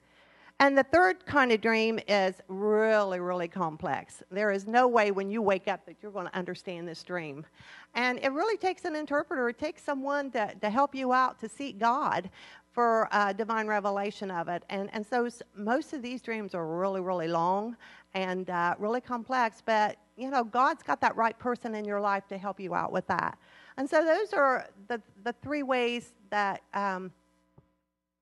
And 0.59 0.77
the 0.77 0.83
third 0.83 1.25
kind 1.25 1.51
of 1.51 1.59
dream 1.59 1.99
is 2.07 2.35
really, 2.47 3.19
really 3.19 3.49
complex. 3.49 4.23
There 4.31 4.51
is 4.51 4.65
no 4.65 4.87
way 4.87 5.11
when 5.11 5.29
you 5.29 5.41
wake 5.41 5.67
up 5.67 5.85
that 5.85 5.97
you're 6.01 6.13
going 6.13 6.27
to 6.27 6.35
understand 6.35 6.87
this 6.87 7.03
dream. 7.03 7.45
And 7.93 8.19
it 8.19 8.31
really 8.31 8.55
takes 8.55 8.85
an 8.85 8.95
interpreter, 8.95 9.49
it 9.49 9.57
takes 9.57 9.83
someone 9.83 10.31
to, 10.31 10.53
to 10.61 10.69
help 10.69 10.95
you 10.95 11.11
out 11.11 11.39
to 11.41 11.49
seek 11.49 11.77
God 11.77 12.29
for 12.71 13.09
uh, 13.11 13.33
divine 13.33 13.67
revelation 13.67 14.31
of 14.31 14.47
it. 14.47 14.63
And, 14.69 14.89
and 14.93 15.05
so 15.05 15.29
most 15.55 15.93
of 15.93 16.01
these 16.01 16.21
dreams 16.21 16.55
are 16.55 16.65
really, 16.65 17.01
really 17.01 17.27
long 17.27 17.75
and 18.13 18.49
uh, 18.49 18.75
really 18.79 19.01
complex, 19.01 19.61
but 19.65 19.97
you 20.17 20.29
know, 20.29 20.43
God's 20.43 20.83
got 20.83 21.01
that 21.01 21.15
right 21.17 21.37
person 21.37 21.75
in 21.75 21.83
your 21.83 21.99
life 21.99 22.27
to 22.27 22.37
help 22.37 22.59
you 22.61 22.73
out 22.73 22.93
with 22.93 23.05
that. 23.07 23.37
And 23.77 23.89
so 23.89 24.05
those 24.05 24.33
are 24.33 24.67
the, 24.87 25.01
the 25.25 25.33
three 25.41 25.63
ways 25.63 26.13
that, 26.29 26.61
um, 26.73 27.11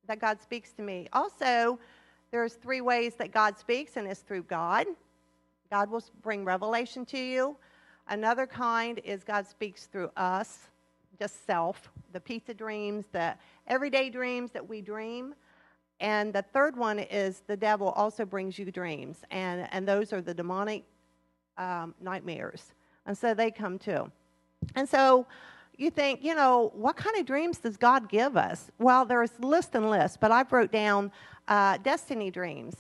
that 0.08 0.20
God 0.20 0.42
speaks 0.42 0.72
to 0.74 0.82
me. 0.82 1.08
Also, 1.14 1.80
there's 2.34 2.56
three 2.56 2.82
ways 2.82 3.14
that 3.14 3.32
God 3.32 3.60
speaks, 3.60 3.96
and 3.96 4.08
it's 4.08 4.22
through 4.22 4.42
God. 4.42 4.88
God 5.70 5.92
will 5.92 6.04
bring 6.24 6.44
revelation 6.44 7.06
to 7.06 7.20
you. 7.20 7.56
Another 8.08 8.48
kind 8.48 9.00
is 9.04 9.24
God 9.24 9.46
speaks 9.46 9.86
through 9.86 10.10
us, 10.18 10.58
just 11.20 11.46
self, 11.46 11.92
the 12.12 12.20
pizza 12.20 12.56
dreams, 12.56 13.06
the 13.12 13.36
everyday 13.68 14.10
dreams 14.10 14.50
that 14.50 14.68
we 14.68 14.82
dream. 14.82 15.36
And 16.00 16.34
the 16.34 16.42
third 16.42 16.76
one 16.76 16.98
is 16.98 17.44
the 17.46 17.56
devil 17.56 17.90
also 17.90 18.26
brings 18.26 18.58
you 18.58 18.66
dreams, 18.72 19.20
and, 19.30 19.70
and 19.72 19.88
those 19.88 20.12
are 20.12 20.20
the 20.20 20.34
demonic 20.34 20.86
um, 21.60 21.94
nightmares. 22.02 22.74
And 23.06 23.16
so 23.16 23.36
they 23.36 23.52
come 23.52 23.78
too. 23.78 24.12
And 24.74 24.90
so 24.90 25.28
you 25.78 25.90
think, 25.90 26.24
you 26.24 26.36
know, 26.36 26.72
what 26.76 26.96
kind 26.96 27.18
of 27.18 27.26
dreams 27.26 27.58
does 27.60 27.78
God 27.78 28.10
give 28.10 28.38
us? 28.38 28.72
Well, 28.80 29.06
there's 29.06 29.32
list 29.40 29.76
and 29.76 29.90
list, 29.90 30.20
but 30.20 30.32
I've 30.32 30.52
wrote 30.52 30.72
down 30.72 31.12
uh, 31.48 31.78
destiny 31.78 32.32
dreams. 32.32 32.76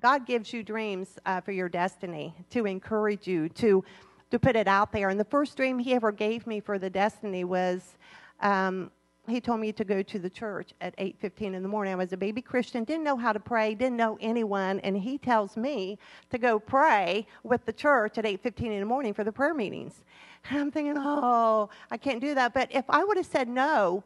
God 0.00 0.26
gives 0.26 0.52
you 0.52 0.62
dreams 0.62 1.18
uh, 1.26 1.40
for 1.40 1.52
your 1.52 1.68
destiny 1.68 2.34
to 2.50 2.66
encourage 2.66 3.26
you 3.26 3.48
to 3.50 3.84
to 4.30 4.38
put 4.38 4.56
it 4.56 4.68
out 4.68 4.92
there. 4.92 5.08
And 5.08 5.18
the 5.18 5.24
first 5.24 5.56
dream 5.56 5.78
He 5.78 5.94
ever 5.94 6.12
gave 6.12 6.46
me 6.46 6.60
for 6.60 6.78
the 6.78 6.90
destiny 6.90 7.44
was. 7.44 7.96
Um, 8.40 8.90
he 9.26 9.42
told 9.42 9.60
me 9.60 9.72
to 9.72 9.84
go 9.84 10.00
to 10.00 10.18
the 10.18 10.30
church 10.30 10.72
at 10.80 10.94
8:15 10.96 11.54
in 11.54 11.62
the 11.62 11.68
morning. 11.68 11.92
I 11.92 11.96
was 11.96 12.14
a 12.14 12.16
baby 12.16 12.40
Christian, 12.40 12.84
didn't 12.84 13.04
know 13.04 13.16
how 13.18 13.34
to 13.34 13.40
pray, 13.40 13.74
didn't 13.74 13.98
know 13.98 14.16
anyone, 14.22 14.80
and 14.80 14.96
he 14.96 15.18
tells 15.18 15.54
me 15.54 15.98
to 16.30 16.38
go 16.38 16.58
pray 16.58 17.26
with 17.42 17.66
the 17.66 17.72
church 17.74 18.16
at 18.16 18.24
8:15 18.24 18.72
in 18.72 18.80
the 18.80 18.86
morning 18.86 19.12
for 19.12 19.24
the 19.24 19.32
prayer 19.32 19.52
meetings. 19.52 20.02
And 20.50 20.60
I'm 20.60 20.70
thinking, 20.70 20.94
"Oh, 20.96 21.68
I 21.90 21.96
can't 21.96 22.20
do 22.20 22.34
that." 22.34 22.54
But 22.54 22.68
if 22.72 22.84
I 22.88 23.04
would 23.04 23.16
have 23.16 23.26
said 23.26 23.48
no, 23.48 24.02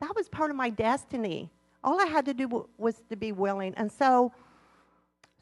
that 0.00 0.14
was 0.14 0.28
part 0.28 0.50
of 0.50 0.56
my 0.56 0.70
destiny. 0.70 1.50
All 1.82 2.00
I 2.00 2.06
had 2.06 2.24
to 2.26 2.34
do 2.34 2.68
was 2.78 3.02
to 3.08 3.16
be 3.16 3.32
willing. 3.32 3.74
And 3.76 3.90
so 3.90 4.32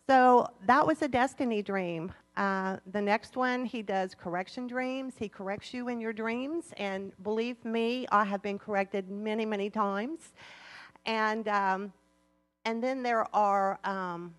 so 0.07 0.47
that 0.67 0.87
was 0.87 1.01
a 1.01 1.09
destiny 1.09 1.63
dream. 1.63 2.13
Uh, 2.37 2.77
the 2.93 3.01
next 3.01 3.37
one, 3.37 3.65
he 3.65 3.81
does 3.81 4.15
correction 4.15 4.67
dreams. 4.67 5.15
He 5.19 5.31
corrects 5.31 5.73
you 5.73 5.89
in 5.89 5.99
your 5.99 6.13
dreams. 6.13 6.75
And 6.77 7.13
believe 7.23 7.65
me, 7.65 8.07
I 8.13 8.25
have 8.25 8.43
been 8.43 8.59
corrected 8.59 9.09
many, 9.09 9.47
many 9.47 9.71
times. 9.71 10.35
And, 11.07 11.49
um, 11.49 11.93
and 12.67 12.83
then 12.83 13.03
there 13.03 13.25
are 13.35 13.79
um, 13.85 14.35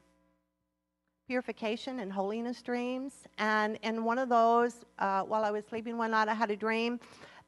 purification 1.27 1.99
and 1.99 2.11
holiness 2.11 2.61
dreams. 2.61 3.13
And 3.37 3.77
in 3.83 4.03
one 4.03 4.17
of 4.17 4.29
those, 4.29 4.85
uh, 4.99 5.21
while 5.21 5.43
I 5.43 5.51
was 5.51 5.65
sleeping 5.65 5.97
one 5.97 6.11
night, 6.11 6.27
I 6.27 6.33
had 6.33 6.51
a 6.51 6.55
dream 6.55 6.99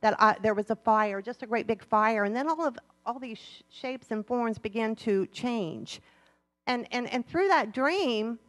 that 0.02 0.16
I, 0.20 0.36
there 0.42 0.54
was 0.54 0.70
a 0.70 0.76
fire, 0.76 1.22
just 1.22 1.44
a 1.44 1.48
great 1.48 1.68
big 1.68 1.84
fire. 1.84 2.24
And 2.24 2.36
then 2.36 2.48
all 2.48 2.66
of 2.66 2.78
all 3.06 3.20
these 3.20 3.38
sh- 3.38 3.62
shapes 3.70 4.12
and 4.12 4.26
forms 4.26 4.58
began 4.58 4.96
to 4.98 5.26
change. 5.28 6.02
And, 6.68 6.88
and, 6.92 7.12
and 7.12 7.26
through 7.26 7.48
that 7.48 7.74
dream, 7.74 8.40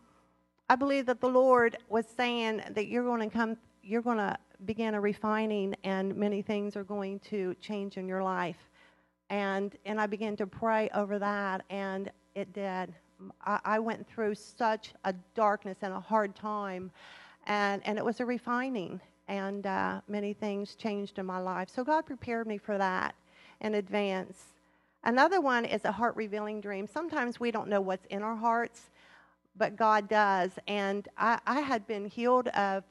I 0.68 0.76
believe 0.76 1.06
that 1.06 1.20
the 1.20 1.28
Lord 1.28 1.76
was 1.88 2.06
saying 2.06 2.62
that 2.70 2.88
you're 2.88 3.04
going 3.04 3.20
to 3.20 3.34
come, 3.34 3.56
you're 3.82 4.02
going 4.02 4.18
to 4.18 4.36
begin 4.64 4.94
a 4.94 5.00
refining, 5.00 5.74
and 5.84 6.14
many 6.16 6.42
things 6.42 6.76
are 6.76 6.84
going 6.84 7.20
to 7.20 7.54
change 7.60 7.96
in 7.96 8.08
your 8.08 8.22
life. 8.22 8.68
And 9.30 9.76
and 9.84 10.00
I 10.00 10.06
began 10.06 10.36
to 10.36 10.46
pray 10.46 10.90
over 10.94 11.18
that, 11.18 11.64
and 11.70 12.10
it 12.34 12.52
did. 12.52 12.94
I, 13.44 13.78
went 13.78 14.06
through 14.06 14.34
such 14.34 14.92
a 15.04 15.14
darkness 15.34 15.78
and 15.82 15.92
a 15.92 16.00
hard 16.00 16.34
time, 16.34 16.90
and 17.46 17.82
and 17.86 17.98
it 17.98 18.04
was 18.04 18.20
a 18.20 18.26
refining, 18.26 19.00
and 19.28 19.66
uh, 19.66 20.00
many 20.08 20.32
things 20.32 20.74
changed 20.74 21.18
in 21.18 21.26
my 21.26 21.38
life. 21.38 21.68
So 21.68 21.84
God 21.84 22.06
prepared 22.06 22.46
me 22.46 22.58
for 22.58 22.78
that 22.78 23.14
in 23.60 23.74
advance. 23.74 24.54
Another 25.04 25.40
one 25.40 25.64
is 25.64 25.84
a 25.84 25.92
heart 25.92 26.16
revealing 26.16 26.60
dream. 26.60 26.86
Sometimes 26.86 27.40
we 27.40 27.50
don't 27.50 27.68
know 27.68 27.80
what's 27.80 28.06
in 28.06 28.22
our 28.22 28.36
hearts 28.36 28.90
but 29.58 29.76
God 29.76 30.08
does. 30.08 30.52
And 30.66 31.06
I, 31.18 31.38
I 31.46 31.60
had 31.60 31.86
been 31.86 32.06
healed 32.06 32.48
of, 32.48 32.84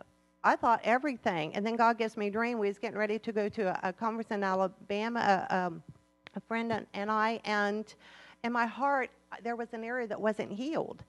I 0.43 0.55
thought 0.55 0.81
everything. 0.83 1.55
And 1.55 1.65
then 1.65 1.75
God 1.75 1.97
gives 1.97 2.17
me 2.17 2.27
a 2.27 2.31
dream. 2.31 2.59
We 2.59 2.67
was 2.67 2.77
getting 2.77 2.97
ready 2.97 3.17
to 3.19 3.31
go 3.31 3.49
to 3.49 3.69
a, 3.69 3.89
a 3.89 3.93
conference 3.93 4.31
in 4.31 4.43
Alabama, 4.43 5.47
a, 5.49 5.57
um, 5.57 5.83
a 6.35 6.39
friend 6.41 6.85
and 6.93 7.11
I, 7.11 7.39
and 7.45 7.93
in 8.43 8.51
my 8.51 8.65
heart, 8.65 9.09
there 9.43 9.55
was 9.55 9.73
an 9.73 9.83
area 9.83 10.07
that 10.07 10.19
wasn't 10.19 10.51
healed. 10.51 11.03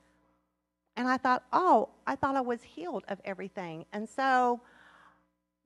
And 0.95 1.07
I 1.07 1.17
thought, 1.17 1.43
oh, 1.53 1.89
I 2.05 2.15
thought 2.15 2.35
I 2.35 2.41
was 2.41 2.61
healed 2.61 3.05
of 3.07 3.19
everything. 3.23 3.85
And 3.93 4.07
so 4.07 4.59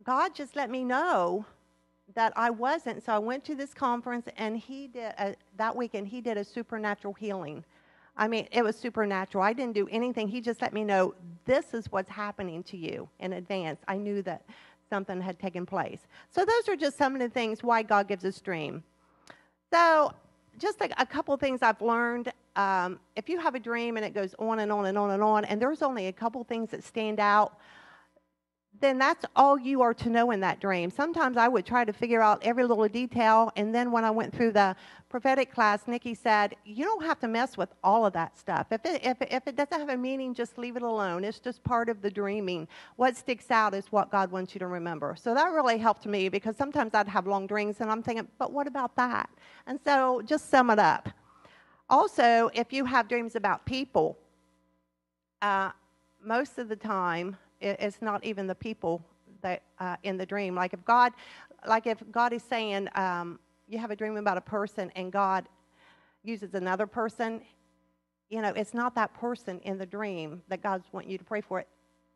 God 0.04 0.36
just 0.36 0.56
let 0.56 0.70
me 0.70 0.84
know 0.84 1.46
that 2.16 2.34
I 2.36 2.50
wasn't. 2.50 3.04
So 3.04 3.14
I 3.14 3.20
went 3.20 3.44
to 3.46 3.56
this 3.56 3.74
conference, 3.74 4.28
and 4.38 4.58
he 4.58 4.88
did 4.88 5.14
a, 5.18 5.36
that 5.58 5.76
weekend. 5.76 6.08
He 6.08 6.22
did 6.22 6.38
a 6.38 6.44
supernatural 6.44 7.14
healing 7.14 7.64
I 8.16 8.28
mean, 8.28 8.48
it 8.52 8.64
was 8.64 8.76
supernatural. 8.76 9.44
I 9.44 9.54
didn't 9.54 9.74
do 9.74 9.88
anything. 9.90 10.28
He 10.28 10.40
just 10.40 10.62
let 10.62 10.74
me 10.74 10.84
know 10.84 11.16
this 11.46 11.74
is 11.74 11.92
what's 11.92 12.10
happening 12.10 12.64
to 12.64 12.78
you 12.78 13.10
in 13.20 13.34
advance. 13.34 13.80
I 13.88 13.98
knew 13.98 14.22
that 14.24 14.44
something 14.90 15.20
had 15.20 15.40
taken 15.40 15.66
place. 15.66 16.02
So, 16.30 16.46
those 16.46 16.70
are 16.70 16.76
just 16.76 16.98
some 16.98 17.16
of 17.16 17.22
the 17.22 17.30
things 17.30 17.64
why 17.64 17.82
God 17.82 18.08
gives 18.08 18.24
us 18.24 18.40
dream. 18.40 18.84
So, 19.72 20.14
just 20.58 20.82
a, 20.82 21.02
a 21.02 21.06
couple 21.06 21.36
things 21.38 21.62
I've 21.62 21.82
learned. 21.82 22.32
Um, 22.56 23.00
if 23.16 23.30
you 23.30 23.40
have 23.40 23.56
a 23.56 23.60
dream 23.60 23.98
and 23.98 24.06
it 24.06 24.14
goes 24.14 24.36
on 24.40 24.60
and 24.60 24.72
on 24.72 24.86
and 24.86 24.98
on 24.98 25.12
and 25.12 25.24
on, 25.24 25.46
and 25.46 25.62
there's 25.62 25.82
only 25.82 26.08
a 26.08 26.14
couple 26.14 26.44
things 26.44 26.70
that 26.72 26.84
stand 26.84 27.20
out, 27.20 27.58
then 28.80 28.98
that's 28.98 29.26
all 29.36 29.58
you 29.58 29.82
are 29.82 29.94
to 29.94 30.10
know 30.10 30.32
in 30.32 30.40
that 30.42 30.60
dream. 30.60 30.90
Sometimes 30.90 31.38
I 31.38 31.48
would 31.48 31.66
try 31.66 31.86
to 31.86 31.94
figure 31.94 32.22
out 32.22 32.44
every 32.44 32.66
little 32.66 32.88
detail, 32.88 33.52
and 33.56 33.74
then 33.74 33.92
when 33.92 34.04
I 34.04 34.12
went 34.12 34.36
through 34.36 34.52
the 34.52 34.76
prophetic 35.10 35.54
class, 35.54 35.88
Nikki 35.88 36.16
said, 36.16 36.56
You 36.66 36.86
don't 36.86 37.04
have 37.04 37.20
to 37.20 37.28
mess 37.28 37.56
with 37.56 37.70
all 37.84 38.06
of 38.06 38.14
that 38.14 38.38
stuff. 38.38 38.68
If 38.72 38.86
it, 38.86 39.06
if, 39.06 39.18
if 39.22 39.48
it 39.48 39.56
doesn't 39.56 39.80
have 39.80 39.90
a 39.90 39.98
meaning, 39.98 40.34
just 40.34 40.58
leave 40.58 40.76
it 40.76 40.82
alone. 40.82 41.24
It's 41.24 41.40
just 41.40 41.64
part 41.64 41.88
of 41.88 42.02
the 42.02 42.10
dreaming. 42.10 42.68
What 42.96 43.16
sticks 43.16 43.52
out 43.52 43.74
is 43.74 43.92
what 43.92 44.12
God 44.12 44.32
wants 44.32 44.56
you 44.56 44.60
to 44.60 44.68
remember. 44.68 45.16
So 45.18 45.34
that 45.34 45.46
really 45.52 45.78
helped 45.78 46.06
me 46.06 46.28
because 46.28 46.58
sometimes 46.58 46.94
I'd 46.94 47.08
have 47.08 47.28
long 47.28 47.48
dreams, 47.48 47.78
and 47.80 47.92
I'm 47.92 48.02
thinking, 48.02 48.28
But 48.38 48.52
what 48.52 48.68
about 48.68 48.96
that? 48.96 49.30
And 49.68 49.80
so 49.86 50.22
just 50.26 50.50
sum 50.50 50.70
it 50.72 50.80
up. 50.80 51.10
Also, 51.90 52.50
if 52.54 52.74
you 52.74 52.86
have 52.86 53.08
dreams 53.08 53.36
about 53.36 53.66
people, 53.66 54.18
uh, 55.42 55.72
most 56.24 56.58
of 56.58 56.70
the 56.70 56.76
time, 56.76 57.38
it's 57.64 58.02
not 58.02 58.24
even 58.24 58.48
the 58.48 58.56
people 58.56 59.04
that 59.42 59.64
uh, 59.80 59.96
in 60.04 60.18
the 60.18 60.26
dream. 60.26 60.56
Like 60.56 60.74
if 60.74 60.84
God, 60.86 61.14
like 61.68 61.88
if 61.88 62.00
God 62.12 62.34
is 62.34 62.44
saying, 62.44 62.90
um, 62.96 63.40
you 63.68 63.78
have 63.80 63.92
a 63.92 63.96
dream 63.96 64.18
about 64.18 64.38
a 64.38 64.42
person 64.42 64.92
and 64.96 65.12
God 65.12 65.48
uses 66.24 66.54
another 66.54 66.88
person, 66.88 67.42
you 68.30 68.42
know, 68.42 68.50
it's 68.50 68.74
not 68.74 68.96
that 68.96 69.14
person 69.14 69.60
in 69.62 69.78
the 69.78 69.86
dream 69.86 70.42
that 70.48 70.62
God's 70.62 70.86
wanting 70.92 71.12
you 71.12 71.18
to 71.18 71.24
pray 71.24 71.42
for. 71.42 71.60
It. 71.60 71.68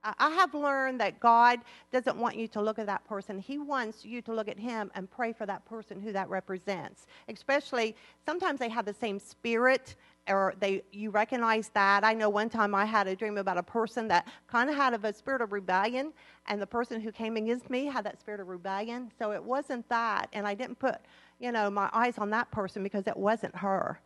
I 0.04 0.30
have 0.30 0.54
learned 0.54 1.02
that 1.02 1.20
God 1.20 1.60
doesn't 1.92 2.18
want 2.18 2.38
you 2.38 2.48
to 2.50 2.62
look 2.62 2.80
at 2.80 2.86
that 2.86 3.06
person. 3.06 3.40
He 3.40 3.58
wants 3.58 4.06
you 4.06 4.22
to 4.22 4.34
look 4.34 4.48
at 4.48 4.58
Him 4.58 4.92
and 4.96 5.10
pray 5.10 5.34
for 5.34 5.46
that 5.46 5.66
person 5.66 6.00
who 6.00 6.14
that 6.14 6.30
represents. 6.30 7.08
Especially, 7.28 7.96
sometimes 8.26 8.60
they 8.60 8.70
have 8.70 8.86
the 8.86 8.94
same 8.94 9.20
spirit 9.20 9.96
or 10.28 10.54
they 10.60 10.84
you 10.92 11.10
recognize 11.10 11.70
that. 11.70 12.04
I 12.04 12.14
know 12.14 12.30
one 12.30 12.50
time 12.50 12.76
I 12.76 12.86
had 12.86 13.08
a 13.08 13.16
dream 13.16 13.38
about 13.38 13.58
a 13.58 13.64
person 13.64 14.08
that 14.10 14.28
kind 14.48 14.70
of 14.70 14.76
had 14.76 14.94
a 14.94 15.14
spirit 15.14 15.42
of 15.42 15.52
rebellion, 15.52 16.14
and 16.48 16.62
the 16.62 16.68
person 16.68 17.02
who 17.02 17.12
came 17.12 17.38
against 17.38 17.70
me 17.70 17.86
had 17.86 18.06
that 18.06 18.20
spirit 18.20 18.40
of 18.40 18.48
rebellion. 18.48 19.12
So 19.18 19.32
it 19.32 19.44
wasn't 19.44 19.88
that, 19.90 20.30
and 20.34 20.48
I 20.48 20.54
didn't 20.54 20.80
put 20.80 20.98
you 21.40 21.52
know 21.52 21.70
my 21.70 21.90
eyes 21.94 22.18
on 22.18 22.30
that 22.32 22.52
person 22.52 22.84
because 22.84 23.08
it 23.08 23.18
wasn't 23.18 23.56
her. 23.56 24.00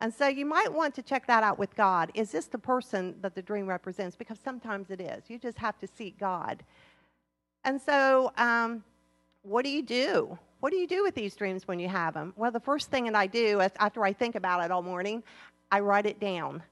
And 0.00 0.12
so 0.12 0.26
you 0.26 0.44
might 0.44 0.72
want 0.72 0.94
to 0.96 1.02
check 1.02 1.26
that 1.28 1.42
out 1.42 1.58
with 1.58 1.74
God. 1.76 2.10
Is 2.14 2.32
this 2.32 2.46
the 2.46 2.58
person 2.58 3.14
that 3.20 3.34
the 3.34 3.42
dream 3.42 3.66
represents? 3.66 4.16
Because 4.16 4.38
sometimes 4.42 4.90
it 4.90 5.00
is. 5.00 5.24
You 5.28 5.38
just 5.38 5.58
have 5.58 5.78
to 5.78 5.86
seek 5.86 6.18
God. 6.18 6.64
And 7.64 7.80
so, 7.80 8.32
um, 8.36 8.82
what 9.42 9.64
do 9.64 9.70
you 9.70 9.82
do? 9.82 10.38
What 10.60 10.70
do 10.70 10.78
you 10.78 10.86
do 10.86 11.02
with 11.02 11.14
these 11.14 11.36
dreams 11.36 11.68
when 11.68 11.78
you 11.78 11.88
have 11.88 12.14
them? 12.14 12.32
Well, 12.36 12.50
the 12.50 12.60
first 12.60 12.90
thing 12.90 13.04
that 13.04 13.14
I 13.14 13.26
do 13.26 13.60
after 13.60 14.04
I 14.04 14.12
think 14.12 14.34
about 14.34 14.64
it 14.64 14.70
all 14.70 14.82
morning, 14.82 15.22
I 15.74 15.80
write 15.80 16.06
it 16.06 16.20
down 16.20 16.62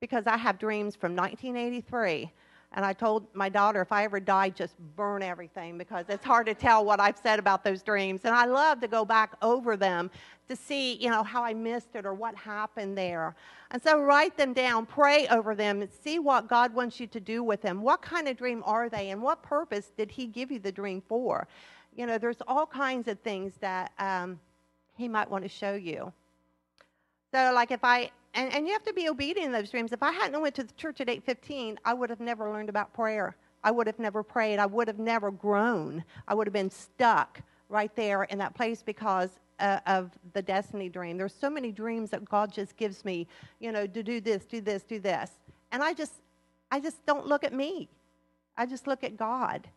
because 0.00 0.26
I 0.26 0.36
have 0.36 0.58
dreams 0.58 0.96
from 0.96 1.14
1983. 1.14 2.32
And 2.72 2.84
I 2.84 2.92
told 2.92 3.32
my 3.32 3.48
daughter, 3.48 3.80
if 3.80 3.92
I 3.92 4.02
ever 4.02 4.18
die, 4.18 4.48
just 4.50 4.74
burn 4.96 5.22
everything 5.22 5.78
because 5.78 6.06
it's 6.08 6.24
hard 6.24 6.46
to 6.46 6.54
tell 6.54 6.84
what 6.84 6.98
I've 6.98 7.16
said 7.16 7.38
about 7.38 7.62
those 7.62 7.84
dreams. 7.84 8.22
And 8.24 8.34
I 8.34 8.46
love 8.46 8.80
to 8.80 8.88
go 8.88 9.04
back 9.04 9.36
over 9.40 9.76
them 9.76 10.10
to 10.48 10.56
see, 10.56 10.94
you 10.94 11.10
know, 11.10 11.22
how 11.22 11.44
I 11.44 11.54
missed 11.54 11.94
it 11.94 12.04
or 12.04 12.12
what 12.12 12.34
happened 12.34 12.98
there. 12.98 13.36
And 13.70 13.80
so 13.80 14.00
write 14.00 14.36
them 14.36 14.52
down, 14.52 14.84
pray 14.84 15.28
over 15.28 15.54
them, 15.54 15.80
and 15.82 15.90
see 15.92 16.18
what 16.18 16.48
God 16.48 16.74
wants 16.74 16.98
you 16.98 17.06
to 17.06 17.20
do 17.20 17.44
with 17.44 17.62
them. 17.62 17.82
What 17.82 18.02
kind 18.02 18.26
of 18.26 18.36
dream 18.36 18.64
are 18.66 18.88
they, 18.88 19.10
and 19.10 19.22
what 19.22 19.44
purpose 19.44 19.92
did 19.96 20.10
He 20.10 20.26
give 20.26 20.50
you 20.50 20.58
the 20.58 20.72
dream 20.72 21.04
for? 21.08 21.46
You 21.94 22.06
know, 22.06 22.18
there's 22.18 22.42
all 22.48 22.66
kinds 22.66 23.06
of 23.06 23.20
things 23.20 23.52
that 23.60 23.92
um, 24.00 24.40
He 24.96 25.06
might 25.06 25.30
want 25.30 25.44
to 25.44 25.48
show 25.48 25.74
you. 25.74 26.12
So, 27.32 27.52
like 27.54 27.70
if 27.70 27.84
I 27.84 28.10
and, 28.34 28.52
and 28.52 28.66
you 28.66 28.72
have 28.72 28.84
to 28.84 28.92
be 28.92 29.08
obedient 29.08 29.46
in 29.46 29.52
those 29.52 29.70
dreams. 29.70 29.92
If 29.92 30.02
I 30.02 30.12
hadn't 30.12 30.40
went 30.40 30.54
to 30.56 30.64
the 30.64 30.72
church 30.74 31.00
at 31.00 31.08
8:15, 31.08 31.78
I 31.84 31.94
would 31.94 32.10
have 32.10 32.20
never 32.20 32.50
learned 32.50 32.68
about 32.68 32.92
prayer. 32.92 33.36
I 33.62 33.70
would 33.70 33.86
have 33.86 33.98
never 33.98 34.22
prayed. 34.22 34.58
I 34.58 34.66
would 34.66 34.88
have 34.88 34.98
never 34.98 35.30
grown. 35.30 36.04
I 36.26 36.34
would 36.34 36.46
have 36.46 36.54
been 36.54 36.70
stuck 36.70 37.42
right 37.68 37.94
there 37.94 38.24
in 38.24 38.38
that 38.38 38.54
place 38.54 38.82
because 38.82 39.38
uh, 39.58 39.80
of 39.86 40.10
the 40.32 40.42
destiny 40.42 40.88
dream. 40.88 41.18
There's 41.18 41.34
so 41.34 41.50
many 41.50 41.70
dreams 41.70 42.10
that 42.10 42.24
God 42.24 42.52
just 42.52 42.76
gives 42.76 43.04
me, 43.04 43.26
you 43.58 43.70
know, 43.70 43.86
to 43.86 44.02
do 44.02 44.20
this, 44.20 44.44
do 44.46 44.60
this, 44.60 44.82
do 44.82 44.98
this. 44.98 45.32
And 45.72 45.82
I 45.82 45.92
just 45.92 46.14
I 46.70 46.80
just 46.80 47.04
don't 47.06 47.26
look 47.26 47.44
at 47.44 47.52
me. 47.52 47.88
I 48.56 48.66
just 48.66 48.86
look 48.86 49.04
at 49.04 49.16
God. 49.16 49.68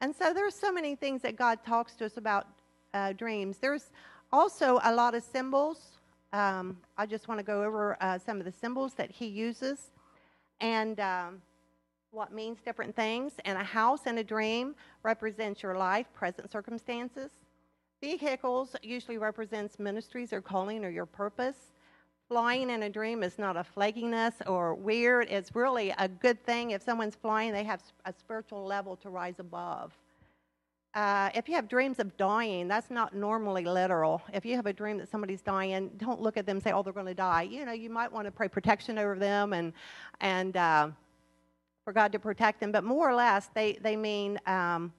And 0.00 0.14
so 0.14 0.32
there's 0.34 0.54
so 0.54 0.72
many 0.72 0.94
things 0.94 1.22
that 1.22 1.36
God 1.36 1.60
talks 1.64 1.94
to 1.96 2.06
us 2.06 2.16
about 2.16 2.46
uh, 2.92 3.12
dreams. 3.12 3.58
There's 3.58 3.90
also 4.32 4.80
a 4.84 4.92
lot 4.92 5.14
of 5.14 5.22
symbols 5.22 5.98
um, 6.32 6.78
I 6.96 7.06
just 7.06 7.28
want 7.28 7.38
to 7.38 7.44
go 7.44 7.62
over 7.62 7.96
uh, 8.00 8.18
some 8.18 8.38
of 8.38 8.44
the 8.44 8.52
symbols 8.52 8.94
that 8.94 9.10
he 9.10 9.26
uses 9.26 9.90
and 10.60 10.98
um, 11.00 11.42
what 12.10 12.32
means 12.32 12.58
different 12.64 12.94
things. 12.96 13.32
And 13.44 13.58
a 13.58 13.64
house 13.64 14.06
in 14.06 14.18
a 14.18 14.24
dream 14.24 14.74
represents 15.02 15.62
your 15.62 15.76
life, 15.76 16.06
present 16.14 16.50
circumstances. 16.50 17.30
Vehicles 18.00 18.74
usually 18.82 19.18
represents 19.18 19.78
ministries 19.78 20.32
or 20.32 20.40
calling 20.40 20.84
or 20.84 20.90
your 20.90 21.06
purpose. 21.06 21.56
flying 22.28 22.70
in 22.70 22.84
a 22.84 22.88
dream 22.88 23.22
is 23.22 23.38
not 23.38 23.58
a 23.58 23.64
flakiness 23.76 24.32
or 24.46 24.74
weird. 24.74 25.28
It's 25.30 25.54
really 25.54 25.92
a 25.98 26.08
good 26.08 26.42
thing. 26.46 26.70
If 26.70 26.82
someone's 26.82 27.14
flying, 27.14 27.52
they 27.52 27.64
have 27.64 27.82
a 28.06 28.12
spiritual 28.12 28.64
level 28.64 28.96
to 28.96 29.10
rise 29.10 29.38
above. 29.38 29.92
Uh, 30.94 31.30
if 31.34 31.48
you 31.48 31.54
have 31.54 31.68
dreams 31.68 31.98
of 31.98 32.14
dying, 32.18 32.68
that's 32.68 32.90
not 32.90 33.14
normally 33.14 33.64
literal. 33.64 34.20
If 34.34 34.44
you 34.44 34.56
have 34.56 34.66
a 34.66 34.74
dream 34.74 34.98
that 34.98 35.10
somebody's 35.10 35.40
dying, 35.40 35.90
don't 35.96 36.20
look 36.20 36.36
at 36.36 36.44
them 36.44 36.58
and 36.58 36.62
say, 36.62 36.72
"Oh, 36.72 36.82
they're 36.82 36.92
going 36.92 37.06
to 37.06 37.14
die." 37.14 37.42
You 37.42 37.64
know, 37.64 37.72
you 37.72 37.88
might 37.88 38.12
want 38.12 38.26
to 38.26 38.30
pray 38.30 38.48
protection 38.48 38.98
over 38.98 39.18
them 39.18 39.54
and 39.54 39.72
and 40.20 40.54
uh, 40.54 40.90
for 41.84 41.94
God 41.94 42.12
to 42.12 42.18
protect 42.18 42.60
them. 42.60 42.72
But 42.72 42.84
more 42.84 43.08
or 43.08 43.14
less, 43.14 43.48
they 43.54 43.78
they 43.80 43.96
mean 43.96 44.38
um, 44.46 44.92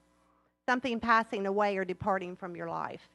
something 0.68 1.00
passing 1.00 1.46
away 1.46 1.78
or 1.78 1.86
departing 1.86 2.36
from 2.36 2.56
your 2.56 2.70
life. 2.70 3.08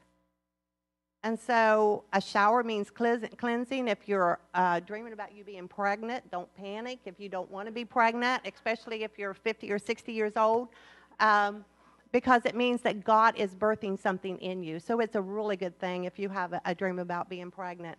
And 1.25 1.37
so, 1.37 2.05
a 2.13 2.21
shower 2.21 2.63
means 2.63 2.91
cleansing. 2.91 3.89
If 3.89 4.07
you're 4.07 4.39
uh, 4.55 4.79
dreaming 4.79 5.13
about 5.13 5.35
you 5.35 5.43
being 5.43 5.67
pregnant, 5.67 6.31
don't 6.31 6.55
panic. 6.55 7.01
If 7.07 7.19
you 7.19 7.29
don't 7.29 7.51
want 7.51 7.67
to 7.67 7.73
be 7.73 7.85
pregnant, 7.85 8.43
especially 8.47 9.03
if 9.03 9.19
you're 9.19 9.35
50 9.35 9.73
or 9.73 9.81
60 9.81 10.13
years 10.13 10.37
old. 10.37 10.69
Um, 11.19 11.65
because 12.13 12.47
it 12.47 12.55
means 12.55 12.81
that 12.83 13.05
God 13.05 13.37
is 13.37 13.55
birthing 13.55 13.99
something 13.99 14.39
in 14.39 14.63
you. 14.63 14.81
So 14.81 15.01
it's 15.01 15.17
a 15.17 15.21
really 15.21 15.57
good 15.57 15.79
thing 15.79 16.05
if 16.05 16.19
you 16.19 16.29
have 16.29 16.53
a, 16.53 16.61
a 16.65 16.75
dream 16.75 16.99
about 16.99 17.29
being 17.29 17.51
pregnant. 17.51 17.99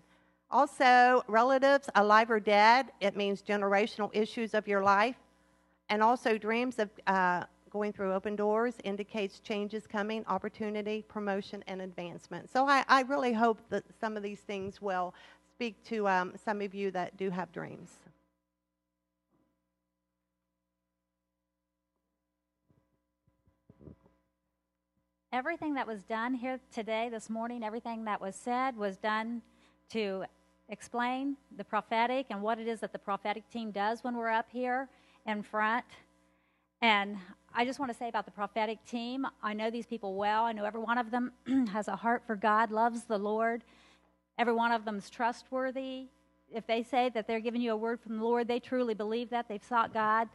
Also, 0.51 1.23
relatives, 1.27 1.89
alive 1.95 2.31
or 2.31 2.39
dead, 2.39 2.87
it 3.01 3.15
means 3.15 3.43
generational 3.43 4.09
issues 4.13 4.53
of 4.53 4.67
your 4.67 4.83
life. 4.83 5.15
And 5.89 6.01
also, 6.01 6.37
dreams 6.37 6.79
of 6.79 6.89
uh, 7.05 7.43
going 7.69 7.93
through 7.93 8.13
open 8.13 8.35
doors 8.35 8.75
indicates 8.83 9.39
changes 9.39 9.85
coming, 9.85 10.25
opportunity, 10.27 11.03
promotion, 11.07 11.63
and 11.67 11.81
advancement. 11.81 12.49
So 12.51 12.67
I, 12.67 12.83
I 12.87 13.01
really 13.01 13.33
hope 13.33 13.59
that 13.69 13.83
some 14.01 14.17
of 14.17 14.23
these 14.23 14.39
things 14.39 14.81
will 14.81 15.13
speak 15.53 15.83
to 15.85 16.07
um, 16.07 16.33
some 16.43 16.61
of 16.61 16.73
you 16.73 16.89
that 16.91 17.15
do 17.17 17.29
have 17.29 17.51
dreams. 17.51 17.91
Everything 25.31 25.75
that 25.75 25.85
was 25.85 26.01
done 26.03 26.33
here 26.33 26.59
today, 26.73 27.09
this 27.09 27.29
morning, 27.29 27.63
everything 27.63 28.05
that 28.05 28.19
was 28.19 28.35
said 28.35 28.75
was 28.75 28.97
done 28.97 29.41
to 29.89 30.23
explain 30.69 31.35
the 31.57 31.63
prophetic 31.63 32.27
and 32.29 32.41
what 32.41 32.59
it 32.59 32.67
is 32.67 32.79
that 32.79 32.91
the 32.91 32.99
prophetic 32.99 33.47
team 33.49 33.71
does 33.71 34.03
when 34.03 34.15
we're 34.15 34.29
up 34.29 34.47
here 34.51 34.89
in 35.27 35.43
front. 35.43 35.85
And 36.81 37.17
I 37.53 37.65
just 37.65 37.79
want 37.79 37.91
to 37.91 37.97
say 37.97 38.09
about 38.09 38.25
the 38.25 38.31
prophetic 38.31 38.83
team 38.85 39.25
I 39.43 39.53
know 39.53 39.69
these 39.69 39.85
people 39.85 40.15
well. 40.15 40.45
I 40.45 40.51
know 40.51 40.65
every 40.65 40.81
one 40.81 40.97
of 40.97 41.11
them 41.11 41.31
has 41.71 41.87
a 41.87 41.95
heart 41.95 42.23
for 42.25 42.35
God, 42.35 42.71
loves 42.71 43.03
the 43.03 43.17
Lord. 43.17 43.63
Every 44.37 44.53
one 44.53 44.71
of 44.71 44.85
them 44.85 44.97
is 44.97 45.09
trustworthy. 45.09 46.07
If 46.51 46.65
they 46.65 46.81
say 46.81 47.09
that 47.09 47.27
they're 47.27 47.39
giving 47.39 47.61
you 47.61 47.73
a 47.73 47.77
word 47.77 47.99
from 47.99 48.17
the 48.17 48.23
Lord, 48.23 48.47
they 48.47 48.59
truly 48.59 48.95
believe 48.95 49.29
that. 49.29 49.47
They've 49.47 49.63
sought 49.63 49.93
God, 49.93 50.29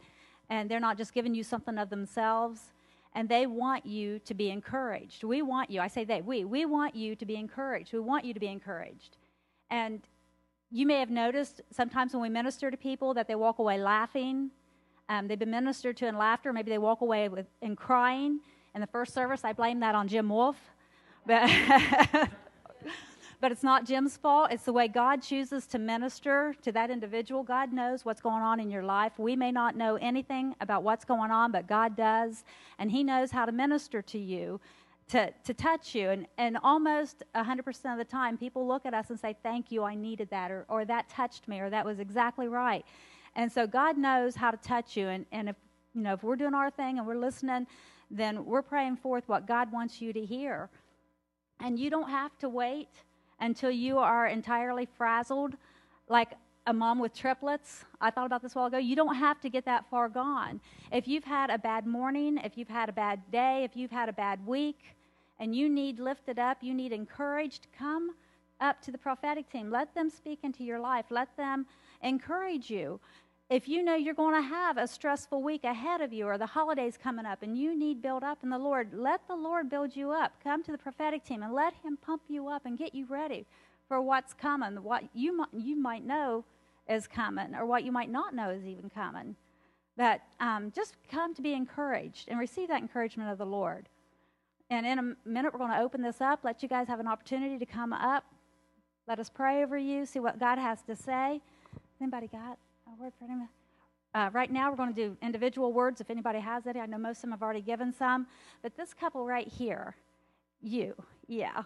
and 0.49 0.71
they're 0.71 0.79
not 0.79 0.97
just 0.97 1.13
giving 1.13 1.35
you 1.35 1.43
something 1.43 1.77
of 1.77 1.89
themselves 1.89 2.71
and 3.15 3.29
they 3.29 3.47
want 3.47 3.85
you 3.85 4.19
to 4.19 4.33
be 4.33 4.49
encouraged. 4.49 5.23
We 5.23 5.41
want 5.41 5.71
you, 5.71 5.79
I 5.79 5.87
say 5.87 6.03
they, 6.03 6.21
we, 6.21 6.43
we 6.43 6.65
want 6.65 6.95
you 6.95 7.15
to 7.15 7.25
be 7.25 7.35
encouraged. 7.37 7.93
We 7.93 8.01
want 8.01 8.25
you 8.25 8.33
to 8.33 8.39
be 8.39 8.47
encouraged. 8.47 9.15
And 9.71 10.01
you 10.69 10.85
may 10.85 10.99
have 10.99 11.09
noticed 11.09 11.61
sometimes 11.71 12.13
when 12.13 12.21
we 12.21 12.29
minister 12.29 12.69
to 12.69 12.75
people 12.75 13.13
that 13.13 13.27
they 13.29 13.35
walk 13.35 13.59
away 13.59 13.79
laughing. 13.79 14.51
Um, 15.07 15.27
they've 15.29 15.39
been 15.39 15.49
ministered 15.49 15.95
to 15.97 16.07
in 16.07 16.17
laughter. 16.17 16.51
Maybe 16.51 16.69
they 16.69 16.77
walk 16.77 16.99
away 16.99 17.29
with, 17.29 17.45
in 17.61 17.77
crying. 17.77 18.41
In 18.75 18.81
the 18.81 18.87
first 18.87 19.13
service, 19.13 19.45
I 19.45 19.53
blame 19.53 19.79
that 19.79 19.95
on 19.95 20.09
Jim 20.09 20.27
Wolf. 20.27 20.57
But 21.25 21.49
But 23.41 23.51
it's 23.51 23.63
not 23.63 23.85
Jim's 23.85 24.17
fault. 24.17 24.51
It's 24.51 24.63
the 24.63 24.73
way 24.73 24.87
God 24.87 25.21
chooses 25.21 25.67
to 25.67 25.79
minister 25.79 26.55
to 26.61 26.71
that 26.71 26.89
individual. 26.89 27.43
God 27.43 27.73
knows 27.73 28.05
what's 28.05 28.21
going 28.21 28.41
on 28.41 28.59
in 28.59 28.69
your 28.69 28.83
life. 28.83 29.13
We 29.17 29.35
may 29.35 29.51
not 29.51 29.75
know 29.75 29.95
anything 29.97 30.55
about 30.61 30.83
what's 30.83 31.05
going 31.05 31.31
on, 31.31 31.51
but 31.51 31.67
God 31.67 31.95
does. 31.95 32.43
And 32.79 32.91
He 32.91 33.03
knows 33.03 33.31
how 33.31 33.45
to 33.45 33.51
minister 33.51 34.01
to 34.03 34.17
you, 34.17 34.59
to, 35.09 35.31
to 35.43 35.53
touch 35.53 35.93
you. 35.93 36.09
And, 36.09 36.27
and 36.37 36.57
almost 36.63 37.23
100% 37.35 37.91
of 37.91 37.97
the 37.97 38.05
time, 38.05 38.37
people 38.37 38.67
look 38.67 38.85
at 38.85 38.93
us 38.93 39.09
and 39.09 39.19
say, 39.19 39.35
Thank 39.43 39.71
you, 39.71 39.83
I 39.83 39.95
needed 39.95 40.29
that, 40.29 40.51
or, 40.51 40.65
or 40.69 40.85
that 40.85 41.09
touched 41.09 41.47
me, 41.47 41.59
or 41.59 41.69
that 41.69 41.85
was 41.85 41.99
exactly 41.99 42.47
right. 42.47 42.85
And 43.35 43.51
so 43.51 43.67
God 43.67 43.97
knows 43.97 44.35
how 44.35 44.51
to 44.51 44.57
touch 44.57 44.95
you. 44.95 45.09
And, 45.09 45.25
and 45.31 45.49
if, 45.49 45.55
you 45.93 46.01
know, 46.01 46.13
if 46.13 46.23
we're 46.23 46.37
doing 46.37 46.53
our 46.53 46.71
thing 46.71 46.97
and 46.99 47.07
we're 47.07 47.17
listening, 47.17 47.67
then 48.09 48.45
we're 48.45 48.61
praying 48.61 48.97
forth 48.97 49.27
what 49.27 49.45
God 49.45 49.71
wants 49.71 50.01
you 50.01 50.13
to 50.13 50.23
hear. 50.23 50.69
And 51.59 51.79
you 51.79 51.89
don't 51.89 52.09
have 52.09 52.37
to 52.39 52.49
wait 52.49 52.89
until 53.39 53.71
you 53.71 53.97
are 53.97 54.27
entirely 54.27 54.87
frazzled, 54.97 55.55
like 56.07 56.33
a 56.67 56.73
mom 56.73 56.99
with 56.99 57.13
triplets. 57.13 57.85
I 58.01 58.09
thought 58.09 58.25
about 58.25 58.41
this 58.41 58.55
a 58.55 58.57
while 58.57 58.67
ago. 58.67 58.77
You 58.77 58.95
don't 58.95 59.15
have 59.15 59.39
to 59.41 59.49
get 59.49 59.65
that 59.65 59.89
far 59.89 60.09
gone. 60.09 60.61
If 60.91 61.07
you've 61.07 61.23
had 61.23 61.49
a 61.49 61.57
bad 61.57 61.85
morning, 61.85 62.39
if 62.43 62.57
you've 62.57 62.69
had 62.69 62.89
a 62.89 62.93
bad 62.93 63.21
day, 63.31 63.63
if 63.63 63.75
you've 63.75 63.91
had 63.91 64.09
a 64.09 64.13
bad 64.13 64.45
week, 64.45 64.95
and 65.39 65.55
you 65.55 65.69
need 65.69 65.99
lifted 65.99 66.39
up, 66.39 66.57
you 66.61 66.73
need 66.73 66.91
encouraged, 66.91 67.67
come 67.77 68.15
up 68.61 68.81
to 68.81 68.91
the 68.91 68.97
prophetic 68.97 69.49
team. 69.51 69.69
Let 69.69 69.93
them 69.93 70.09
speak 70.09 70.39
into 70.43 70.63
your 70.63 70.79
life. 70.79 71.05
Let 71.09 71.35
them 71.35 71.65
encourage 72.01 72.69
you 72.69 72.99
if 73.49 73.67
you 73.67 73.83
know 73.83 73.95
you're 73.95 74.15
going 74.15 74.41
to 74.41 74.47
have 74.47 74.77
a 74.77 74.87
stressful 74.87 75.43
week 75.43 75.63
ahead 75.63 76.01
of 76.01 76.11
you 76.11 76.25
or 76.25 76.37
the 76.37 76.45
holidays 76.47 76.97
coming 77.01 77.25
up 77.25 77.43
and 77.43 77.57
you 77.57 77.77
need 77.77 78.01
build 78.01 78.23
up 78.23 78.39
in 78.41 78.49
the 78.49 78.57
Lord, 78.57 78.89
let 78.93 79.27
the 79.27 79.35
Lord 79.35 79.69
build 79.69 79.95
you 79.95 80.11
up. 80.11 80.33
Come 80.43 80.63
to 80.63 80.71
the 80.71 80.77
prophetic 80.77 81.23
team 81.23 81.43
and 81.43 81.53
let 81.53 81.73
Him 81.83 81.97
pump 81.97 82.23
you 82.27 82.47
up 82.47 82.65
and 82.65 82.77
get 82.77 82.95
you 82.95 83.05
ready 83.05 83.45
for 83.87 84.01
what's 84.01 84.33
coming, 84.33 84.83
what 84.83 85.03
you 85.13 85.45
you 85.53 85.75
might 85.75 86.03
know 86.03 86.43
is 86.89 87.07
coming 87.07 87.53
or 87.55 87.65
what 87.65 87.83
you 87.83 87.91
might 87.91 88.09
not 88.09 88.33
know 88.33 88.49
is 88.49 88.65
even 88.65 88.89
coming. 88.89 89.35
But 89.95 90.21
um, 90.39 90.71
just 90.75 90.95
come 91.09 91.33
to 91.35 91.41
be 91.41 91.53
encouraged 91.53 92.27
and 92.27 92.39
receive 92.39 92.67
that 92.69 92.81
encouragement 92.81 93.29
of 93.29 93.37
the 93.37 93.45
Lord. 93.45 93.87
And 94.69 94.85
in 94.85 94.97
a 94.99 95.29
minute, 95.29 95.53
we're 95.53 95.59
going 95.59 95.71
to 95.71 95.79
open 95.79 96.01
this 96.01 96.19
up, 96.19 96.39
let 96.43 96.63
you 96.63 96.69
guys 96.69 96.87
have 96.87 96.99
an 96.99 97.07
opportunity 97.07 97.59
to 97.59 97.65
come 97.65 97.93
up. 97.93 98.25
Let 99.07 99.19
us 99.19 99.29
pray 99.29 99.61
over 99.61 99.77
you, 99.77 100.05
see 100.05 100.19
what 100.19 100.39
God 100.39 100.57
has 100.57 100.81
to 100.83 100.95
say. 100.95 101.41
Anybody 102.01 102.27
got? 102.27 102.57
Word 102.99 103.13
for 103.17 103.25
anyone? 103.25 103.49
Uh, 104.13 104.29
right 104.31 104.51
now, 104.51 104.71
we're 104.71 104.77
going 104.77 104.93
to 104.93 105.09
do 105.09 105.17
individual 105.21 105.73
words 105.73 105.99
if 105.99 106.09
anybody 106.09 106.39
has 106.39 106.65
any. 106.67 106.79
I 106.79 106.85
know 106.85 106.97
most 106.97 107.17
of 107.17 107.21
them 107.23 107.31
have 107.31 107.43
already 107.43 107.61
given 107.61 107.93
some. 107.93 108.27
But 108.61 108.77
this 108.77 108.93
couple 108.93 109.25
right 109.25 109.47
here, 109.47 109.95
you, 110.61 110.95
yeah. 111.27 111.63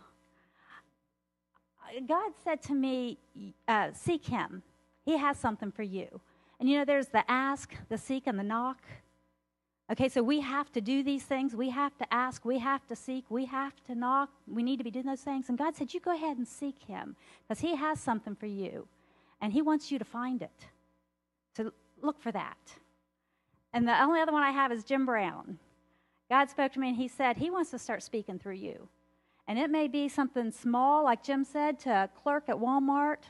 God 2.07 2.31
said 2.43 2.63
to 2.63 2.73
me, 2.73 3.19
uh, 3.67 3.89
Seek 3.93 4.25
Him. 4.25 4.63
He 5.05 5.17
has 5.17 5.37
something 5.37 5.71
for 5.71 5.83
you. 5.83 6.21
And 6.59 6.67
you 6.67 6.77
know, 6.77 6.85
there's 6.85 7.07
the 7.07 7.23
ask, 7.29 7.73
the 7.87 7.97
seek, 7.97 8.25
and 8.25 8.37
the 8.37 8.43
knock. 8.43 8.81
Okay, 9.91 10.09
so 10.09 10.21
we 10.21 10.39
have 10.41 10.71
to 10.73 10.81
do 10.81 11.03
these 11.03 11.23
things. 11.23 11.55
We 11.55 11.69
have 11.69 11.97
to 11.97 12.13
ask. 12.13 12.45
We 12.45 12.59
have 12.59 12.85
to 12.87 12.95
seek. 12.95 13.25
We 13.29 13.45
have 13.45 13.73
to 13.85 13.95
knock. 13.95 14.29
We 14.47 14.61
need 14.61 14.77
to 14.77 14.83
be 14.83 14.91
doing 14.91 15.05
those 15.05 15.21
things. 15.21 15.49
And 15.49 15.57
God 15.57 15.75
said, 15.75 15.93
You 15.93 15.99
go 15.99 16.13
ahead 16.15 16.37
and 16.37 16.47
seek 16.47 16.83
Him 16.83 17.15
because 17.47 17.61
He 17.61 17.75
has 17.75 17.99
something 17.99 18.35
for 18.35 18.47
you. 18.47 18.87
And 19.41 19.53
He 19.53 19.61
wants 19.61 19.91
you 19.91 19.99
to 19.99 20.05
find 20.05 20.41
it 20.41 20.67
to 21.55 21.73
look 22.01 22.21
for 22.21 22.31
that. 22.31 22.57
And 23.73 23.87
the 23.87 24.01
only 24.01 24.19
other 24.19 24.31
one 24.31 24.43
I 24.43 24.51
have 24.51 24.71
is 24.71 24.83
Jim 24.83 25.05
Brown. 25.05 25.59
God 26.29 26.49
spoke 26.49 26.73
to 26.73 26.79
me 26.79 26.89
and 26.89 26.97
he 26.97 27.07
said 27.07 27.37
he 27.37 27.49
wants 27.49 27.71
to 27.71 27.79
start 27.79 28.03
speaking 28.03 28.39
through 28.39 28.55
you. 28.55 28.87
And 29.47 29.57
it 29.57 29.69
may 29.69 29.87
be 29.87 30.07
something 30.07 30.51
small, 30.51 31.03
like 31.03 31.23
Jim 31.23 31.43
said, 31.43 31.79
to 31.79 31.89
a 31.89 32.09
clerk 32.21 32.49
at 32.49 32.55
Walmart, 32.55 33.23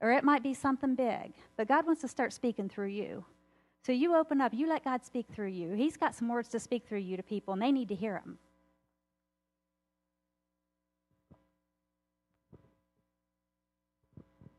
or 0.00 0.12
it 0.12 0.22
might 0.22 0.44
be 0.44 0.54
something 0.54 0.94
big. 0.94 1.32
But 1.56 1.66
God 1.66 1.86
wants 1.86 2.00
to 2.02 2.08
start 2.08 2.32
speaking 2.32 2.68
through 2.68 2.88
you. 2.88 3.24
So 3.84 3.92
you 3.92 4.14
open 4.14 4.40
up, 4.40 4.54
you 4.54 4.68
let 4.68 4.84
God 4.84 5.04
speak 5.04 5.26
through 5.32 5.48
you. 5.48 5.72
He's 5.72 5.96
got 5.96 6.14
some 6.14 6.28
words 6.28 6.48
to 6.50 6.60
speak 6.60 6.86
through 6.86 6.98
you 6.98 7.16
to 7.16 7.22
people, 7.22 7.52
and 7.54 7.62
they 7.62 7.72
need 7.72 7.88
to 7.88 7.94
hear 7.94 8.14
them. 8.24 8.38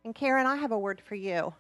And 0.04 0.16
Karen, 0.16 0.48
I 0.48 0.56
have 0.56 0.72
a 0.72 0.80
word 0.80 1.02
for 1.06 1.16
you. 1.16 1.54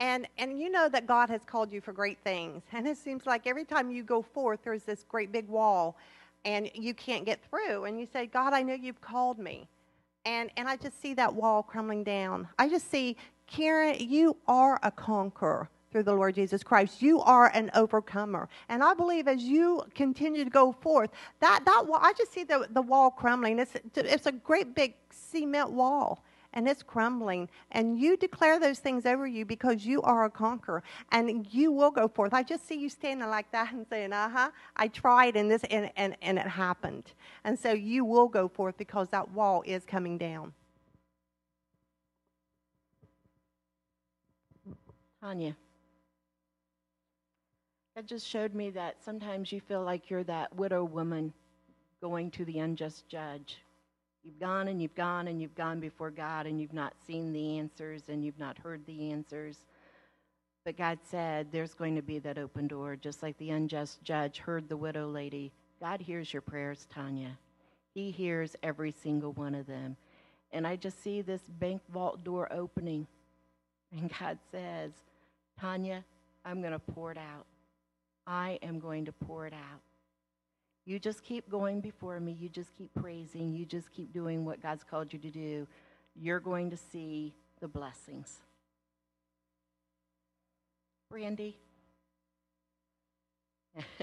And, 0.00 0.28
and 0.38 0.60
you 0.60 0.70
know 0.70 0.88
that 0.88 1.06
God 1.06 1.28
has 1.28 1.40
called 1.44 1.72
you 1.72 1.80
for 1.80 1.92
great 1.92 2.18
things. 2.22 2.62
And 2.72 2.86
it 2.86 2.96
seems 2.96 3.26
like 3.26 3.46
every 3.46 3.64
time 3.64 3.90
you 3.90 4.02
go 4.02 4.22
forth, 4.22 4.60
there's 4.62 4.84
this 4.84 5.04
great 5.08 5.32
big 5.32 5.48
wall 5.48 5.96
and 6.44 6.70
you 6.74 6.94
can't 6.94 7.24
get 7.24 7.40
through. 7.50 7.84
And 7.84 7.98
you 7.98 8.06
say, 8.06 8.26
God, 8.26 8.52
I 8.52 8.62
know 8.62 8.74
you've 8.74 9.00
called 9.00 9.38
me. 9.38 9.66
And, 10.24 10.50
and 10.56 10.68
I 10.68 10.76
just 10.76 11.00
see 11.00 11.14
that 11.14 11.34
wall 11.34 11.62
crumbling 11.62 12.04
down. 12.04 12.48
I 12.58 12.68
just 12.68 12.90
see, 12.90 13.16
Karen, 13.46 13.96
you 13.98 14.36
are 14.46 14.78
a 14.82 14.90
conqueror 14.90 15.68
through 15.90 16.02
the 16.04 16.12
Lord 16.12 16.34
Jesus 16.34 16.62
Christ. 16.62 17.02
You 17.02 17.20
are 17.20 17.50
an 17.54 17.70
overcomer. 17.74 18.48
And 18.68 18.84
I 18.84 18.94
believe 18.94 19.26
as 19.26 19.42
you 19.42 19.82
continue 19.94 20.44
to 20.44 20.50
go 20.50 20.70
forth, 20.70 21.10
that, 21.40 21.62
that 21.64 21.86
wall, 21.86 21.98
I 22.00 22.12
just 22.12 22.32
see 22.32 22.44
the, 22.44 22.68
the 22.70 22.82
wall 22.82 23.10
crumbling. 23.10 23.58
It's, 23.58 23.72
it's 23.96 24.26
a 24.26 24.32
great 24.32 24.74
big 24.74 24.94
cement 25.10 25.70
wall 25.70 26.22
and 26.58 26.68
it's 26.68 26.82
crumbling. 26.82 27.48
And 27.70 28.00
you 28.00 28.16
declare 28.16 28.58
those 28.58 28.80
things 28.80 29.06
over 29.06 29.28
you 29.28 29.44
because 29.44 29.86
you 29.86 30.02
are 30.02 30.24
a 30.24 30.30
conqueror 30.30 30.82
and 31.12 31.46
you 31.52 31.70
will 31.70 31.92
go 31.92 32.08
forth. 32.08 32.34
I 32.34 32.42
just 32.42 32.66
see 32.66 32.74
you 32.74 32.88
standing 32.88 33.28
like 33.28 33.48
that 33.52 33.72
and 33.72 33.86
saying, 33.88 34.12
uh 34.12 34.28
huh, 34.28 34.50
I 34.74 34.88
tried 34.88 35.36
and 35.36 35.48
this, 35.48 35.62
and, 35.70 35.88
and, 35.94 36.16
and 36.20 36.36
it 36.36 36.48
happened. 36.48 37.12
And 37.44 37.56
so 37.56 37.72
you 37.72 38.04
will 38.04 38.26
go 38.26 38.48
forth 38.48 38.76
because 38.76 39.08
that 39.10 39.30
wall 39.30 39.62
is 39.66 39.84
coming 39.84 40.18
down. 40.18 40.52
Tanya. 45.22 45.54
That 47.94 48.06
just 48.06 48.26
showed 48.26 48.52
me 48.52 48.70
that 48.70 48.96
sometimes 49.04 49.52
you 49.52 49.60
feel 49.60 49.84
like 49.84 50.10
you're 50.10 50.24
that 50.24 50.56
widow 50.56 50.82
woman 50.82 51.32
going 52.00 52.32
to 52.32 52.44
the 52.44 52.58
unjust 52.58 53.08
judge. 53.08 53.58
You've 54.28 54.40
gone 54.40 54.68
and 54.68 54.82
you've 54.82 54.94
gone 54.94 55.26
and 55.28 55.40
you've 55.40 55.54
gone 55.54 55.80
before 55.80 56.10
God 56.10 56.44
and 56.44 56.60
you've 56.60 56.74
not 56.74 56.92
seen 57.06 57.32
the 57.32 57.58
answers 57.58 58.10
and 58.10 58.22
you've 58.22 58.38
not 58.38 58.58
heard 58.58 58.84
the 58.84 59.10
answers. 59.10 59.56
But 60.66 60.76
God 60.76 60.98
said 61.02 61.46
there's 61.50 61.72
going 61.72 61.96
to 61.96 62.02
be 62.02 62.18
that 62.18 62.36
open 62.36 62.66
door, 62.66 62.94
just 62.94 63.22
like 63.22 63.38
the 63.38 63.48
unjust 63.48 64.02
judge 64.02 64.40
heard 64.40 64.68
the 64.68 64.76
widow 64.76 65.08
lady. 65.08 65.50
God 65.80 66.02
hears 66.02 66.30
your 66.30 66.42
prayers, 66.42 66.86
Tanya. 66.92 67.38
He 67.94 68.10
hears 68.10 68.54
every 68.62 68.90
single 68.90 69.32
one 69.32 69.54
of 69.54 69.66
them. 69.66 69.96
And 70.52 70.66
I 70.66 70.76
just 70.76 71.02
see 71.02 71.22
this 71.22 71.40
bank 71.48 71.80
vault 71.90 72.22
door 72.22 72.52
opening. 72.52 73.06
And 73.96 74.12
God 74.20 74.38
says, 74.52 74.90
Tanya, 75.58 76.04
I'm 76.44 76.60
going 76.60 76.74
to 76.74 76.78
pour 76.78 77.12
it 77.12 77.16
out. 77.16 77.46
I 78.26 78.58
am 78.60 78.78
going 78.78 79.06
to 79.06 79.12
pour 79.12 79.46
it 79.46 79.54
out. 79.54 79.80
You 80.88 80.98
just 80.98 81.22
keep 81.22 81.50
going 81.50 81.82
before 81.82 82.18
me. 82.18 82.32
You 82.32 82.48
just 82.48 82.74
keep 82.74 82.90
praising. 82.94 83.52
You 83.52 83.66
just 83.66 83.92
keep 83.92 84.10
doing 84.10 84.46
what 84.46 84.62
God's 84.62 84.84
called 84.84 85.12
you 85.12 85.18
to 85.18 85.30
do. 85.30 85.66
You're 86.16 86.40
going 86.40 86.70
to 86.70 86.78
see 86.78 87.34
the 87.60 87.68
blessings. 87.68 88.38
Brandy. 91.10 91.58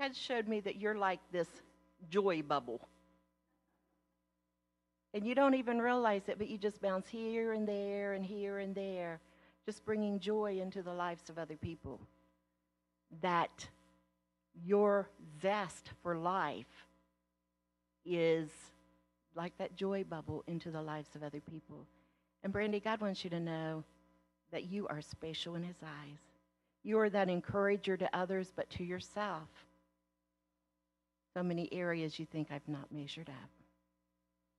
God 0.00 0.16
showed 0.16 0.48
me 0.48 0.60
that 0.60 0.76
you're 0.76 0.96
like 0.96 1.20
this 1.30 1.48
joy 2.08 2.40
bubble. 2.40 2.88
And 5.12 5.26
you 5.26 5.34
don't 5.34 5.56
even 5.56 5.78
realize 5.78 6.22
it, 6.28 6.38
but 6.38 6.48
you 6.48 6.56
just 6.56 6.80
bounce 6.80 7.06
here 7.06 7.52
and 7.52 7.68
there 7.68 8.14
and 8.14 8.24
here 8.24 8.60
and 8.60 8.74
there, 8.74 9.20
just 9.66 9.84
bringing 9.84 10.18
joy 10.18 10.58
into 10.58 10.80
the 10.80 10.94
lives 10.94 11.28
of 11.28 11.36
other 11.36 11.56
people. 11.56 12.00
That 13.20 13.68
your 14.64 15.08
zest 15.40 15.90
for 16.02 16.16
life 16.16 16.86
is 18.04 18.50
like 19.34 19.56
that 19.58 19.76
joy 19.76 20.04
bubble 20.04 20.44
into 20.46 20.70
the 20.70 20.82
lives 20.82 21.14
of 21.14 21.22
other 21.22 21.40
people. 21.40 21.86
And 22.42 22.52
Brandy, 22.52 22.80
God 22.80 23.00
wants 23.00 23.24
you 23.24 23.30
to 23.30 23.40
know 23.40 23.84
that 24.50 24.64
you 24.64 24.86
are 24.88 25.00
special 25.00 25.54
in 25.54 25.62
His 25.62 25.76
eyes. 25.82 26.18
You 26.82 26.98
are 26.98 27.10
that 27.10 27.30
encourager 27.30 27.96
to 27.96 28.16
others, 28.16 28.52
but 28.54 28.68
to 28.70 28.84
yourself. 28.84 29.48
So 31.34 31.42
many 31.42 31.72
areas 31.72 32.18
you 32.18 32.26
think 32.26 32.48
I've 32.50 32.68
not 32.68 32.92
measured 32.92 33.30
up. 33.30 33.50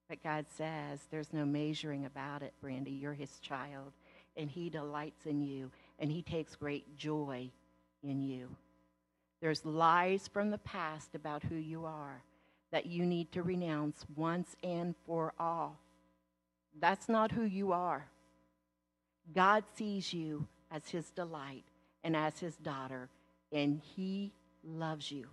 But 0.09 0.23
God 0.23 0.45
says 0.57 1.01
there's 1.11 1.33
no 1.33 1.45
measuring 1.45 2.05
about 2.05 2.41
it, 2.41 2.53
Brandy. 2.61 2.91
You're 2.91 3.13
His 3.13 3.39
child, 3.39 3.93
and 4.35 4.49
He 4.49 4.69
delights 4.69 5.25
in 5.25 5.41
you, 5.41 5.69
and 5.99 6.11
He 6.11 6.21
takes 6.21 6.55
great 6.55 6.97
joy 6.97 7.49
in 8.01 8.21
you. 8.21 8.49
There's 9.43 9.65
lies 9.65 10.29
from 10.29 10.51
the 10.51 10.57
past 10.59 11.15
about 11.15 11.43
who 11.43 11.55
you 11.55 11.85
are 11.85 12.23
that 12.71 12.85
you 12.85 13.05
need 13.05 13.29
to 13.33 13.43
renounce 13.43 14.05
once 14.15 14.55
and 14.63 14.95
for 15.05 15.33
all. 15.37 15.77
That's 16.79 17.09
not 17.09 17.33
who 17.33 17.43
you 17.43 17.73
are. 17.73 18.07
God 19.35 19.65
sees 19.75 20.13
you 20.13 20.47
as 20.71 20.87
his 20.87 21.09
delight 21.09 21.65
and 22.05 22.15
as 22.15 22.39
his 22.39 22.55
daughter, 22.55 23.09
and 23.51 23.81
he 23.97 24.31
loves 24.63 25.11
you. 25.11 25.27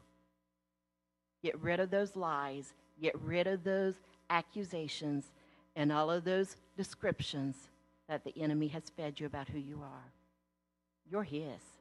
Get 1.45 1.57
rid 1.61 1.79
of 1.79 1.91
those 1.91 2.17
lies, 2.17 2.75
get 3.01 3.17
rid 3.21 3.47
of 3.47 3.63
those 3.63 3.95
accusations, 4.29 5.31
and 5.77 5.93
all 5.93 6.11
of 6.11 6.25
those 6.25 6.57
descriptions 6.77 7.55
that 8.09 8.25
the 8.25 8.37
enemy 8.43 8.67
has 8.67 8.91
fed 8.97 9.21
you 9.21 9.27
about 9.27 9.47
who 9.51 9.61
you 9.61 9.81
are. 9.85 10.13
You're 11.09 11.23
his. 11.23 11.80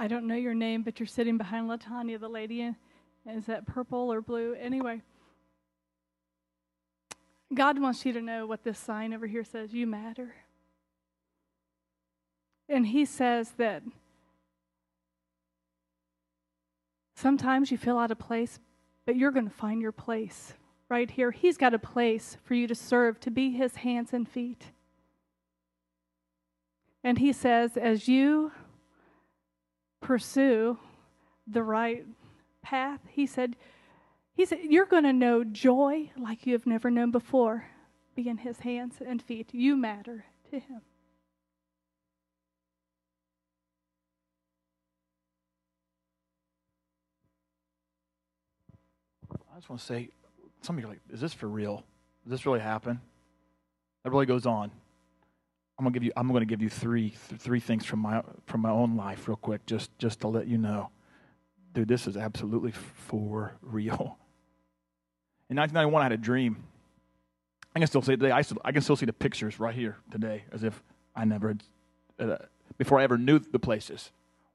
I 0.00 0.08
don't 0.08 0.26
know 0.26 0.34
your 0.34 0.54
name, 0.54 0.82
but 0.82 0.98
you're 0.98 1.06
sitting 1.06 1.36
behind 1.36 1.68
Latanya, 1.68 2.18
the 2.18 2.26
lady. 2.26 2.74
Is 3.26 3.44
that 3.44 3.66
purple 3.66 4.10
or 4.10 4.22
blue? 4.22 4.54
Anyway, 4.58 5.02
God 7.52 7.78
wants 7.78 8.06
you 8.06 8.14
to 8.14 8.22
know 8.22 8.46
what 8.46 8.64
this 8.64 8.78
sign 8.78 9.12
over 9.12 9.26
here 9.26 9.44
says 9.44 9.74
you 9.74 9.86
matter. 9.86 10.34
And 12.66 12.86
He 12.86 13.04
says 13.04 13.50
that 13.58 13.82
sometimes 17.14 17.70
you 17.70 17.76
feel 17.76 17.98
out 17.98 18.10
of 18.10 18.18
place, 18.18 18.58
but 19.04 19.16
you're 19.16 19.32
going 19.32 19.50
to 19.50 19.54
find 19.54 19.82
your 19.82 19.92
place 19.92 20.54
right 20.88 21.10
here. 21.10 21.30
He's 21.30 21.58
got 21.58 21.74
a 21.74 21.78
place 21.78 22.38
for 22.42 22.54
you 22.54 22.66
to 22.68 22.74
serve, 22.74 23.20
to 23.20 23.30
be 23.30 23.50
His 23.50 23.76
hands 23.76 24.14
and 24.14 24.26
feet. 24.26 24.64
And 27.04 27.18
He 27.18 27.34
says, 27.34 27.76
as 27.76 28.08
you 28.08 28.52
pursue 30.00 30.78
the 31.46 31.62
right 31.62 32.06
path, 32.62 33.00
he 33.08 33.26
said, 33.26 33.56
he 34.34 34.44
said, 34.44 34.58
You're 34.62 34.86
going 34.86 35.04
to 35.04 35.12
know 35.12 35.44
joy 35.44 36.10
like 36.18 36.46
you 36.46 36.52
have 36.54 36.66
never 36.66 36.90
known 36.90 37.10
before. 37.10 37.66
Be 38.14 38.28
in 38.28 38.38
his 38.38 38.60
hands 38.60 38.96
and 39.04 39.22
feet. 39.22 39.50
You 39.52 39.76
matter 39.76 40.24
to 40.50 40.58
him. 40.58 40.80
I 49.52 49.56
just 49.56 49.68
want 49.68 49.80
to 49.80 49.86
say, 49.86 50.08
some 50.62 50.76
of 50.76 50.80
you 50.80 50.86
are 50.86 50.90
like, 50.90 51.00
is 51.10 51.20
this 51.20 51.34
for 51.34 51.48
real? 51.48 51.84
Does 52.24 52.30
this 52.30 52.46
really 52.46 52.60
happen? 52.60 53.00
That 54.04 54.10
really 54.10 54.26
goes 54.26 54.46
on. 54.46 54.70
I'm 55.80 55.84
gonna 55.84 55.94
give 55.94 56.02
you. 56.02 56.12
I'm 56.14 56.30
gonna 56.30 56.44
give 56.44 56.60
you 56.60 56.68
three 56.68 57.14
th- 57.28 57.40
three 57.40 57.58
things 57.58 57.86
from 57.86 58.00
my 58.00 58.22
from 58.44 58.60
my 58.60 58.68
own 58.68 58.98
life, 58.98 59.26
real 59.26 59.38
quick, 59.38 59.64
just 59.64 59.96
just 59.96 60.20
to 60.20 60.28
let 60.28 60.46
you 60.46 60.58
know, 60.58 60.90
dude. 61.72 61.88
This 61.88 62.06
is 62.06 62.18
absolutely 62.18 62.72
for 62.72 63.54
real. 63.62 64.18
In 65.48 65.56
1991, 65.56 66.02
I 66.02 66.04
had 66.04 66.12
a 66.12 66.18
dream. 66.18 66.64
I 67.74 67.78
can 67.78 67.88
still 67.88 68.02
see 68.02 68.12
today. 68.12 68.30
I, 68.30 68.42
still, 68.42 68.58
I 68.62 68.72
can 68.72 68.82
still 68.82 68.94
see 68.94 69.06
the 69.06 69.14
pictures 69.14 69.58
right 69.58 69.74
here 69.74 69.96
today, 70.10 70.44
as 70.52 70.64
if 70.64 70.82
I 71.16 71.24
never 71.24 71.48
had, 71.48 71.62
uh, 72.18 72.36
before 72.76 73.00
I 73.00 73.04
ever 73.04 73.16
knew 73.16 73.38
the 73.38 73.58
places. 73.58 74.10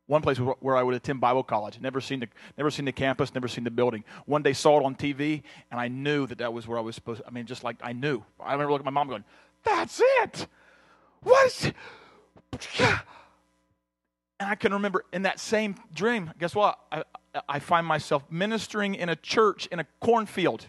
One 0.05 0.21
place 0.21 0.37
where 0.37 0.77
I 0.77 0.83
would 0.83 0.93
attend 0.93 1.21
Bible 1.21 1.41
college. 1.41 1.79
Never 1.81 2.01
seen 2.01 2.19
the 2.19 2.27
never 2.55 2.69
seen 2.69 2.85
the 2.85 2.91
campus, 2.91 3.33
never 3.33 3.47
seen 3.47 3.63
the 3.63 3.71
building. 3.71 4.03
One 4.27 4.43
day 4.43 4.53
saw 4.53 4.79
it 4.79 4.85
on 4.85 4.93
TV, 4.93 5.41
and 5.71 5.79
I 5.79 5.87
knew 5.87 6.27
that 6.27 6.37
that 6.37 6.53
was 6.53 6.67
where 6.67 6.77
I 6.77 6.81
was 6.81 6.93
supposed. 6.93 7.21
To, 7.21 7.27
I 7.27 7.31
mean, 7.31 7.47
just 7.47 7.63
like 7.63 7.77
I 7.81 7.93
knew. 7.93 8.23
I 8.39 8.51
remember 8.51 8.73
looking 8.73 8.85
at 8.85 8.93
my 8.93 8.99
mom 8.99 9.07
going, 9.07 9.23
"That's 9.63 9.99
it." 10.21 10.45
What? 11.25 11.73
And 14.39 14.49
I 14.49 14.55
can 14.55 14.73
remember 14.73 15.05
in 15.11 15.23
that 15.23 15.39
same 15.39 15.75
dream, 15.93 16.31
guess 16.37 16.53
what? 16.53 16.77
I, 16.91 17.03
I 17.49 17.59
find 17.59 17.87
myself 17.87 18.23
ministering 18.29 18.93
in 18.93 19.09
a 19.09 19.15
church 19.15 19.67
in 19.71 19.79
a 19.79 19.85
cornfield. 20.01 20.67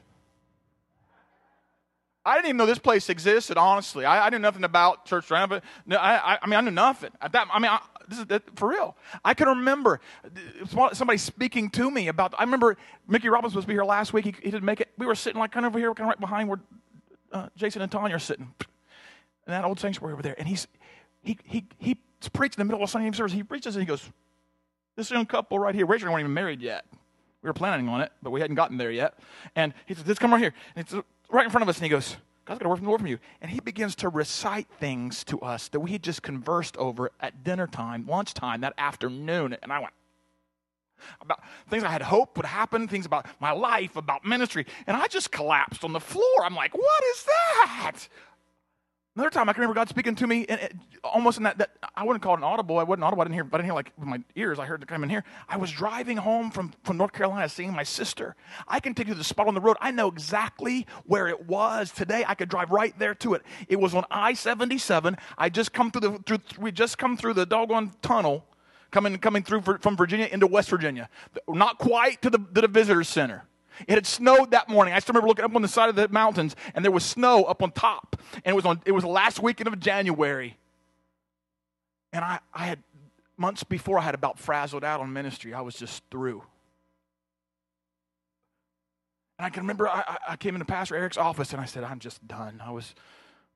I 2.25 2.37
didn't 2.37 2.47
even 2.47 2.57
know 2.57 2.67
this 2.67 2.79
place 2.79 3.11
existed, 3.11 3.59
honestly. 3.59 4.05
I, 4.05 4.27
I 4.27 4.31
knew 4.31 4.39
nothing 4.39 4.65
about 4.65 5.05
church 5.05 5.31
around, 5.31 5.51
but 5.51 5.63
no, 5.85 5.97
I, 5.97 6.39
I, 6.41 6.47
mean, 6.47 6.57
I 6.57 6.61
knew 6.63 6.71
nothing. 6.71 7.11
At 7.21 7.33
that, 7.33 7.49
I 7.53 7.59
mean, 7.59 7.71
I, 7.71 7.81
this 8.09 8.19
is 8.19 8.41
for 8.55 8.71
real. 8.71 8.97
I 9.25 9.35
can 9.35 9.49
remember 9.49 10.01
somebody 10.67 11.19
speaking 11.19 11.69
to 11.71 11.91
me 11.91 12.09
about. 12.09 12.35
I 12.39 12.45
remember 12.45 12.79
Mickey 13.07 13.29
Robbins 13.29 13.55
was 13.55 13.67
be 13.67 13.75
here 13.75 13.85
last 13.85 14.15
week. 14.15 14.25
He, 14.25 14.35
he 14.43 14.51
didn't 14.51 14.65
make 14.65 14.81
it. 14.81 14.89
We 14.97 15.05
were 15.05 15.15
sitting 15.15 15.39
like 15.39 15.53
kind 15.53 15.67
of 15.67 15.73
over 15.73 15.79
here, 15.79 15.93
kind 15.93 16.07
of 16.07 16.15
right 16.15 16.21
behind 16.21 16.49
where 16.49 16.61
uh, 17.31 17.49
Jason 17.57 17.83
and 17.83 17.93
Tanya 17.93 18.17
are 18.17 18.21
sitting 18.21 18.55
in 19.47 19.53
that 19.53 19.65
old 19.65 19.81
sanctuary 19.81 20.13
over 20.13 20.23
there. 20.23 20.35
And 20.39 20.49
he's 20.49 20.67
he 21.23 21.39
he 21.45 21.67
he's 21.79 21.97
preaching 22.33 22.61
in 22.61 22.67
the 22.67 22.73
middle 22.73 22.85
of 22.85 22.91
Sunday 22.91 23.11
service. 23.17 23.33
He 23.33 23.43
preaches 23.43 23.77
and 23.77 23.83
he 23.83 23.87
goes, 23.87 24.03
This 24.97 25.11
young 25.11 25.27
couple 25.27 25.59
right 25.59 25.75
here, 25.75 25.87
Rachel 25.87 26.09
weren't 26.09 26.21
even 26.21 26.35
married 26.35 26.61
yet. 26.61 26.85
We 27.43 27.49
were 27.49 27.55
planning 27.55 27.89
on 27.89 28.01
it, 28.01 28.13
but 28.23 28.31
we 28.31 28.41
hadn't 28.41 28.57
gotten 28.57 28.77
there 28.77 28.91
yet. 28.91 29.19
And 29.55 29.73
he 29.87 29.95
says, 29.95 30.05
This 30.05 30.19
come 30.19 30.33
right 30.33 30.41
here. 30.41 30.55
And 30.75 30.85
it's 30.85 30.95
right 31.31 31.45
in 31.45 31.51
front 31.51 31.63
of 31.63 31.69
us, 31.69 31.77
and 31.77 31.85
he 31.85 31.91
goes, 31.91 32.17
God's 32.45 32.61
got 32.61 32.67
a 32.67 32.69
word 32.69 32.77
from 32.77 32.85
the 32.85 32.91
Lord 32.91 33.01
from 33.01 33.09
you. 33.09 33.19
And 33.41 33.51
he 33.51 33.59
begins 33.59 33.97
to 33.97 34.09
recite 34.09 34.69
things 34.79 35.25
to 35.25 35.41
us 35.41 35.69
that 35.69 35.81
we 35.81 35.91
had 35.91 36.03
just 36.03 36.23
conversed 36.23 36.77
over 36.77 37.11
at 37.21 37.43
dinner 37.43 37.67
time, 37.67 38.07
lunchtime, 38.07 38.61
that 38.61 38.73
afternoon. 38.79 39.57
And 39.63 39.73
I 39.73 39.81
went, 39.81 39.93
about 41.21 41.43
things 41.69 41.83
I 41.83 41.91
had 41.91 42.03
hoped 42.03 42.37
would 42.37 42.47
happen, 42.47 42.89
things 42.89 43.07
about 43.07 43.27
my 43.41 43.51
life, 43.51 43.97
about 43.97 44.25
ministry. 44.25 44.67
And 44.87 44.97
I 44.97 45.07
just 45.09 45.31
collapsed 45.31 45.85
on 45.85 45.93
the 45.93 46.01
floor. 46.01 46.45
I'm 46.45 46.55
like, 46.55 46.75
what 46.75 47.05
is 47.15 47.25
that? 47.25 47.97
Another 49.17 49.31
time, 49.31 49.49
I 49.49 49.55
can 49.55 49.63
remember 49.63 49.81
God 49.81 49.89
speaking 49.89 50.15
to 50.17 50.27
me, 50.27 50.45
and 50.47 50.61
it, 50.61 50.77
almost 51.03 51.39
in 51.39 51.45
that, 51.45 51.57
that, 51.57 51.71
I 51.95 52.05
wouldn't 52.05 52.23
call 52.23 52.35
it 52.35 52.39
an 52.39 52.45
audible. 52.45 52.79
I 52.79 52.83
wasn't 52.83 53.05
audible. 53.05 53.23
I 53.23 53.25
didn't 53.25 53.35
hear. 53.35 53.45
But 53.45 53.57
I 53.57 53.63
didn't 53.63 53.69
hear 53.69 53.75
like 53.75 53.93
with 53.97 54.07
my 54.07 54.23
ears. 54.35 54.59
I 54.59 54.67
heard 54.67 54.83
it 54.83 54.89
come 54.89 55.03
in 55.03 55.09
here. 55.09 55.25
I 55.49 55.57
was 55.57 55.71
driving 55.71 56.19
home 56.19 56.51
from, 56.51 56.75
from 56.85 56.99
North 56.99 57.15
Carolina, 57.15 57.49
seeing 57.49 57.73
my 57.73 57.83
sister. 57.83 58.37
I 58.69 58.79
can 58.79 58.93
take 58.93 59.07
you 59.07 59.15
to 59.15 59.19
the 59.19 59.25
spot 59.25 59.49
on 59.49 59.55
the 59.55 59.61
road. 59.63 59.79
I 59.81 59.91
know 59.91 60.09
exactly 60.09 60.87
where 61.07 61.29
it 61.29 61.47
was 61.47 61.91
today. 61.93 62.25
I 62.29 62.35
could 62.35 62.51
drive 62.51 62.71
right 62.71 62.97
there 62.99 63.15
to 63.15 63.33
it. 63.33 63.43
It 63.69 63.81
was 63.81 63.95
on 63.95 64.05
I-77. 64.11 65.19
I 65.39 65.49
just 65.49 65.73
come 65.73 65.91
through 65.91 66.03
the. 66.03 66.19
Through, 66.27 66.41
we 66.59 66.71
just 66.71 66.99
come 66.99 67.17
through 67.17 67.35
the 67.35 67.47
doggone 67.47 67.93
tunnel, 68.03 68.45
coming 68.91 69.17
coming 69.17 69.43
through 69.43 69.63
for, 69.63 69.79
from 69.79 69.97
Virginia 69.97 70.29
into 70.31 70.47
West 70.47 70.69
Virginia. 70.69 71.09
Not 71.49 71.79
quite 71.79 72.21
to 72.21 72.29
the 72.29 72.39
to 72.55 72.61
the 72.61 72.69
visitor 72.69 73.03
center. 73.03 73.47
It 73.87 73.95
had 73.95 74.07
snowed 74.07 74.51
that 74.53 74.69
morning. 74.69 74.95
I 74.95 74.99
still 74.99 75.13
remember 75.13 75.29
looking 75.29 75.45
up 75.45 75.55
on 75.55 75.63
the 75.63 75.69
side 75.69 75.89
of 75.89 75.97
the 75.97 76.09
mountains, 76.09 76.57
and 76.75 76.85
there 76.85 76.93
was 76.93 77.05
snow 77.05 77.45
up 77.45 77.63
on 77.63 77.73
top. 77.73 78.21
And 78.45 78.53
it 78.53 78.57
was 78.57 78.65
on 78.65 78.81
it 78.85 78.93
was 78.93 79.05
the 79.05 79.11
last 79.11 79.41
weekend 79.41 79.69
of 79.69 79.79
January. 79.81 80.57
And 82.13 82.25
I, 82.25 82.41
I 82.55 82.65
had 82.67 82.83
months 83.37 83.65
before 83.65 83.99
I 83.99 84.03
had 84.03 84.15
about 84.15 84.39
frazzled 84.39 84.85
out 84.85 85.01
on 85.01 85.13
ministry. 85.13 85.53
I 85.53 85.61
was 85.61 85.75
just 85.75 86.03
through. 86.11 86.43
And 89.39 89.47
I 89.47 89.51
can 89.51 89.63
remember 89.63 89.89
I, 89.89 90.17
I 90.29 90.37
came 90.37 90.55
into 90.55 90.65
Pastor 90.65 90.97
Eric's 90.97 91.19
office 91.19 91.53
and 91.53 91.61
I 91.61 91.67
said, 91.67 91.85
I'm 91.85 91.99
just 91.99 92.27
done. 92.27 92.63
I 92.65 92.71
was 92.71 92.95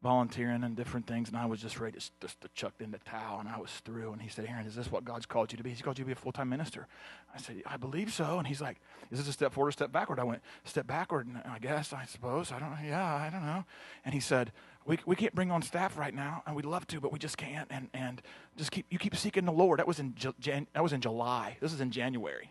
volunteering 0.03 0.65
and 0.65 0.75
different 0.75 1.07
things, 1.07 1.29
and 1.29 1.37
I 1.37 1.45
was 1.45 1.61
just 1.61 1.79
ready 1.79 1.99
to, 1.99 2.11
just 2.21 2.41
to 2.41 2.49
chuck 2.55 2.73
in 2.81 2.91
the 2.91 2.99
towel, 2.99 3.39
and 3.41 3.49
I 3.49 3.59
was 3.59 3.71
through. 3.85 4.13
And 4.13 4.23
he 4.23 4.29
said, 4.29 4.47
Aaron, 4.49 4.67
is 4.67 4.75
this 4.75 4.91
what 4.91 5.05
God's 5.05 5.27
called 5.27 5.53
you 5.53 5.59
to 5.59 5.65
be? 5.65 5.71
He's 5.71 5.83
called 5.83 5.99
you 5.99 6.05
to 6.05 6.07
be 6.07 6.13
a 6.13 6.17
full 6.17 6.33
time 6.33 6.49
minister. 6.49 6.87
I 7.35 7.39
said, 7.39 7.63
I 7.67 7.77
believe 7.77 8.13
so. 8.13 8.39
And 8.39 8.47
he's 8.47 8.61
like, 8.61 8.81
Is 9.11 9.19
this 9.19 9.29
a 9.29 9.33
step 9.33 9.53
forward 9.53 9.69
or 9.69 9.73
step 9.73 9.93
backward? 9.93 10.19
I 10.19 10.25
went, 10.25 10.43
Step 10.65 10.87
backward, 10.87 11.27
and 11.27 11.41
I 11.47 11.59
guess, 11.59 11.93
I 11.93 12.07
suppose. 12.07 12.51
I 12.51 12.59
don't 12.59 12.71
know. 12.71 12.79
Yeah, 12.85 13.15
I 13.15 13.29
don't 13.31 13.45
know. 13.45 13.65
And 14.05 14.15
he 14.15 14.21
said, 14.21 14.53
we, 14.87 14.99
we 15.05 15.15
can't 15.15 15.35
bring 15.35 15.51
on 15.51 15.61
staff 15.61 15.99
right 15.99 16.15
now, 16.15 16.43
and 16.47 16.57
we'd 16.57 16.65
love 16.65 16.87
to, 16.89 17.01
but 17.01 17.13
we 17.13 17.19
just 17.19 17.37
can't. 17.37 17.69
And, 17.71 17.89
and 17.93 18.23
just 18.57 18.71
keep 18.71 18.87
you 18.91 18.99
keep 18.99 19.15
seeking 19.15 19.45
the 19.45 19.53
Lord. 19.53 19.79
That 19.79 19.87
was 19.87 20.01
in 20.01 20.15
Jan, 20.15 20.67
that 20.73 20.83
was 20.83 20.93
in 20.93 21.01
July. 21.01 21.59
This 21.61 21.73
is 21.73 21.81
in 21.81 21.91
January, 21.91 22.51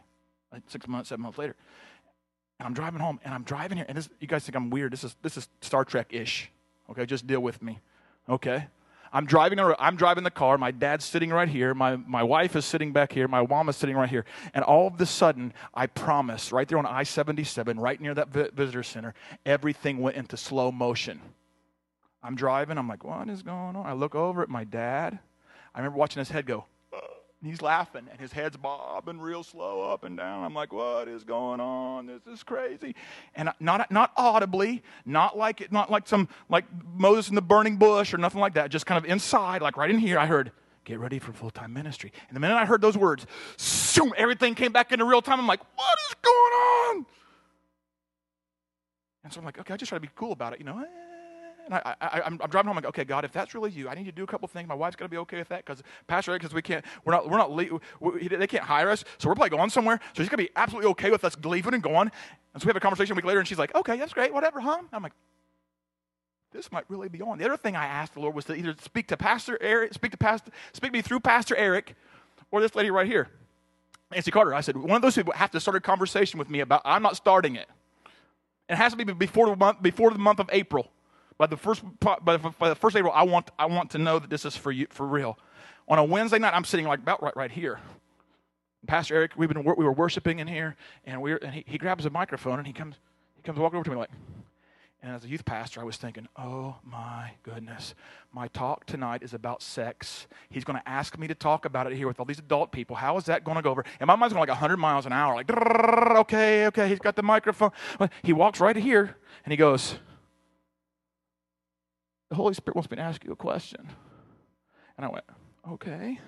like 0.51 0.61
six 0.67 0.87
months, 0.87 1.09
seven 1.09 1.23
months 1.23 1.37
later. 1.37 1.55
And 2.59 2.67
I'm 2.67 2.73
driving 2.73 2.99
home, 2.99 3.19
and 3.23 3.33
I'm 3.33 3.43
driving 3.43 3.77
here, 3.77 3.85
and 3.89 3.97
this, 3.97 4.09
you 4.19 4.27
guys 4.27 4.43
think 4.43 4.55
I'm 4.55 4.69
weird. 4.69 4.93
This 4.93 5.03
is 5.03 5.15
this 5.23 5.37
is 5.37 5.49
Star 5.61 5.83
Trek 5.83 6.07
ish. 6.11 6.51
Okay, 6.91 7.05
just 7.05 7.27
deal 7.27 7.41
with 7.41 7.61
me. 7.61 7.79
Okay? 8.27 8.67
I'm 9.11 9.25
driving, 9.25 9.59
I'm 9.59 9.95
driving 9.95 10.23
the 10.23 10.31
car. 10.31 10.57
My 10.57 10.71
dad's 10.71 11.03
sitting 11.03 11.31
right 11.31 11.49
here. 11.49 11.73
My, 11.73 11.95
my 11.95 12.21
wife 12.21 12.55
is 12.55 12.65
sitting 12.65 12.91
back 12.91 13.11
here. 13.11 13.27
My 13.27 13.45
mom 13.45 13.69
is 13.69 13.75
sitting 13.75 13.95
right 13.95 14.09
here. 14.09 14.25
And 14.53 14.63
all 14.63 14.87
of 14.87 15.01
a 15.01 15.05
sudden, 15.05 15.53
I 15.73 15.87
promise, 15.87 16.51
right 16.51 16.67
there 16.67 16.77
on 16.77 16.85
I 16.85 17.03
77, 17.03 17.79
right 17.79 17.99
near 17.99 18.13
that 18.13 18.29
visitor 18.29 18.83
center, 18.83 19.13
everything 19.45 19.97
went 19.97 20.15
into 20.15 20.37
slow 20.37 20.71
motion. 20.71 21.21
I'm 22.21 22.35
driving. 22.35 22.77
I'm 22.77 22.87
like, 22.87 23.03
what 23.03 23.29
is 23.29 23.41
going 23.41 23.75
on? 23.75 23.85
I 23.85 23.93
look 23.93 24.13
over 24.13 24.43
at 24.43 24.49
my 24.49 24.63
dad. 24.63 25.17
I 25.73 25.79
remember 25.79 25.97
watching 25.97 26.19
his 26.19 26.29
head 26.29 26.45
go, 26.45 26.65
he's 27.43 27.61
laughing 27.61 28.07
and 28.11 28.19
his 28.19 28.33
head's 28.33 28.57
bobbing 28.57 29.19
real 29.19 29.43
slow 29.43 29.81
up 29.81 30.03
and 30.03 30.17
down. 30.17 30.43
I'm 30.43 30.53
like, 30.53 30.73
what 30.73 31.07
is 31.07 31.23
going 31.23 31.59
on? 31.59 32.05
This 32.05 32.27
is 32.27 32.43
crazy. 32.43 32.95
And 33.35 33.49
not, 33.59 33.89
not 33.91 34.11
audibly, 34.17 34.83
not 35.05 35.37
like, 35.37 35.71
not 35.71 35.89
like 35.89 36.07
some, 36.07 36.27
like 36.49 36.65
Moses 36.95 37.29
in 37.29 37.35
the 37.35 37.41
burning 37.41 37.77
bush 37.77 38.13
or 38.13 38.17
nothing 38.17 38.41
like 38.41 38.55
that. 38.55 38.71
Just 38.71 38.85
kind 38.85 39.03
of 39.03 39.09
inside, 39.09 39.61
like 39.61 39.77
right 39.77 39.89
in 39.89 39.99
here, 39.99 40.19
I 40.19 40.25
heard, 40.25 40.51
get 40.83 40.99
ready 40.99 41.19
for 41.19 41.31
full-time 41.31 41.71
ministry. 41.71 42.11
And 42.27 42.35
the 42.35 42.39
minute 42.39 42.55
I 42.55 42.65
heard 42.65 42.81
those 42.81 42.97
words, 42.97 43.25
zoom, 43.59 44.13
everything 44.17 44.55
came 44.55 44.71
back 44.71 44.91
into 44.91 45.05
real 45.05 45.21
time. 45.21 45.39
I'm 45.39 45.47
like, 45.47 45.61
what 45.75 45.97
is 46.09 46.15
going 46.21 46.35
on? 46.35 47.05
And 49.23 49.33
so 49.33 49.39
I'm 49.39 49.45
like, 49.45 49.59
okay, 49.59 49.73
I 49.73 49.77
just 49.77 49.89
try 49.89 49.97
to 49.97 50.01
be 50.01 50.09
cool 50.15 50.31
about 50.31 50.53
it, 50.53 50.59
you 50.59 50.65
know. 50.65 50.79
Eh, 50.79 51.08
And 51.69 51.79
I, 51.85 51.95
I, 52.01 52.21
I'm, 52.21 52.39
I'm 52.41 52.49
driving 52.49 52.67
home. 52.67 52.77
I'm 52.77 52.83
like, 52.83 52.89
okay, 52.89 53.03
God, 53.03 53.23
if 53.23 53.31
that's 53.31 53.53
really 53.53 53.69
you, 53.69 53.89
I 53.89 53.93
need 53.93 54.05
to 54.05 54.11
do 54.11 54.23
a 54.23 54.27
couple 54.27 54.47
things. 54.47 54.67
My 54.67 54.73
wife's 54.73 54.95
going 54.95 55.07
to 55.07 55.11
be 55.11 55.19
okay 55.19 55.37
with 55.37 55.49
that 55.49 55.63
because 55.63 55.83
Pastor 56.07 56.33
because 56.33 56.51
we 56.53 56.63
can't, 56.63 56.83
we're 57.05 57.13
not, 57.13 57.29
we're 57.29 57.37
not, 57.37 57.53
we, 57.53 58.27
they 58.27 58.47
can't 58.47 58.63
hire 58.63 58.89
us. 58.89 59.05
So 59.19 59.29
we're 59.29 59.35
probably 59.35 59.55
going 59.55 59.69
somewhere. 59.69 59.99
So 60.15 60.23
she's 60.23 60.29
going 60.29 60.43
to 60.43 60.49
be 60.49 60.55
absolutely 60.55 60.89
okay 60.91 61.11
with 61.11 61.23
us 61.23 61.37
leaving 61.43 61.75
and 61.75 61.83
going. 61.83 62.11
And 62.53 62.61
so 62.61 62.65
we 62.65 62.69
have 62.69 62.75
a 62.75 62.79
conversation 62.79 63.13
a 63.13 63.15
week 63.15 63.25
later 63.25 63.39
and 63.39 63.47
she's 63.47 63.59
like, 63.59 63.73
okay, 63.75 63.97
that's 63.97 64.13
great, 64.13 64.33
whatever, 64.33 64.59
huh? 64.59 64.79
I'm 64.91 65.03
like, 65.03 65.13
this 66.51 66.71
might 66.71 66.85
really 66.89 67.07
be 67.07 67.21
on. 67.21 67.37
The 67.37 67.45
other 67.45 67.57
thing 67.57 67.75
I 67.75 67.85
asked 67.85 68.15
the 68.15 68.19
Lord 68.21 68.33
was 68.33 68.45
to 68.45 68.55
either 68.55 68.75
speak 68.81 69.07
to 69.09 69.17
Pastor 69.17 69.55
Eric, 69.61 69.93
speak 69.93 70.11
to 70.11 70.17
Pastor, 70.17 70.51
speak 70.73 70.91
to 70.91 70.97
me 70.97 71.03
through 71.03 71.19
Pastor 71.19 71.55
Eric, 71.55 71.95
or 72.49 72.61
this 72.61 72.73
lady 72.73 72.89
right 72.89 73.05
here, 73.05 73.27
Nancy 74.11 74.31
Carter. 74.31 74.55
I 74.55 74.61
said 74.61 74.75
one 74.75 74.95
of 74.95 75.03
those 75.03 75.13
people 75.13 75.33
have 75.33 75.51
to 75.51 75.59
start 75.59 75.77
a 75.77 75.79
conversation 75.79 76.39
with 76.39 76.49
me 76.49 76.61
about. 76.61 76.81
I'm 76.85 77.03
not 77.03 77.15
starting 77.15 77.55
it. 77.55 77.67
It 78.67 78.75
has 78.75 78.93
to 78.93 78.97
be 78.97 79.03
before 79.13 79.45
the 79.47 79.55
month 79.55 79.83
before 79.83 80.09
the 80.09 80.17
month 80.17 80.39
of 80.39 80.49
April 80.51 80.89
by 81.39 81.47
the 81.47 81.57
first 81.57 81.81
by 82.01 82.37
the, 82.37 82.53
by 82.59 82.69
the 82.69 82.75
first 82.75 82.95
April, 82.95 83.13
I 83.15 83.23
want 83.23 83.49
I 83.57 83.65
want 83.65 83.91
to 83.91 83.97
know 83.97 84.19
that 84.19 84.29
this 84.29 84.45
is 84.45 84.55
for 84.55 84.71
you 84.71 84.85
for 84.91 85.07
real. 85.07 85.39
On 85.87 85.97
a 85.97 86.03
Wednesday 86.03 86.37
night, 86.37 86.53
I'm 86.53 86.65
sitting 86.65 86.85
like 86.85 86.99
about 86.99 87.23
right 87.23 87.35
right 87.35 87.49
here. 87.49 87.79
Pastor 88.85 89.15
Eric, 89.15 89.31
we've 89.35 89.49
been 89.49 89.63
we 89.63 89.85
were 89.85 89.93
worshiping 89.93 90.39
in 90.39 90.47
here, 90.47 90.75
and 91.05 91.21
we 91.21 91.33
and 91.39 91.53
he, 91.53 91.63
he 91.65 91.77
grabs 91.79 92.05
a 92.05 92.09
microphone 92.09 92.59
and 92.59 92.67
he 92.67 92.73
comes 92.73 92.95
he 93.35 93.41
comes 93.41 93.57
walking 93.57 93.77
over 93.77 93.85
to 93.85 93.89
me 93.89 93.97
like. 93.97 94.11
And 95.01 95.15
as 95.15 95.23
a 95.23 95.29
youth 95.29 95.45
pastor, 95.45 95.79
I 95.79 95.85
was 95.85 95.95
thinking, 95.95 96.27
oh 96.35 96.75
my 96.83 97.31
goodness, 97.43 97.95
my 98.33 98.49
talk 98.49 98.85
tonight 98.85 99.23
is 99.23 99.33
about 99.33 99.61
sex. 99.61 100.27
He's 100.49 100.65
going 100.65 100.77
to 100.77 100.85
ask 100.85 101.17
me 101.17 101.25
to 101.29 101.35
talk 101.35 101.63
about 101.63 101.89
it 101.89 101.95
here 101.95 102.05
with 102.05 102.19
all 102.19 102.25
these 102.25 102.39
adult 102.39 102.73
people. 102.73 102.97
How 102.97 103.15
is 103.15 103.23
that 103.27 103.45
going 103.45 103.55
to 103.55 103.61
go 103.61 103.71
over? 103.71 103.85
And 104.01 104.07
my 104.07 104.17
mind's 104.17 104.33
going 104.33 104.41
like 104.41 104.49
100 104.49 104.75
miles 104.75 105.05
an 105.05 105.13
hour, 105.13 105.35
like, 105.35 105.49
okay, 105.49 106.67
okay, 106.67 106.89
he's 106.89 106.99
got 106.99 107.15
the 107.15 107.23
microphone. 107.23 107.71
He 108.23 108.33
walks 108.33 108.59
right 108.59 108.75
here 108.75 109.15
and 109.45 109.53
he 109.53 109.55
goes, 109.55 109.95
the 112.29 112.35
Holy 112.35 112.53
Spirit 112.53 112.75
wants 112.75 112.89
me 112.89 112.97
to 112.97 113.03
ask 113.03 113.23
you 113.23 113.31
a 113.31 113.35
question. 113.35 113.89
And 114.97 115.05
I 115.05 115.09
went, 115.09 115.25
okay. 115.71 116.19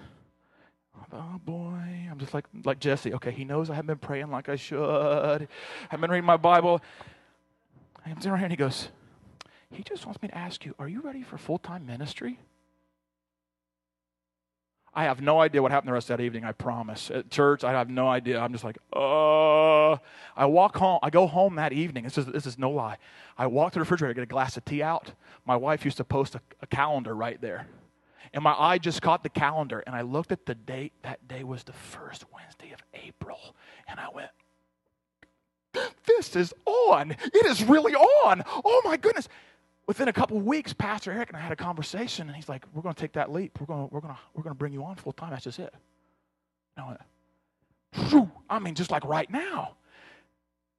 Oh 1.13 1.39
boy, 1.43 2.07
I'm 2.09 2.19
just 2.19 2.33
like 2.33 2.45
like 2.63 2.79
Jesse. 2.79 3.13
Okay, 3.13 3.31
he 3.31 3.43
knows 3.43 3.69
I 3.69 3.75
haven't 3.75 3.87
been 3.87 3.97
praying 3.97 4.29
like 4.29 4.49
I 4.49 4.55
should. 4.55 5.47
I've 5.91 6.01
been 6.01 6.11
reading 6.11 6.25
my 6.25 6.37
Bible. 6.37 6.81
I'm 8.05 8.17
sitting 8.17 8.31
right 8.31 8.39
here, 8.39 8.45
and 8.45 8.53
he 8.53 8.57
goes, 8.57 8.89
he 9.71 9.83
just 9.83 10.05
wants 10.05 10.21
me 10.21 10.27
to 10.27 10.37
ask 10.37 10.65
you, 10.65 10.75
are 10.79 10.87
you 10.87 11.01
ready 11.01 11.23
for 11.23 11.37
full 11.37 11.57
time 11.57 11.85
ministry? 11.85 12.39
I 14.93 15.05
have 15.05 15.21
no 15.21 15.39
idea 15.39 15.61
what 15.61 15.71
happened 15.71 15.87
the 15.87 15.93
rest 15.93 16.09
of 16.09 16.17
that 16.17 16.23
evening, 16.23 16.43
I 16.43 16.51
promise. 16.51 17.09
At 17.09 17.29
church, 17.29 17.63
I 17.63 17.71
have 17.71 17.89
no 17.89 18.09
idea. 18.09 18.39
I'm 18.39 18.51
just 18.51 18.63
like, 18.63 18.77
uh. 18.93 19.97
I 20.35 20.45
walk 20.45 20.77
home, 20.77 20.99
I 21.03 21.09
go 21.09 21.27
home 21.27 21.55
that 21.55 21.73
evening. 21.73 22.03
This 22.03 22.17
is, 22.17 22.25
this 22.25 22.45
is 22.45 22.57
no 22.57 22.71
lie. 22.71 22.97
I 23.37 23.47
walk 23.47 23.73
to 23.73 23.75
the 23.75 23.81
refrigerator, 23.81 24.13
get 24.13 24.23
a 24.23 24.27
glass 24.27 24.57
of 24.57 24.65
tea 24.65 24.81
out. 24.81 25.11
My 25.45 25.55
wife 25.55 25.85
used 25.85 25.97
to 25.97 26.03
post 26.03 26.35
a, 26.35 26.41
a 26.61 26.67
calendar 26.67 27.15
right 27.15 27.39
there. 27.41 27.67
And 28.33 28.43
my 28.43 28.55
eye 28.57 28.77
just 28.77 29.01
caught 29.01 29.23
the 29.23 29.29
calendar, 29.29 29.83
and 29.85 29.93
I 29.93 30.01
looked 30.01 30.31
at 30.31 30.45
the 30.45 30.55
date. 30.55 30.93
That 31.03 31.27
day 31.27 31.43
was 31.43 31.63
the 31.63 31.73
first 31.73 32.25
Wednesday 32.33 32.71
of 32.71 32.79
April. 32.93 33.55
And 33.87 33.99
I 33.99 34.07
went, 34.13 34.29
This 36.05 36.35
is 36.35 36.53
on. 36.65 37.11
It 37.11 37.45
is 37.45 37.63
really 37.63 37.93
on. 37.93 38.43
Oh 38.63 38.81
my 38.85 38.97
goodness 38.97 39.27
within 39.91 40.07
a 40.07 40.13
couple 40.13 40.39
weeks, 40.39 40.71
Pastor 40.71 41.11
Eric 41.11 41.27
and 41.27 41.37
I 41.37 41.41
had 41.41 41.51
a 41.51 41.55
conversation, 41.57 42.29
and 42.29 42.35
he's 42.37 42.47
like, 42.47 42.63
"We're 42.73 42.81
going 42.81 42.95
to 42.95 43.01
take 43.01 43.11
that 43.11 43.29
leap. 43.29 43.59
We're 43.59 43.65
going, 43.65 43.89
we're 43.91 43.99
going, 43.99 44.13
to, 44.13 44.19
we're 44.33 44.41
going 44.41 44.55
to 44.55 44.57
bring 44.57 44.71
you 44.71 44.85
on 44.85 44.95
full 44.95 45.11
time. 45.11 45.31
That's 45.31 45.43
just 45.43 45.59
it." 45.59 45.73
I 46.77 46.87
went, 46.87 48.29
I 48.49 48.59
mean, 48.59 48.73
just 48.73 48.89
like 48.89 49.03
right 49.03 49.29
now, 49.29 49.75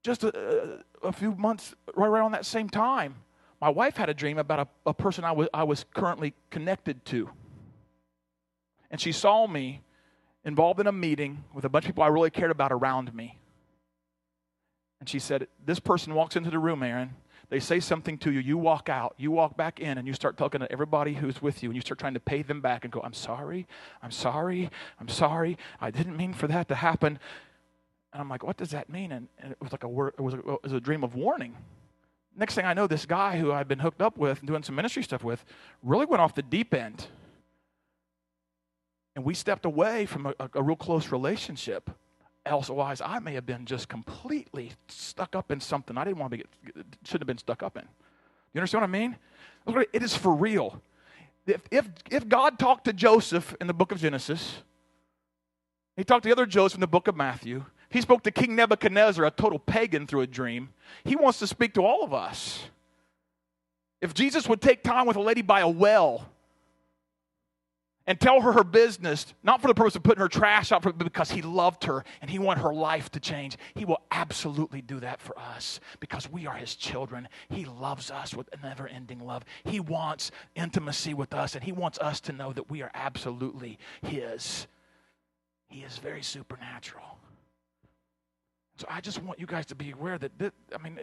just 0.02 0.24
a, 0.24 0.82
a, 1.02 1.12
few 1.12 1.34
months 1.34 1.74
right 1.94 2.06
around 2.06 2.32
that 2.32 2.46
same 2.46 2.70
time, 2.70 3.16
my 3.60 3.68
wife 3.68 3.98
had 3.98 4.08
a 4.08 4.14
dream 4.14 4.38
about 4.38 4.60
a, 4.60 4.88
a 4.88 4.94
person 4.94 5.24
I 5.24 5.32
was, 5.32 5.46
I 5.52 5.64
was 5.64 5.84
currently 5.92 6.32
connected 6.48 7.04
to, 7.04 7.28
and 8.90 8.98
she 8.98 9.12
saw 9.12 9.46
me 9.46 9.82
involved 10.42 10.80
in 10.80 10.86
a 10.86 10.92
meeting 10.92 11.44
with 11.52 11.66
a 11.66 11.68
bunch 11.68 11.84
of 11.84 11.90
people 11.90 12.02
I 12.02 12.08
really 12.08 12.30
cared 12.30 12.50
about 12.50 12.72
around 12.72 13.14
me. 13.14 13.38
And 15.00 15.08
she 15.08 15.18
said, 15.18 15.48
This 15.62 15.80
person 15.80 16.14
walks 16.14 16.34
into 16.34 16.48
the 16.48 16.58
room, 16.58 16.82
Aaron, 16.82 17.10
they 17.52 17.60
say 17.60 17.80
something 17.80 18.16
to 18.16 18.32
you, 18.32 18.40
you 18.40 18.56
walk 18.56 18.88
out, 18.88 19.14
you 19.18 19.30
walk 19.30 19.58
back 19.58 19.78
in, 19.78 19.98
and 19.98 20.08
you 20.08 20.14
start 20.14 20.38
talking 20.38 20.60
to 20.60 20.72
everybody 20.72 21.12
who's 21.12 21.42
with 21.42 21.62
you, 21.62 21.68
and 21.68 21.76
you 21.76 21.82
start 21.82 21.98
trying 21.98 22.14
to 22.14 22.20
pay 22.20 22.40
them 22.40 22.62
back 22.62 22.84
and 22.84 22.90
go, 22.90 23.02
I'm 23.02 23.12
sorry, 23.12 23.66
I'm 24.02 24.10
sorry, 24.10 24.70
I'm 24.98 25.08
sorry, 25.08 25.58
I 25.78 25.90
didn't 25.90 26.16
mean 26.16 26.32
for 26.32 26.46
that 26.46 26.66
to 26.68 26.74
happen. 26.74 27.18
And 28.14 28.22
I'm 28.22 28.30
like, 28.30 28.42
what 28.42 28.56
does 28.56 28.70
that 28.70 28.88
mean? 28.88 29.12
And, 29.12 29.28
and 29.38 29.52
it 29.52 29.58
was 29.60 29.70
like 29.70 29.84
a 29.84 29.88
word, 29.88 30.14
it 30.16 30.22
was 30.22 30.32
a, 30.32 30.38
it 30.38 30.62
was 30.62 30.72
a 30.72 30.80
dream 30.80 31.04
of 31.04 31.14
warning. 31.14 31.54
Next 32.34 32.54
thing 32.54 32.64
I 32.64 32.72
know, 32.72 32.86
this 32.86 33.04
guy 33.04 33.38
who 33.38 33.52
I'd 33.52 33.68
been 33.68 33.80
hooked 33.80 34.00
up 34.00 34.16
with 34.16 34.38
and 34.38 34.48
doing 34.48 34.62
some 34.62 34.74
ministry 34.74 35.02
stuff 35.02 35.22
with 35.22 35.44
really 35.82 36.06
went 36.06 36.22
off 36.22 36.34
the 36.34 36.40
deep 36.40 36.72
end. 36.72 37.06
And 39.14 39.26
we 39.26 39.34
stepped 39.34 39.66
away 39.66 40.06
from 40.06 40.24
a, 40.24 40.34
a, 40.40 40.48
a 40.54 40.62
real 40.62 40.74
close 40.74 41.12
relationship. 41.12 41.90
Elsewise, 42.44 43.00
I 43.04 43.18
may 43.20 43.34
have 43.34 43.46
been 43.46 43.66
just 43.66 43.88
completely 43.88 44.72
stuck 44.88 45.36
up 45.36 45.52
in 45.52 45.60
something 45.60 45.96
I 45.96 46.04
didn't 46.04 46.18
want 46.18 46.32
to 46.32 46.38
be, 46.38 46.44
shouldn't 47.04 47.22
have 47.22 47.26
been 47.26 47.38
stuck 47.38 47.62
up 47.62 47.76
in. 47.76 47.84
You 48.52 48.60
understand 48.60 48.82
what 48.82 48.88
I 48.88 48.90
mean? 48.90 49.16
It 49.92 50.02
is 50.02 50.16
for 50.16 50.34
real. 50.34 50.82
If, 51.46 51.62
if, 51.70 51.88
if 52.10 52.28
God 52.28 52.58
talked 52.58 52.84
to 52.86 52.92
Joseph 52.92 53.54
in 53.60 53.66
the 53.66 53.74
book 53.74 53.92
of 53.92 54.00
Genesis, 54.00 54.62
he 55.96 56.04
talked 56.04 56.24
to 56.24 56.28
the 56.28 56.32
other 56.32 56.46
Joseph 56.46 56.76
in 56.76 56.80
the 56.80 56.86
book 56.86 57.08
of 57.08 57.16
Matthew, 57.16 57.64
he 57.88 58.00
spoke 58.00 58.22
to 58.22 58.30
King 58.30 58.56
Nebuchadnezzar, 58.56 59.24
a 59.24 59.30
total 59.30 59.58
pagan, 59.58 60.06
through 60.06 60.22
a 60.22 60.26
dream. 60.26 60.70
He 61.04 61.14
wants 61.14 61.38
to 61.40 61.46
speak 61.46 61.74
to 61.74 61.82
all 61.84 62.02
of 62.02 62.14
us. 62.14 62.64
If 64.00 64.14
Jesus 64.14 64.48
would 64.48 64.60
take 64.60 64.82
time 64.82 65.06
with 65.06 65.16
a 65.16 65.20
lady 65.20 65.42
by 65.42 65.60
a 65.60 65.68
well 65.68 66.31
and 68.06 68.20
tell 68.20 68.40
her 68.40 68.52
her 68.52 68.64
business, 68.64 69.32
not 69.42 69.60
for 69.60 69.68
the 69.68 69.74
purpose 69.74 69.94
of 69.96 70.02
putting 70.02 70.20
her 70.20 70.28
trash 70.28 70.72
out, 70.72 70.82
but 70.82 70.98
because 70.98 71.30
he 71.30 71.42
loved 71.42 71.84
her 71.84 72.04
and 72.20 72.30
he 72.30 72.38
wanted 72.38 72.62
her 72.62 72.74
life 72.74 73.10
to 73.10 73.20
change. 73.20 73.56
He 73.74 73.84
will 73.84 74.00
absolutely 74.10 74.82
do 74.82 75.00
that 75.00 75.20
for 75.20 75.38
us 75.38 75.80
because 76.00 76.30
we 76.30 76.46
are 76.46 76.54
his 76.54 76.74
children. 76.74 77.28
He 77.48 77.64
loves 77.64 78.10
us 78.10 78.34
with 78.34 78.48
a 78.52 78.66
never 78.66 78.88
ending 78.88 79.20
love. 79.20 79.44
He 79.64 79.80
wants 79.80 80.30
intimacy 80.54 81.14
with 81.14 81.32
us 81.32 81.54
and 81.54 81.62
he 81.62 81.72
wants 81.72 81.98
us 81.98 82.20
to 82.22 82.32
know 82.32 82.52
that 82.52 82.70
we 82.70 82.82
are 82.82 82.90
absolutely 82.94 83.78
his. 84.02 84.66
He 85.68 85.80
is 85.82 85.98
very 85.98 86.22
supernatural. 86.22 87.18
So 88.78 88.86
I 88.90 89.00
just 89.00 89.22
want 89.22 89.38
you 89.38 89.46
guys 89.46 89.66
to 89.66 89.74
be 89.74 89.92
aware 89.92 90.18
that, 90.18 90.36
this, 90.38 90.50
I 90.74 90.82
mean, 90.82 90.98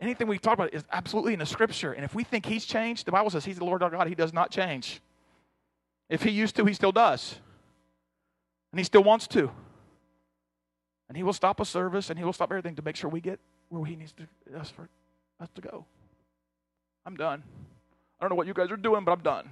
anything 0.00 0.26
we 0.26 0.38
talk 0.38 0.54
about 0.54 0.74
is 0.74 0.84
absolutely 0.92 1.32
in 1.32 1.38
the 1.38 1.46
scripture. 1.46 1.92
And 1.92 2.04
if 2.04 2.14
we 2.14 2.24
think 2.24 2.44
he's 2.44 2.66
changed, 2.66 3.06
the 3.06 3.12
Bible 3.12 3.30
says 3.30 3.44
he's 3.44 3.58
the 3.58 3.64
Lord 3.64 3.82
our 3.82 3.90
God. 3.90 4.06
He 4.06 4.14
does 4.14 4.32
not 4.32 4.50
change. 4.50 5.00
If 6.12 6.24
he 6.24 6.30
used 6.30 6.56
to, 6.56 6.66
he 6.66 6.74
still 6.74 6.92
does. 6.92 7.36
And 8.70 8.78
he 8.78 8.84
still 8.84 9.02
wants 9.02 9.26
to. 9.28 9.50
And 11.08 11.16
he 11.16 11.22
will 11.22 11.32
stop 11.32 11.58
a 11.58 11.64
service 11.64 12.10
and 12.10 12.18
he 12.18 12.24
will 12.24 12.34
stop 12.34 12.50
everything 12.50 12.76
to 12.76 12.82
make 12.82 12.96
sure 12.96 13.08
we 13.08 13.22
get 13.22 13.40
where 13.70 13.86
he 13.86 13.96
needs 13.96 14.12
to, 14.12 14.24
us, 14.60 14.70
for, 14.70 14.90
us 15.40 15.48
to 15.54 15.62
go. 15.62 15.86
I'm 17.06 17.16
done. 17.16 17.42
I 18.20 18.24
don't 18.24 18.28
know 18.28 18.36
what 18.36 18.46
you 18.46 18.52
guys 18.52 18.70
are 18.70 18.76
doing, 18.76 19.06
but 19.06 19.12
I'm 19.12 19.22
done. 19.22 19.48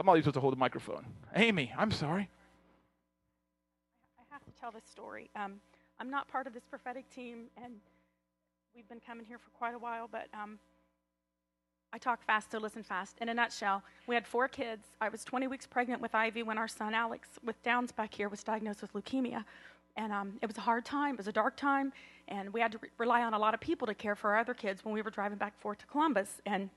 I'm 0.00 0.06
not 0.06 0.16
supposed 0.16 0.34
to 0.34 0.40
hold 0.40 0.52
the 0.52 0.58
microphone. 0.58 1.06
Amy, 1.36 1.72
I'm 1.78 1.92
sorry. 1.92 2.28
I 4.18 4.22
have 4.30 4.44
to 4.44 4.60
tell 4.60 4.72
this 4.72 4.84
story. 4.90 5.30
Um, 5.36 5.60
I'm 6.00 6.10
not 6.10 6.26
part 6.26 6.48
of 6.48 6.52
this 6.52 6.64
prophetic 6.64 7.08
team, 7.10 7.44
and 7.62 7.74
we've 8.74 8.88
been 8.88 9.00
coming 9.00 9.24
here 9.24 9.38
for 9.38 9.50
quite 9.50 9.76
a 9.76 9.78
while, 9.78 10.08
but 10.10 10.26
um, 10.34 10.58
I 11.92 11.98
talk 11.98 12.22
fast, 12.24 12.50
so 12.52 12.58
listen 12.58 12.82
fast. 12.82 13.16
In 13.20 13.28
a 13.28 13.34
nutshell, 13.34 13.82
we 14.06 14.14
had 14.14 14.26
four 14.26 14.48
kids. 14.48 14.86
I 15.00 15.08
was 15.08 15.24
20 15.24 15.46
weeks 15.46 15.66
pregnant 15.66 16.02
with 16.02 16.14
Ivy 16.14 16.42
when 16.42 16.58
our 16.58 16.68
son 16.68 16.94
Alex, 16.94 17.28
with 17.44 17.62
Downs 17.62 17.92
back 17.92 18.12
here, 18.12 18.28
was 18.28 18.42
diagnosed 18.42 18.82
with 18.82 18.92
leukemia. 18.92 19.44
And 19.96 20.12
um, 20.12 20.34
it 20.42 20.46
was 20.46 20.58
a 20.58 20.60
hard 20.60 20.84
time, 20.84 21.14
it 21.14 21.18
was 21.18 21.28
a 21.28 21.32
dark 21.32 21.56
time, 21.56 21.92
and 22.28 22.52
we 22.52 22.60
had 22.60 22.72
to 22.72 22.78
re- 22.78 22.90
rely 22.98 23.22
on 23.22 23.32
a 23.32 23.38
lot 23.38 23.54
of 23.54 23.60
people 23.60 23.86
to 23.86 23.94
care 23.94 24.14
for 24.14 24.32
our 24.32 24.38
other 24.38 24.52
kids 24.52 24.84
when 24.84 24.92
we 24.92 25.00
were 25.00 25.10
driving 25.10 25.38
back 25.38 25.58
forth 25.58 25.78
to 25.78 25.86
Columbus. 25.86 26.42
And 26.44 26.68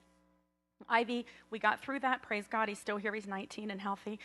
Ivy, 0.88 1.26
we 1.50 1.60
got 1.60 1.82
through 1.82 2.00
that. 2.00 2.22
Praise 2.22 2.46
God, 2.50 2.70
he's 2.70 2.80
still 2.80 2.96
here. 2.96 3.14
He's 3.14 3.28
19 3.28 3.72
and 3.72 3.82
healthy. 3.82 4.20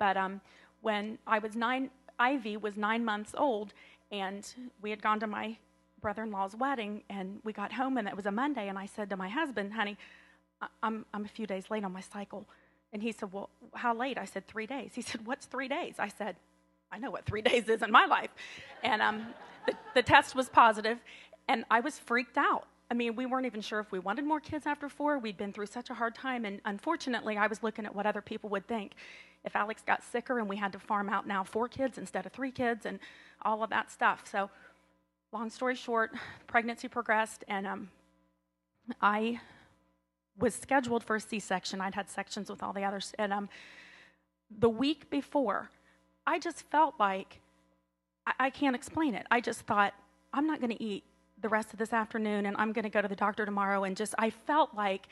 But 0.00 0.16
um, 0.16 0.40
when 0.80 1.18
I 1.28 1.38
was 1.38 1.54
nine, 1.54 1.90
Ivy 2.18 2.56
was 2.56 2.76
nine 2.76 3.04
months 3.04 3.34
old, 3.38 3.72
and 4.10 4.52
we 4.82 4.90
had 4.90 5.00
gone 5.00 5.20
to 5.20 5.28
my 5.28 5.56
brother-in-law's 6.00 6.56
wedding, 6.56 7.04
and 7.08 7.38
we 7.44 7.52
got 7.52 7.72
home, 7.72 7.98
and 7.98 8.08
it 8.08 8.16
was 8.16 8.26
a 8.26 8.32
Monday. 8.32 8.68
And 8.68 8.76
I 8.76 8.86
said 8.86 9.10
to 9.10 9.16
my 9.16 9.28
husband, 9.28 9.74
"Honey, 9.74 9.96
I'm 10.82 11.04
I'm 11.12 11.24
a 11.24 11.28
few 11.28 11.46
days 11.46 11.70
late 11.70 11.84
on 11.84 11.92
my 11.92 12.00
cycle." 12.00 12.46
And 12.92 13.02
he 13.02 13.12
said, 13.12 13.32
"Well, 13.32 13.50
how 13.74 13.94
late?" 13.94 14.18
I 14.18 14.24
said, 14.24 14.46
three 14.46 14.66
days." 14.66 14.92
He 14.94 15.02
said, 15.02 15.26
"What's 15.26 15.46
three 15.46 15.68
days?" 15.68 15.94
I 15.98 16.08
said, 16.08 16.36
"I 16.90 16.98
know 16.98 17.10
what 17.10 17.24
three 17.24 17.42
days 17.50 17.68
is 17.68 17.82
in 17.82 17.90
my 17.90 18.06
life." 18.06 18.30
And 18.82 19.00
um, 19.02 19.26
the, 19.66 19.74
the 19.94 20.02
test 20.02 20.34
was 20.34 20.48
positive, 20.48 20.98
and 21.48 21.64
I 21.70 21.80
was 21.80 21.98
freaked 21.98 22.38
out. 22.38 22.66
I 22.90 22.94
mean, 22.94 23.14
we 23.14 23.24
weren't 23.24 23.46
even 23.46 23.60
sure 23.60 23.78
if 23.78 23.92
we 23.92 24.00
wanted 24.00 24.24
more 24.24 24.40
kids 24.40 24.66
after 24.66 24.88
four. 24.88 25.18
We'd 25.18 25.36
been 25.36 25.52
through 25.52 25.66
such 25.66 25.90
a 25.90 25.94
hard 25.94 26.14
time, 26.16 26.44
and 26.44 26.60
unfortunately, 26.64 27.36
I 27.36 27.46
was 27.46 27.62
looking 27.62 27.86
at 27.86 27.94
what 27.94 28.04
other 28.04 28.20
people 28.20 28.50
would 28.50 28.66
think. 28.66 28.94
If 29.44 29.54
Alex 29.54 29.82
got 29.86 30.02
sicker 30.02 30.38
and 30.38 30.48
we 30.48 30.56
had 30.56 30.72
to 30.72 30.80
farm 30.80 31.08
out 31.08 31.26
now 31.26 31.44
four 31.44 31.68
kids 31.68 31.98
instead 31.98 32.26
of 32.26 32.32
three 32.32 32.50
kids, 32.50 32.86
and 32.86 32.98
all 33.42 33.62
of 33.62 33.70
that 33.70 33.92
stuff. 33.92 34.24
So, 34.30 34.50
long 35.32 35.50
story 35.50 35.76
short, 35.76 36.10
pregnancy 36.48 36.88
progressed, 36.88 37.44
and 37.46 37.66
um, 37.66 37.90
I 39.00 39.40
was 40.38 40.54
scheduled 40.54 41.04
for 41.04 41.16
a 41.16 41.20
C-section. 41.20 41.80
I'd 41.80 41.94
had 41.94 42.08
sections 42.08 42.50
with 42.50 42.62
all 42.62 42.72
the 42.72 42.84
others, 42.84 43.12
and 43.18 43.32
um, 43.32 43.48
the 44.58 44.68
week 44.68 45.10
before, 45.10 45.70
I 46.26 46.38
just 46.38 46.62
felt 46.70 46.94
like 46.98 47.40
I, 48.26 48.32
I 48.38 48.50
can't 48.50 48.74
explain 48.74 49.14
it. 49.14 49.26
I 49.30 49.40
just 49.40 49.60
thought 49.60 49.94
I'm 50.32 50.46
not 50.46 50.60
going 50.60 50.76
to 50.76 50.82
eat 50.82 51.04
the 51.40 51.48
rest 51.48 51.72
of 51.72 51.78
this 51.78 51.92
afternoon, 51.92 52.46
and 52.46 52.56
I'm 52.56 52.72
going 52.72 52.84
to 52.84 52.90
go 52.90 53.00
to 53.02 53.08
the 53.08 53.16
doctor 53.16 53.44
tomorrow. 53.44 53.84
And 53.84 53.96
just 53.96 54.14
I 54.18 54.30
felt 54.30 54.74
like 54.74 55.08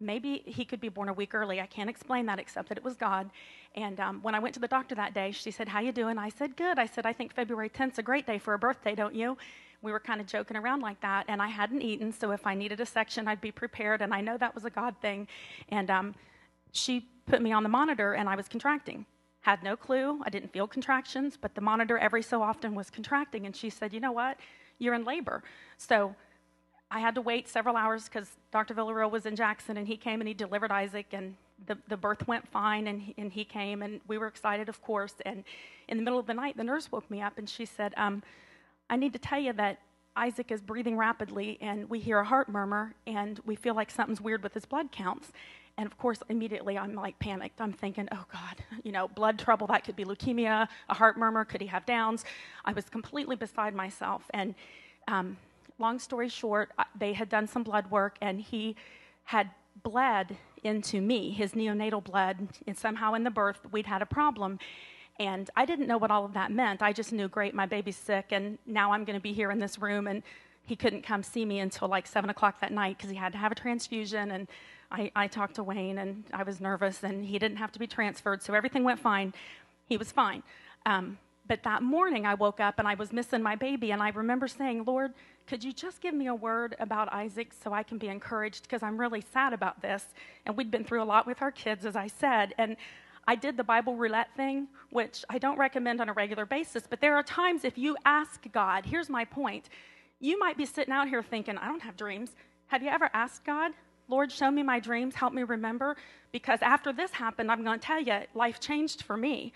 maybe 0.00 0.42
he 0.46 0.64
could 0.64 0.80
be 0.80 0.88
born 0.88 1.08
a 1.08 1.12
week 1.12 1.34
early. 1.34 1.60
I 1.60 1.66
can't 1.66 1.90
explain 1.90 2.26
that 2.26 2.38
except 2.38 2.68
that 2.68 2.78
it 2.78 2.84
was 2.84 2.96
God. 2.96 3.30
And 3.74 3.98
um, 4.00 4.20
when 4.22 4.34
I 4.34 4.38
went 4.38 4.54
to 4.54 4.60
the 4.60 4.68
doctor 4.68 4.94
that 4.96 5.14
day, 5.14 5.30
she 5.32 5.50
said, 5.50 5.68
"How 5.68 5.80
you 5.80 5.92
doing?" 5.92 6.18
I 6.18 6.28
said, 6.28 6.56
"Good." 6.56 6.78
I 6.78 6.86
said, 6.86 7.06
"I 7.06 7.12
think 7.12 7.34
February 7.34 7.70
10th's 7.70 7.98
a 7.98 8.02
great 8.02 8.26
day 8.26 8.38
for 8.38 8.54
a 8.54 8.58
birthday, 8.58 8.94
don't 8.94 9.14
you?" 9.14 9.36
We 9.82 9.92
were 9.92 10.00
kind 10.00 10.20
of 10.20 10.26
joking 10.26 10.56
around 10.56 10.80
like 10.80 11.00
that, 11.00 11.26
and 11.28 11.42
I 11.42 11.48
hadn't 11.48 11.82
eaten, 11.82 12.12
so 12.12 12.30
if 12.30 12.46
I 12.46 12.54
needed 12.54 12.80
a 12.80 12.86
section, 12.86 13.28
I'd 13.28 13.40
be 13.40 13.50
prepared. 13.50 14.00
And 14.00 14.14
I 14.14 14.20
know 14.20 14.38
that 14.38 14.54
was 14.54 14.64
a 14.64 14.70
God 14.70 14.94
thing. 15.02 15.28
And 15.68 15.90
um, 15.90 16.14
she 16.72 17.06
put 17.26 17.42
me 17.42 17.52
on 17.52 17.62
the 17.62 17.68
monitor, 17.68 18.14
and 18.14 18.28
I 18.28 18.36
was 18.36 18.48
contracting. 18.48 19.04
Had 19.40 19.62
no 19.62 19.76
clue. 19.76 20.20
I 20.24 20.30
didn't 20.30 20.52
feel 20.52 20.68
contractions, 20.68 21.36
but 21.36 21.54
the 21.54 21.60
monitor 21.60 21.98
every 21.98 22.22
so 22.22 22.42
often 22.42 22.74
was 22.74 22.90
contracting. 22.90 23.44
And 23.44 23.56
she 23.56 23.70
said, 23.70 23.92
"You 23.92 24.00
know 24.00 24.12
what? 24.12 24.38
You're 24.78 24.94
in 24.94 25.04
labor." 25.04 25.42
So 25.78 26.14
I 26.92 27.00
had 27.00 27.14
to 27.14 27.22
wait 27.22 27.48
several 27.48 27.74
hours 27.74 28.04
because 28.04 28.36
Dr. 28.52 28.74
Villarreal 28.74 29.10
was 29.10 29.24
in 29.24 29.34
Jackson 29.34 29.78
and 29.78 29.88
he 29.88 29.96
came 29.96 30.20
and 30.20 30.28
he 30.28 30.34
delivered 30.34 30.70
Isaac 30.70 31.06
and 31.12 31.34
the, 31.66 31.78
the 31.88 31.96
birth 31.96 32.28
went 32.28 32.46
fine 32.48 32.86
and 32.86 33.00
he, 33.00 33.14
and 33.16 33.32
he 33.32 33.46
came 33.46 33.80
and 33.80 34.02
we 34.08 34.18
were 34.18 34.26
excited, 34.26 34.68
of 34.68 34.82
course. 34.82 35.14
And 35.24 35.42
in 35.88 35.96
the 35.96 36.02
middle 36.02 36.18
of 36.18 36.26
the 36.26 36.34
night, 36.34 36.58
the 36.58 36.64
nurse 36.64 36.92
woke 36.92 37.10
me 37.10 37.22
up 37.22 37.38
and 37.38 37.48
she 37.48 37.64
said, 37.64 37.94
um, 37.96 38.22
I 38.92 38.96
need 38.96 39.14
to 39.14 39.18
tell 39.18 39.40
you 39.40 39.54
that 39.54 39.78
Isaac 40.16 40.52
is 40.52 40.60
breathing 40.60 40.98
rapidly 40.98 41.56
and 41.62 41.88
we 41.88 41.98
hear 41.98 42.18
a 42.18 42.24
heart 42.24 42.50
murmur 42.50 42.94
and 43.06 43.40
we 43.46 43.56
feel 43.56 43.74
like 43.74 43.90
something's 43.90 44.20
weird 44.20 44.42
with 44.42 44.52
his 44.52 44.66
blood 44.66 44.92
counts. 44.92 45.32
And 45.78 45.86
of 45.86 45.96
course, 45.96 46.18
immediately 46.28 46.76
I'm 46.76 46.94
like 46.94 47.18
panicked. 47.18 47.58
I'm 47.62 47.72
thinking, 47.72 48.06
oh 48.12 48.26
God, 48.30 48.62
you 48.84 48.92
know, 48.92 49.08
blood 49.08 49.38
trouble, 49.38 49.66
that 49.68 49.84
could 49.84 49.96
be 49.96 50.04
leukemia, 50.04 50.68
a 50.90 50.94
heart 50.94 51.16
murmur, 51.16 51.46
could 51.46 51.62
he 51.62 51.68
have 51.68 51.86
Downs? 51.86 52.26
I 52.66 52.74
was 52.74 52.90
completely 52.90 53.34
beside 53.34 53.74
myself. 53.74 54.24
And 54.34 54.54
um, 55.08 55.38
long 55.78 55.98
story 55.98 56.28
short, 56.28 56.70
they 56.94 57.14
had 57.14 57.30
done 57.30 57.46
some 57.46 57.62
blood 57.62 57.90
work 57.90 58.18
and 58.20 58.42
he 58.42 58.76
had 59.24 59.48
bled 59.82 60.36
into 60.64 61.00
me, 61.00 61.30
his 61.30 61.52
neonatal 61.52 62.04
blood, 62.04 62.46
and 62.66 62.76
somehow 62.76 63.14
in 63.14 63.24
the 63.24 63.30
birth 63.30 63.60
we'd 63.72 63.86
had 63.86 64.02
a 64.02 64.06
problem. 64.06 64.58
And 65.18 65.50
I 65.56 65.64
didn't 65.66 65.86
know 65.86 65.98
what 65.98 66.10
all 66.10 66.24
of 66.24 66.32
that 66.34 66.50
meant. 66.50 66.82
I 66.82 66.92
just 66.92 67.12
knew, 67.12 67.28
great, 67.28 67.54
my 67.54 67.66
baby's 67.66 67.96
sick, 67.96 68.26
and 68.30 68.58
now 68.66 68.92
I'm 68.92 69.04
going 69.04 69.18
to 69.18 69.22
be 69.22 69.32
here 69.32 69.50
in 69.50 69.58
this 69.58 69.78
room. 69.78 70.06
And 70.06 70.22
he 70.64 70.76
couldn't 70.76 71.02
come 71.02 71.22
see 71.22 71.44
me 71.44 71.58
until 71.58 71.88
like 71.88 72.06
7 72.06 72.30
o'clock 72.30 72.60
that 72.60 72.72
night 72.72 72.96
because 72.96 73.10
he 73.10 73.16
had 73.16 73.32
to 73.32 73.38
have 73.38 73.52
a 73.52 73.54
transfusion. 73.54 74.30
And 74.30 74.48
I, 74.90 75.10
I 75.14 75.26
talked 75.26 75.56
to 75.56 75.62
Wayne, 75.62 75.98
and 75.98 76.24
I 76.32 76.42
was 76.42 76.60
nervous, 76.60 77.02
and 77.02 77.24
he 77.24 77.38
didn't 77.38 77.58
have 77.58 77.72
to 77.72 77.78
be 77.78 77.86
transferred. 77.86 78.42
So 78.42 78.54
everything 78.54 78.84
went 78.84 79.00
fine. 79.00 79.34
He 79.88 79.96
was 79.96 80.12
fine. 80.12 80.42
Um, 80.86 81.18
but 81.46 81.62
that 81.64 81.82
morning, 81.82 82.24
I 82.24 82.34
woke 82.34 82.60
up 82.60 82.78
and 82.78 82.86
I 82.86 82.94
was 82.94 83.12
missing 83.12 83.42
my 83.42 83.56
baby. 83.56 83.90
And 83.90 84.02
I 84.02 84.10
remember 84.10 84.46
saying, 84.46 84.84
Lord, 84.84 85.12
could 85.46 85.64
you 85.64 85.72
just 85.72 86.00
give 86.00 86.14
me 86.14 86.28
a 86.28 86.34
word 86.34 86.76
about 86.78 87.12
Isaac 87.12 87.52
so 87.52 87.72
I 87.72 87.82
can 87.82 87.98
be 87.98 88.08
encouraged? 88.08 88.62
Because 88.62 88.82
I'm 88.82 88.98
really 88.98 89.20
sad 89.32 89.52
about 89.52 89.82
this. 89.82 90.06
And 90.46 90.56
we'd 90.56 90.70
been 90.70 90.84
through 90.84 91.02
a 91.02 91.04
lot 91.04 91.26
with 91.26 91.42
our 91.42 91.50
kids, 91.50 91.84
as 91.84 91.96
I 91.96 92.06
said. 92.06 92.54
And 92.58 92.76
I 93.26 93.34
did 93.36 93.56
the 93.56 93.64
Bible 93.64 93.94
roulette 93.94 94.34
thing, 94.36 94.68
which 94.90 95.24
I 95.30 95.38
don't 95.38 95.58
recommend 95.58 96.00
on 96.00 96.08
a 96.08 96.12
regular 96.12 96.44
basis. 96.44 96.84
But 96.88 97.00
there 97.00 97.14
are 97.14 97.22
times 97.22 97.64
if 97.64 97.78
you 97.78 97.96
ask 98.04 98.40
God, 98.52 98.84
here's 98.84 99.08
my 99.08 99.24
point. 99.24 99.68
You 100.20 100.38
might 100.38 100.56
be 100.56 100.66
sitting 100.66 100.92
out 100.92 101.08
here 101.08 101.22
thinking, 101.22 101.56
I 101.56 101.66
don't 101.66 101.82
have 101.82 101.96
dreams. 101.96 102.32
Have 102.66 102.82
you 102.82 102.88
ever 102.88 103.10
asked 103.12 103.44
God, 103.44 103.72
Lord, 104.08 104.32
show 104.32 104.50
me 104.50 104.62
my 104.62 104.80
dreams, 104.80 105.14
help 105.14 105.32
me 105.32 105.42
remember? 105.42 105.96
Because 106.32 106.60
after 106.62 106.92
this 106.92 107.12
happened, 107.12 107.50
I'm 107.50 107.62
going 107.64 107.78
to 107.78 107.86
tell 107.86 108.00
you, 108.00 108.20
life 108.34 108.60
changed 108.60 109.02
for 109.02 109.16
me. 109.16 109.52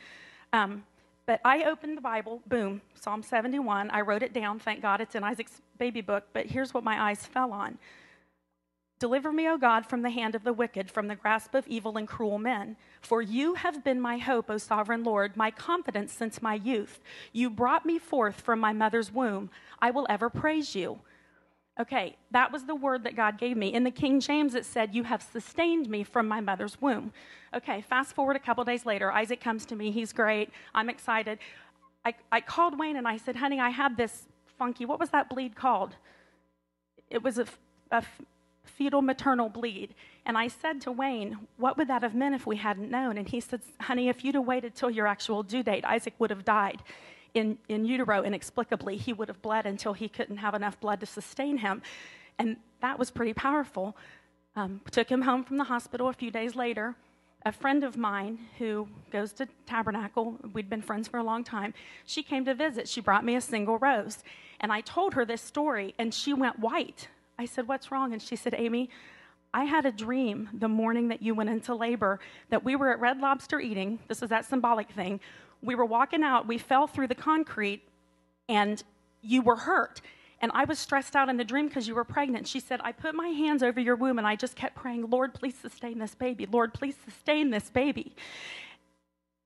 Um, 0.53 0.85
but 1.27 1.41
I 1.45 1.65
opened 1.65 1.97
the 1.97 2.03
Bible, 2.03 2.41
boom, 2.47 2.81
Psalm 2.95 3.23
71. 3.23 3.91
I 3.91 4.01
wrote 4.01 4.23
it 4.23 4.33
down. 4.33 4.61
Thank 4.61 4.81
God 4.81 5.01
it's 5.01 5.17
in 5.17 5.25
Isaac's 5.25 5.61
baby 5.79 6.01
book. 6.01 6.25
But 6.33 6.47
here's 6.47 6.73
what 6.73 6.85
my 6.85 7.11
eyes 7.11 7.27
fell 7.27 7.53
on 7.53 7.79
Deliver 8.99 9.31
me, 9.31 9.47
O 9.49 9.59
God, 9.59 9.85
from 9.85 10.03
the 10.03 10.11
hand 10.11 10.35
of 10.35 10.43
the 10.43 10.55
wicked, 10.55 10.91
from 10.91 11.09
the 11.09 11.17
grasp 11.17 11.55
of 11.55 11.69
evil 11.69 11.99
and 11.99 12.09
cruel 12.09 12.39
men. 12.39 12.77
For 13.03 13.21
you 13.21 13.55
have 13.55 13.85
been 13.85 14.01
my 14.01 14.17
hope, 14.17 14.49
O 14.49 14.57
sovereign 14.57 15.05
Lord, 15.05 15.37
my 15.37 15.51
confidence 15.51 16.13
since 16.13 16.41
my 16.41 16.55
youth. 16.55 17.01
You 17.33 17.51
brought 17.51 17.85
me 17.85 17.99
forth 17.99 18.41
from 18.41 18.59
my 18.59 18.73
mother's 18.73 19.13
womb. 19.13 19.51
I 19.81 19.91
will 19.91 20.07
ever 20.09 20.31
praise 20.31 20.75
you. 20.75 21.01
Okay, 21.79 22.17
that 22.31 22.51
was 22.51 22.65
the 22.65 22.75
word 22.75 23.05
that 23.05 23.17
God 23.17 23.37
gave 23.37 23.55
me. 23.55 23.75
In 23.75 23.85
the 23.85 23.91
King 23.91 24.19
James, 24.19 24.55
it 24.55 24.65
said, 24.65 24.95
You 24.95 25.03
have 25.05 25.21
sustained 25.21 25.91
me 25.91 26.03
from 26.03 26.27
my 26.27 26.41
mother's 26.41 26.81
womb. 26.81 27.13
Okay, 27.55 27.83
fast 27.83 28.15
forward 28.15 28.37
a 28.37 28.41
couple 28.41 28.65
days 28.65 28.87
later. 28.87 29.13
Isaac 29.13 29.43
comes 29.43 29.67
to 29.67 29.77
me. 29.77 29.91
He's 29.91 30.15
great. 30.15 30.49
I'm 30.75 30.89
excited. 30.89 31.39
I, 32.07 32.15
I 32.33 32.41
called 32.41 32.79
Wayne 32.79 32.97
and 32.97 33.07
I 33.07 33.19
said, 33.19 33.37
Honey, 33.37 33.61
I 33.61 33.69
had 33.69 33.99
this 33.99 34.27
funky, 34.59 34.87
what 34.87 34.99
was 34.99 35.11
that 35.11 35.29
bleed 35.29 35.55
called? 35.55 35.97
It 37.11 37.23
was 37.23 37.39
a, 37.39 37.47
a 37.91 38.03
fetal 38.67 39.03
maternal 39.03 39.49
bleed. 39.49 39.95
And 40.25 40.37
I 40.37 40.49
said 40.49 40.81
to 40.83 40.93
Wayne, 40.93 41.39
What 41.57 41.77
would 41.77 41.89
that 41.89 42.03
have 42.03 42.15
meant 42.15 42.35
if 42.35 42.47
we 42.47 42.57
hadn't 42.57 42.91
known? 42.91 43.19
And 43.19 43.29
he 43.29 43.41
said, 43.41 43.61
Honey, 43.81 44.09
if 44.09 44.25
you'd 44.25 44.35
have 44.35 44.45
waited 44.45 44.75
till 44.75 44.91
your 44.91 45.07
actual 45.07 45.43
due 45.43 45.63
date, 45.63 45.85
Isaac 45.85 46.15
would 46.19 46.31
have 46.31 46.45
died 46.45 46.83
in, 47.35 47.59
in 47.69 47.85
utero 47.85 48.23
inexplicably. 48.23 48.97
He 48.97 49.13
would 49.13 49.29
have 49.29 49.43
bled 49.43 49.67
until 49.67 49.93
he 49.93 50.09
couldn't 50.09 50.39
have 50.39 50.55
enough 50.55 50.81
blood 50.81 51.01
to 51.01 51.07
sustain 51.07 51.59
him. 51.59 51.83
And 52.39 52.57
that 52.81 52.99
was 52.99 53.11
pretty 53.11 53.35
powerful. 53.35 53.97
Um, 54.57 54.81
took 54.91 55.09
him 55.09 55.23
home 55.23 55.45
from 55.45 55.59
the 55.59 55.65
hospital 55.65 56.09
a 56.09 56.13
few 56.13 56.31
days 56.31 56.57
later. 56.57 56.97
A 57.45 57.53
friend 57.53 57.85
of 57.85 57.97
mine 57.97 58.39
who 58.59 58.89
goes 59.13 59.33
to 59.35 59.47
Tabernacle, 59.67 60.37
we'd 60.53 60.69
been 60.69 60.83
friends 60.83 61.07
for 61.07 61.19
a 61.19 61.23
long 61.23 61.45
time, 61.45 61.75
she 62.05 62.23
came 62.23 62.45
to 62.45 62.55
visit. 62.55 62.89
She 62.89 63.01
brought 63.01 63.25
me 63.25 63.37
a 63.37 63.41
single 63.41 63.79
rose. 63.79 64.25
And 64.59 64.73
I 64.73 64.81
told 64.81 65.15
her 65.15 65.25
this 65.25 65.43
story, 65.43 65.95
and 65.99 66.13
she 66.13 66.33
went 66.33 66.59
white. 66.59 67.09
I 67.39 67.45
said, 67.45 67.69
What's 67.69 67.91
wrong? 67.91 68.13
And 68.13 68.23
she 68.23 68.37
said, 68.37 68.55
Amy, 68.57 68.91
I 69.53 69.65
had 69.65 69.87
a 69.87 69.93
dream 69.93 70.49
the 70.53 70.69
morning 70.69 71.09
that 71.09 71.23
you 71.23 71.35
went 71.35 71.51
into 71.51 71.75
labor 71.75 72.21
that 72.51 72.65
we 72.65 72.77
were 72.77 72.91
at 72.91 73.01
Red 73.01 73.21
Lobster 73.21 73.61
eating. 73.61 73.99
This 74.09 74.23
is 74.23 74.29
that 74.29 74.45
symbolic 74.45 74.91
thing. 74.91 75.21
We 75.63 75.75
were 75.75 75.85
walking 75.85 76.23
out, 76.23 76.47
we 76.47 76.59
fell 76.59 76.87
through 76.87 77.09
the 77.09 77.15
concrete, 77.15 77.83
and 78.49 78.83
you 79.23 79.43
were 79.43 79.57
hurt. 79.57 80.01
And 80.41 80.53
I 80.55 80.65
was 80.65 80.79
stressed 80.79 81.17
out 81.17 81.29
in 81.29 81.39
the 81.39 81.45
dream 81.45 81.69
because 81.69 81.89
you 81.89 81.95
were 81.95 82.05
pregnant. 82.05 82.47
She 82.47 82.61
said, 82.61 82.81
I 82.85 82.93
put 82.93 83.15
my 83.15 83.29
hands 83.29 83.63
over 83.63 83.81
your 83.81 83.97
womb 83.97 84.19
and 84.19 84.27
I 84.27 84.37
just 84.37 84.55
kept 84.55 84.77
praying, 84.77 85.09
Lord, 85.09 85.33
please 85.33 85.55
sustain 85.55 85.99
this 85.99 86.15
baby. 86.15 86.47
Lord, 86.47 86.75
please 86.75 86.95
sustain 87.05 87.51
this 87.51 87.71
baby. 87.71 88.15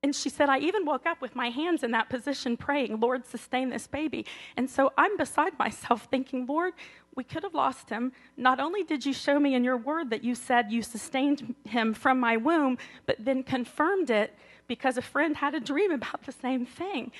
And 0.02 0.16
she 0.16 0.30
said, 0.30 0.48
I 0.48 0.58
even 0.58 0.86
woke 0.86 1.06
up 1.06 1.20
with 1.20 1.36
my 1.36 1.50
hands 1.50 1.82
in 1.82 1.90
that 1.90 2.08
position 2.08 2.56
praying, 2.56 2.98
Lord, 3.00 3.26
sustain 3.26 3.68
this 3.68 3.86
baby. 3.86 4.24
And 4.56 4.68
so 4.68 4.92
I'm 4.96 5.16
beside 5.16 5.58
myself 5.58 6.08
thinking, 6.10 6.46
Lord, 6.46 6.72
we 7.16 7.24
could 7.24 7.42
have 7.42 7.54
lost 7.54 7.90
him. 7.90 8.12
Not 8.36 8.60
only 8.60 8.84
did 8.84 9.04
you 9.04 9.12
show 9.12 9.38
me 9.38 9.54
in 9.54 9.64
your 9.64 9.76
word 9.76 10.10
that 10.10 10.24
you 10.24 10.34
said 10.34 10.70
you 10.70 10.82
sustained 10.82 11.54
him 11.64 11.92
from 11.92 12.20
my 12.20 12.36
womb, 12.36 12.78
but 13.06 13.16
then 13.18 13.42
confirmed 13.42 14.10
it 14.10 14.34
because 14.68 14.96
a 14.96 15.02
friend 15.02 15.36
had 15.36 15.54
a 15.54 15.60
dream 15.60 15.90
about 15.90 16.24
the 16.24 16.32
same 16.32 16.64
thing. 16.64 17.10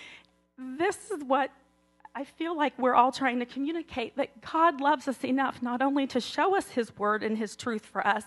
This 0.57 1.11
is 1.11 1.25
what 1.25 1.51
I 2.15 2.25
feel 2.25 2.57
like 2.57 2.79
we're 2.79 2.95
all 2.95 3.13
trying 3.13 3.39
to 3.39 3.47
communicate 3.47 4.17
that 4.17 4.41
God 4.41 4.81
loves 4.81 5.07
us 5.07 5.25
enough 5.25 5.63
not 5.63 5.81
only 5.81 6.07
to 6.09 6.21
show 6.21 6.57
us 6.57 6.71
his 6.71 6.97
word 6.99 7.23
and 7.23 7.39
his 7.39 7.57
truth 7.57 7.87
for 7.87 8.07
us, 8.07 8.25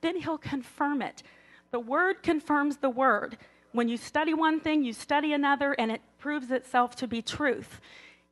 then 0.00 0.16
he'll 0.16 0.38
confirm 0.38 1.02
it. 1.02 1.22
The 1.70 1.80
word 1.80 2.22
confirms 2.22 2.78
the 2.78 2.90
word. 2.90 3.36
When 3.72 3.88
you 3.88 3.98
study 3.98 4.32
one 4.32 4.60
thing, 4.60 4.84
you 4.84 4.94
study 4.94 5.32
another, 5.34 5.72
and 5.72 5.90
it 5.90 6.00
proves 6.18 6.50
itself 6.50 6.96
to 6.96 7.06
be 7.06 7.20
truth. 7.20 7.80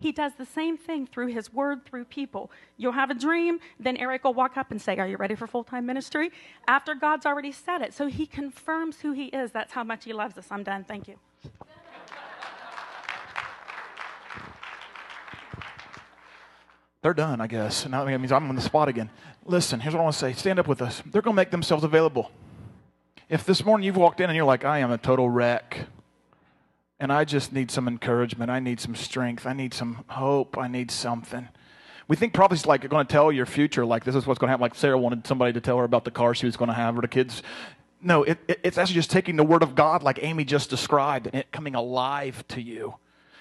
He 0.05 0.12
does 0.12 0.34
the 0.34 0.44
same 0.44 0.76
thing 0.76 1.07
through 1.07 1.28
his 1.28 1.50
word, 1.50 1.86
through 1.86 2.05
people. 2.05 2.50
You'll 2.76 2.92
have 2.92 3.09
a 3.09 3.14
dream, 3.14 3.59
then 3.80 3.96
Eric 3.96 4.24
will 4.24 4.34
walk 4.34 4.59
up 4.59 4.70
and 4.70 4.78
say, 4.78 4.98
Are 4.98 5.09
you 5.09 5.16
ready 5.16 5.34
for 5.34 5.46
full 5.46 5.64
time 5.64 5.86
ministry? 5.86 6.30
After 6.68 6.94
God's 6.94 7.24
already 7.24 7.52
said 7.52 7.80
it. 7.80 7.94
So 7.94 8.09
he 8.09 8.26
confirms 8.26 9.00
who 9.00 9.12
he 9.12 9.28
is. 9.28 9.50
That's 9.50 9.72
how 9.72 9.82
much 9.82 10.05
he 10.05 10.12
loves 10.12 10.36
us. 10.36 10.48
I'm 10.50 10.62
done. 10.62 10.84
Thank 10.84 11.09
you. 11.09 11.14
They're 17.00 17.14
done, 17.14 17.40
I 17.40 17.46
guess. 17.46 17.88
Now 17.88 18.05
that 18.05 18.18
means 18.18 18.30
I'm 18.30 18.46
on 18.50 18.57
the 18.57 18.61
spot 18.61 18.90
again. 18.90 19.09
Listen, 19.46 19.80
here's 19.80 19.94
what 19.94 20.00
I 20.00 20.05
want 20.05 20.16
to 20.16 20.20
say. 20.20 20.34
Stand 20.34 20.59
up 20.59 20.68
with 20.68 20.82
us. 20.82 21.02
They're 21.07 21.22
going 21.22 21.34
to 21.34 21.40
make 21.40 21.50
themselves 21.50 21.82
available. 21.82 22.30
If 23.30 23.46
this 23.46 23.64
morning 23.64 23.86
you've 23.86 23.96
walked 23.96 24.20
in 24.20 24.28
and 24.28 24.36
you're 24.36 24.44
like, 24.44 24.66
I 24.66 24.80
am 24.80 24.90
a 24.90 24.98
total 24.98 25.30
wreck, 25.30 25.86
and 27.01 27.12
I 27.12 27.24
just 27.24 27.53
need 27.53 27.70
some 27.70 27.88
encouragement, 27.88 28.51
I 28.51 28.61
need 28.61 28.80
some 28.80 28.95
strength, 28.95 29.47
I 29.47 29.53
need 29.53 29.74
some 29.74 30.05
hope, 30.09 30.57
I 30.57 30.68
need 30.68 30.90
something. 30.90 31.49
We 32.07 32.16
think 32.16 32.34
prophecy's 32.34 32.66
like 32.66 32.88
going 32.88 33.07
to 33.07 33.12
tell 33.12 33.32
your 33.32 33.47
future, 33.47 33.84
like 33.84 34.05
this 34.05 34.14
is 34.14 34.26
what's 34.26 34.38
going 34.38 34.49
to 34.49 34.53
happen. 34.53 34.62
Like 34.62 34.74
Sarah 34.74 34.99
wanted 34.99 35.26
somebody 35.26 35.53
to 35.55 35.61
tell 35.61 35.78
her 35.78 35.84
about 35.84 36.05
the 36.05 36.11
car 36.11 36.34
she 36.34 36.47
was 36.47 36.57
going 36.57 36.68
to 36.68 36.74
have 36.74 36.99
or 36.99 37.01
the 37.01 37.09
kids. 37.09 37.42
No, 38.01 38.22
it, 38.22 38.38
it, 38.47 38.61
it's 38.62 38.76
actually 38.76 38.97
just 38.97 39.11
taking 39.11 39.36
the 39.36 39.45
word 39.45 39.62
of 39.62 39.74
God, 39.74 40.03
like 40.03 40.18
Amy 40.22 40.45
just 40.45 40.68
described, 40.68 41.26
and 41.26 41.36
it 41.36 41.51
coming 41.51 41.74
alive 41.74 42.47
to 42.49 42.61
you 42.61 42.97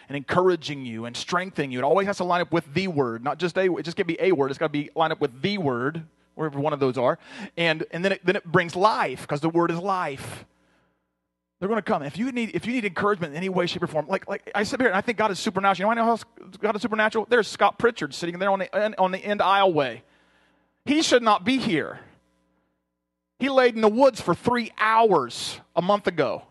and 0.08 0.16
encouraging 0.16 0.86
you 0.86 1.06
and 1.06 1.16
strengthening 1.16 1.72
you. 1.72 1.80
It 1.80 1.84
always 1.84 2.08
has 2.08 2.18
to 2.18 2.24
line 2.24 2.42
up 2.42 2.52
with 2.52 2.74
the 2.74 2.88
word, 2.88 3.24
not 3.24 3.38
just 3.40 3.58
a. 3.58 3.74
It 3.76 3.84
just 3.84 3.98
can't 3.98 4.08
be 4.08 4.18
a 4.22 4.32
word. 4.32 4.52
It's 4.52 4.58
got 4.58 4.68
to 4.68 4.72
be 4.72 4.90
line 4.96 5.12
up 5.12 5.20
with 5.20 5.42
the 5.42 5.58
word, 5.58 6.04
wherever 6.36 6.60
one 6.60 6.72
of 6.74 6.80
those 6.80 6.98
are, 6.98 7.20
and 7.58 7.86
and 7.92 8.04
then 8.06 8.14
it, 8.14 8.26
then 8.26 8.36
it 8.36 8.46
brings 8.46 8.76
life 8.76 9.22
because 9.22 9.42
the 9.42 9.50
word 9.50 9.72
is 9.72 9.80
life. 9.80 10.46
They're 11.64 11.70
going 11.70 11.82
to 11.82 11.82
come. 11.82 12.04
If 12.04 12.18
you 12.18 12.30
need 12.34 12.52
if 12.54 12.66
you 12.66 12.74
need 12.74 12.84
encouragement 12.84 13.32
in 13.32 13.38
any 13.38 13.48
way, 13.48 13.68
shape, 13.68 13.84
or 13.84 13.88
form, 13.88 14.06
like 14.10 14.28
like 14.28 14.52
I 14.54 14.64
sit 14.64 14.82
here 14.82 14.90
and 14.90 14.98
I 14.98 15.00
think 15.00 15.18
God 15.18 15.32
is 15.32 15.40
supernatural. 15.40 15.90
You 15.90 15.96
know, 15.96 16.02
I 16.02 16.06
know 16.06 16.18
how 16.18 16.48
God 16.60 16.76
is 16.76 16.82
supernatural. 16.82 17.26
There's 17.30 17.48
Scott 17.48 17.80
Pritchard 17.80 18.14
sitting 18.14 18.38
there 18.38 18.52
on 18.52 18.60
the 18.60 19.00
on 19.02 19.14
the 19.14 19.18
end 19.20 19.40
aisleway. 19.40 20.02
He 20.84 21.02
should 21.02 21.24
not 21.24 21.46
be 21.46 21.60
here. 21.60 22.02
He 23.40 23.48
laid 23.48 23.76
in 23.76 23.82
the 23.82 23.88
woods 23.88 24.20
for 24.20 24.36
three 24.36 24.72
hours 24.78 25.62
a 25.74 25.82
month 25.82 26.08
ago 26.08 26.44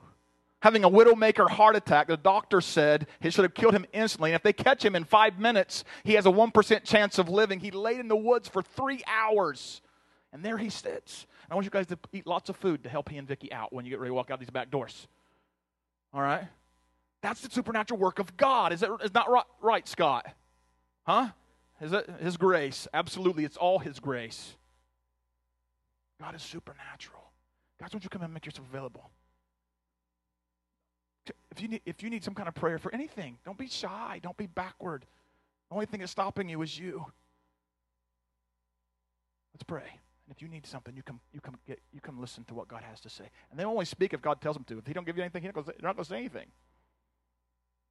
having 0.61 0.83
a 0.83 0.89
widowmaker 0.89 1.51
heart 1.51 1.77
attack. 1.77 2.07
The 2.07 2.17
doctor 2.17 2.63
said 2.63 3.07
he 3.21 3.29
should 3.29 3.43
have 3.43 3.53
killed 3.53 3.75
him 3.75 3.85
instantly. 3.93 4.31
And 4.31 4.37
if 4.37 4.43
they 4.43 4.55
catch 4.55 4.83
him 4.83 4.97
in 4.97 5.05
five 5.05 5.39
minutes, 5.39 5.85
he 6.05 6.15
has 6.15 6.25
a 6.25 6.31
1% 6.31 6.85
chance 6.85 7.19
of 7.19 7.29
living. 7.29 7.61
He 7.61 7.71
laid 7.71 8.01
in 8.01 8.09
the 8.09 8.17
woods 8.17 8.49
for 8.49 8.63
three 8.63 9.03
hours. 9.07 9.83
And 10.33 10.43
there 10.43 10.57
he 10.57 10.71
sits. 10.71 11.27
I 11.53 11.55
want 11.55 11.67
you 11.67 11.71
guys 11.71 11.87
to 11.89 11.99
eat 12.15 12.27
lots 12.27 12.49
of 12.49 12.57
food 12.57 12.83
to 12.85 12.89
help 12.89 13.11
he 13.11 13.19
and 13.19 13.29
Vicky 13.29 13.53
out 13.53 13.75
when 13.75 13.85
you 13.85 13.91
get 13.91 14.01
ready 14.01 14.09
to 14.09 14.15
walk 14.15 14.31
out 14.31 14.41
these 14.41 14.49
back 14.49 14.71
doors. 14.71 15.07
All 16.15 16.23
right? 16.23 16.45
That's 17.21 17.43
the 17.43 17.51
supernatural 17.51 18.01
work 18.01 18.19
of 18.19 18.39
God. 18.39 18.73
Is 18.73 18.81
that 18.81 18.91
is 19.05 19.13
not 19.13 19.31
right, 19.31 19.45
right, 19.61 19.87
Scott? 19.87 20.27
Huh? 21.07 21.29
Is 21.79 21.93
it 21.93 22.09
His 22.21 22.39
grace? 22.39 22.89
Absolutely. 22.95 23.45
It's 23.45 23.59
all 23.59 23.79
His 23.79 24.01
grace. 24.01 24.57
God 26.19 26.35
is 26.35 26.41
supernatural. 26.41 27.23
Guys, 27.79 27.89
why 27.89 27.89
don't 27.91 28.05
you 28.05 28.09
come 28.09 28.23
and 28.23 28.33
make 28.33 28.47
yourself 28.47 28.67
available? 28.67 29.11
If 31.51 31.61
you, 31.61 31.69
need, 31.69 31.83
if 31.85 32.03
you 32.03 32.09
need 32.09 32.25
some 32.25 32.35
kind 32.35 32.49
of 32.49 32.55
prayer 32.55 32.79
for 32.79 32.95
anything, 32.95 33.37
don't 33.45 33.59
be 33.59 33.69
shy. 33.69 34.21
Don't 34.23 34.39
be 34.39 34.47
backward. 34.47 35.05
The 35.69 35.75
only 35.75 35.85
thing 35.85 36.01
that's 36.01 36.13
stopping 36.13 36.49
you 36.49 36.63
is 36.63 36.79
you. 36.79 37.05
Let's 39.53 39.65
pray. 39.65 39.99
And 40.27 40.35
if 40.35 40.41
you 40.41 40.49
need 40.49 40.67
something, 40.67 40.95
you 40.97 41.03
come, 41.03 41.21
you 41.33 41.41
come 41.41 41.57
get, 41.67 41.81
you 41.93 42.01
come 42.01 42.21
listen 42.21 42.45
to 42.45 42.55
what 42.55 42.69
God 42.69 42.83
has 42.83 43.01
to 43.01 43.11
say. 43.11 43.25
And 43.51 43.59
they 43.59 43.65
only 43.65 43.85
speak 43.85 44.15
if 44.15 44.23
God 44.23 44.41
tells 44.41 44.57
them 44.57 44.65
to. 44.65 44.79
If 44.79 44.87
He 44.87 44.93
don't 44.93 45.05
give 45.05 45.17
you 45.17 45.23
anything, 45.23 45.43
He's 45.43 45.53
not 45.55 45.65
going 45.97 45.97
to 45.97 46.05
say 46.05 46.19
anything. 46.19 46.47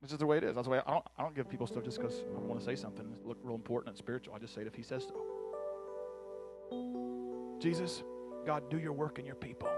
This 0.01 0.11
is 0.11 0.17
the 0.17 0.25
way 0.25 0.38
it 0.38 0.43
is. 0.43 0.55
That's 0.55 0.65
the 0.65 0.71
way 0.71 0.82
I 0.86 0.91
don't, 0.91 1.05
I 1.17 1.23
don't 1.23 1.36
give 1.36 1.49
people 1.49 1.67
stuff 1.67 1.84
just 1.84 1.99
because 1.99 2.23
I 2.36 2.39
want 2.39 2.59
to 2.59 2.65
say 2.65 2.75
something. 2.75 3.05
Look 3.23 3.38
real 3.43 3.55
important 3.55 3.89
and 3.89 3.97
spiritual. 3.97 4.34
I 4.34 4.39
just 4.39 4.55
say 4.55 4.61
it 4.61 4.67
if 4.67 4.75
He 4.75 4.84
says 4.84 5.05
so. 5.07 5.15
Jesus, 7.59 8.03
God, 8.45 8.69
do 8.71 8.79
your 8.79 8.93
work 8.93 9.19
in 9.19 9.25
your 9.25 9.36
people 9.36 9.69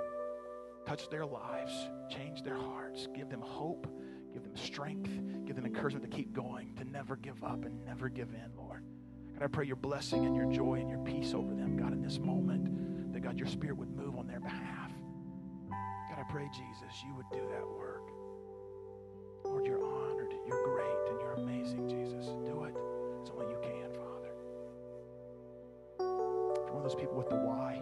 touch 0.85 1.09
their 1.09 1.25
lives, 1.25 1.71
change 2.09 2.43
their 2.43 2.57
hearts, 2.57 3.07
give 3.15 3.29
them 3.29 3.41
hope, 3.41 3.87
give 4.33 4.43
them 4.43 4.55
strength, 4.55 5.09
give 5.45 5.55
them 5.55 5.65
encouragement 5.65 6.09
to 6.09 6.15
keep 6.15 6.33
going, 6.33 6.75
to 6.75 6.83
never 6.83 7.15
give 7.15 7.43
up 7.43 7.65
and 7.65 7.85
never 7.85 8.09
give 8.09 8.29
in, 8.33 8.51
Lord. 8.57 8.83
I 9.43 9.47
pray 9.47 9.65
your 9.65 9.75
blessing 9.75 10.25
and 10.25 10.33
your 10.33 10.45
joy 10.45 10.75
and 10.75 10.89
your 10.89 10.99
peace 10.99 11.33
over 11.33 11.53
them, 11.53 11.75
God, 11.75 11.91
in 11.91 12.01
this 12.01 12.17
moment, 12.17 13.11
that 13.11 13.19
God, 13.19 13.37
your 13.37 13.47
spirit 13.47 13.77
would 13.77 13.93
move 13.93 14.17
on 14.17 14.25
their 14.25 14.39
behalf. 14.39 14.89
God, 15.69 16.17
I 16.17 16.23
pray, 16.31 16.49
Jesus, 16.53 17.03
you 17.05 17.13
would 17.15 17.25
do 17.29 17.41
that 17.51 17.67
work. 17.67 18.07
Lord, 19.43 19.65
you're 19.65 19.83
honored, 19.83 20.33
you're 20.47 20.63
great, 20.63 21.09
and 21.09 21.19
you're 21.19 21.33
amazing, 21.33 21.89
Jesus. 21.89 22.27
Do 22.45 22.63
it. 22.63 22.73
It's 23.21 23.31
only 23.31 23.47
you 23.47 23.59
can, 23.61 23.91
Father. 23.91 24.31
For 25.97 26.73
one 26.73 26.77
of 26.77 26.83
those 26.83 26.95
people 26.95 27.17
with 27.17 27.27
the 27.27 27.35
why 27.35 27.81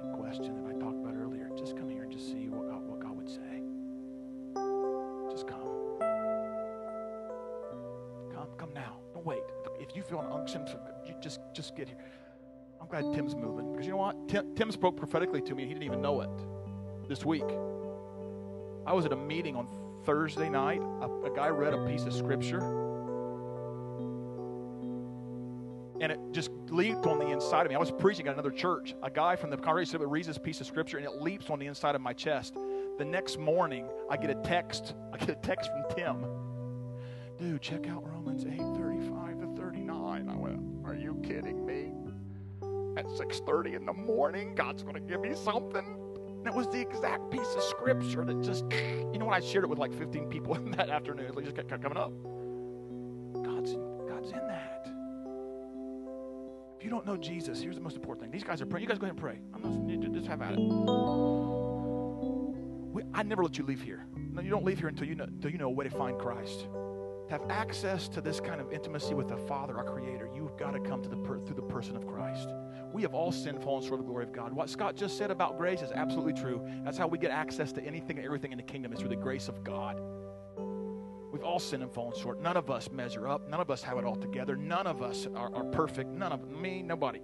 get 11.75 11.87
here. 11.87 11.97
I'm 12.79 12.87
glad 12.87 13.13
Tim's 13.13 13.35
moving 13.35 13.71
because 13.71 13.85
you 13.85 13.91
know 13.91 13.97
what? 13.97 14.27
Tim, 14.27 14.55
Tim 14.55 14.71
spoke 14.71 14.97
prophetically 14.97 15.41
to 15.41 15.55
me. 15.55 15.63
He 15.63 15.69
didn't 15.69 15.83
even 15.83 16.01
know 16.01 16.21
it 16.21 16.29
this 17.07 17.25
week. 17.25 17.45
I 18.85 18.93
was 18.93 19.05
at 19.05 19.13
a 19.13 19.17
meeting 19.17 19.55
on 19.55 19.67
Thursday 20.05 20.49
night. 20.49 20.81
A, 20.81 21.31
a 21.31 21.35
guy 21.35 21.49
read 21.49 21.73
a 21.73 21.85
piece 21.85 22.03
of 22.03 22.13
scripture 22.13 22.81
and 26.01 26.11
it 26.11 26.19
just 26.31 26.49
leaped 26.71 27.05
on 27.05 27.19
the 27.19 27.27
inside 27.27 27.61
of 27.61 27.69
me. 27.69 27.75
I 27.75 27.79
was 27.79 27.91
preaching 27.91 28.27
at 28.27 28.33
another 28.33 28.49
church. 28.49 28.95
A 29.03 29.09
guy 29.09 29.35
from 29.35 29.51
the 29.51 29.57
congregation 29.57 30.01
reads 30.01 30.27
this 30.27 30.39
piece 30.39 30.59
of 30.59 30.65
scripture, 30.65 30.97
and 30.97 31.05
it 31.05 31.21
leaps 31.21 31.51
on 31.51 31.59
the 31.59 31.67
inside 31.67 31.93
of 31.93 32.01
my 32.01 32.11
chest. 32.11 32.55
The 32.97 33.05
next 33.05 33.37
morning, 33.37 33.87
I 34.09 34.17
get 34.17 34.31
a 34.31 34.35
text. 34.35 34.95
I 35.13 35.17
get 35.17 35.29
a 35.29 35.35
text 35.35 35.69
from 35.69 35.95
Tim. 35.95 36.25
Dude, 37.37 37.61
check 37.61 37.87
out 37.87 38.03
Romans 38.03 38.45
8, 38.45 38.57
35 38.57 39.30
kidding 41.31 41.65
me? 41.65 41.91
At 42.97 43.05
6:30 43.05 43.75
in 43.75 43.85
the 43.85 43.93
morning, 43.93 44.53
God's 44.55 44.83
gonna 44.83 44.99
give 44.99 45.21
me 45.21 45.33
something. 45.33 45.97
And 46.39 46.47
it 46.47 46.53
was 46.53 46.67
the 46.69 46.81
exact 46.81 47.29
piece 47.29 47.55
of 47.55 47.63
scripture 47.63 48.25
that 48.25 48.41
just, 48.41 48.65
you 48.71 49.19
know 49.19 49.25
what? 49.25 49.35
I 49.35 49.39
shared 49.39 49.63
it 49.63 49.67
with 49.67 49.77
like 49.79 49.93
15 49.93 50.27
people 50.27 50.55
in 50.55 50.71
that 50.71 50.89
afternoon. 50.89 51.31
It 51.37 51.43
just 51.43 51.55
kept 51.55 51.69
coming 51.69 51.97
up. 51.97 52.11
God's, 53.43 53.75
God's 54.09 54.31
in 54.31 54.47
that. 54.47 54.87
If 56.77 56.83
you 56.83 56.89
don't 56.89 57.05
know 57.05 57.15
Jesus, 57.15 57.61
here's 57.61 57.75
the 57.75 57.81
most 57.81 57.95
important 57.95 58.23
thing. 58.23 58.31
These 58.31 58.43
guys 58.43 58.59
are 58.61 58.65
praying. 58.65 58.83
You 58.83 58.89
guys 58.89 58.97
go 58.97 59.05
ahead 59.05 59.15
and 59.15 59.21
pray. 59.21 59.39
I'm 59.53 59.61
not 59.61 60.13
just 60.13 60.27
have 60.27 60.41
at 60.41 60.53
it. 60.53 60.59
We, 62.91 63.03
I 63.13 63.23
never 63.23 63.43
let 63.43 63.57
you 63.57 63.63
leave 63.63 63.81
here. 63.81 64.05
No, 64.33 64.41
you 64.41 64.49
don't 64.49 64.65
leave 64.65 64.79
here 64.79 64.87
until 64.87 65.07
you 65.07 65.15
know 65.15 65.25
until 65.25 65.51
you 65.51 65.57
know 65.57 65.67
a 65.67 65.71
way 65.71 65.85
to 65.85 65.91
find 65.91 66.17
Christ. 66.17 66.67
Have 67.31 67.49
access 67.49 68.09
to 68.09 68.19
this 68.19 68.41
kind 68.41 68.59
of 68.59 68.73
intimacy 68.73 69.13
with 69.13 69.29
the 69.29 69.37
Father, 69.37 69.77
our 69.77 69.85
Creator, 69.85 70.27
you've 70.35 70.57
got 70.57 70.71
to 70.71 70.81
come 70.81 71.01
to 71.01 71.07
the 71.07 71.15
per, 71.15 71.39
through 71.39 71.55
the 71.55 71.61
person 71.61 71.95
of 71.95 72.05
Christ. 72.05 72.49
We 72.91 73.03
have 73.03 73.13
all 73.13 73.31
sinned, 73.31 73.63
fallen 73.63 73.81
short 73.87 74.01
of 74.01 74.05
the 74.05 74.09
glory 74.09 74.25
of 74.25 74.33
God. 74.33 74.51
What 74.51 74.69
Scott 74.69 74.97
just 74.97 75.17
said 75.17 75.31
about 75.31 75.57
grace 75.57 75.81
is 75.81 75.93
absolutely 75.93 76.33
true. 76.33 76.61
That's 76.83 76.97
how 76.97 77.07
we 77.07 77.17
get 77.17 77.31
access 77.31 77.71
to 77.71 77.83
anything 77.85 78.17
and 78.17 78.25
everything 78.25 78.51
in 78.51 78.57
the 78.57 78.63
kingdom 78.65 78.91
is 78.91 78.99
through 78.99 79.07
the 79.07 79.15
grace 79.15 79.47
of 79.47 79.63
God. 79.63 80.01
We've 81.31 81.45
all 81.45 81.57
sinned 81.57 81.83
and 81.83 81.91
fallen 81.93 82.19
short. 82.19 82.41
None 82.41 82.57
of 82.57 82.69
us 82.69 82.91
measure 82.91 83.29
up. 83.29 83.47
None 83.47 83.61
of 83.61 83.71
us 83.71 83.81
have 83.81 83.97
it 83.97 84.03
all 84.03 84.17
together. 84.17 84.57
None 84.57 84.85
of 84.85 85.01
us 85.01 85.25
are, 85.33 85.55
are 85.55 85.63
perfect. 85.63 86.09
None 86.09 86.33
of 86.33 86.49
me, 86.49 86.81
nobody. 86.81 87.21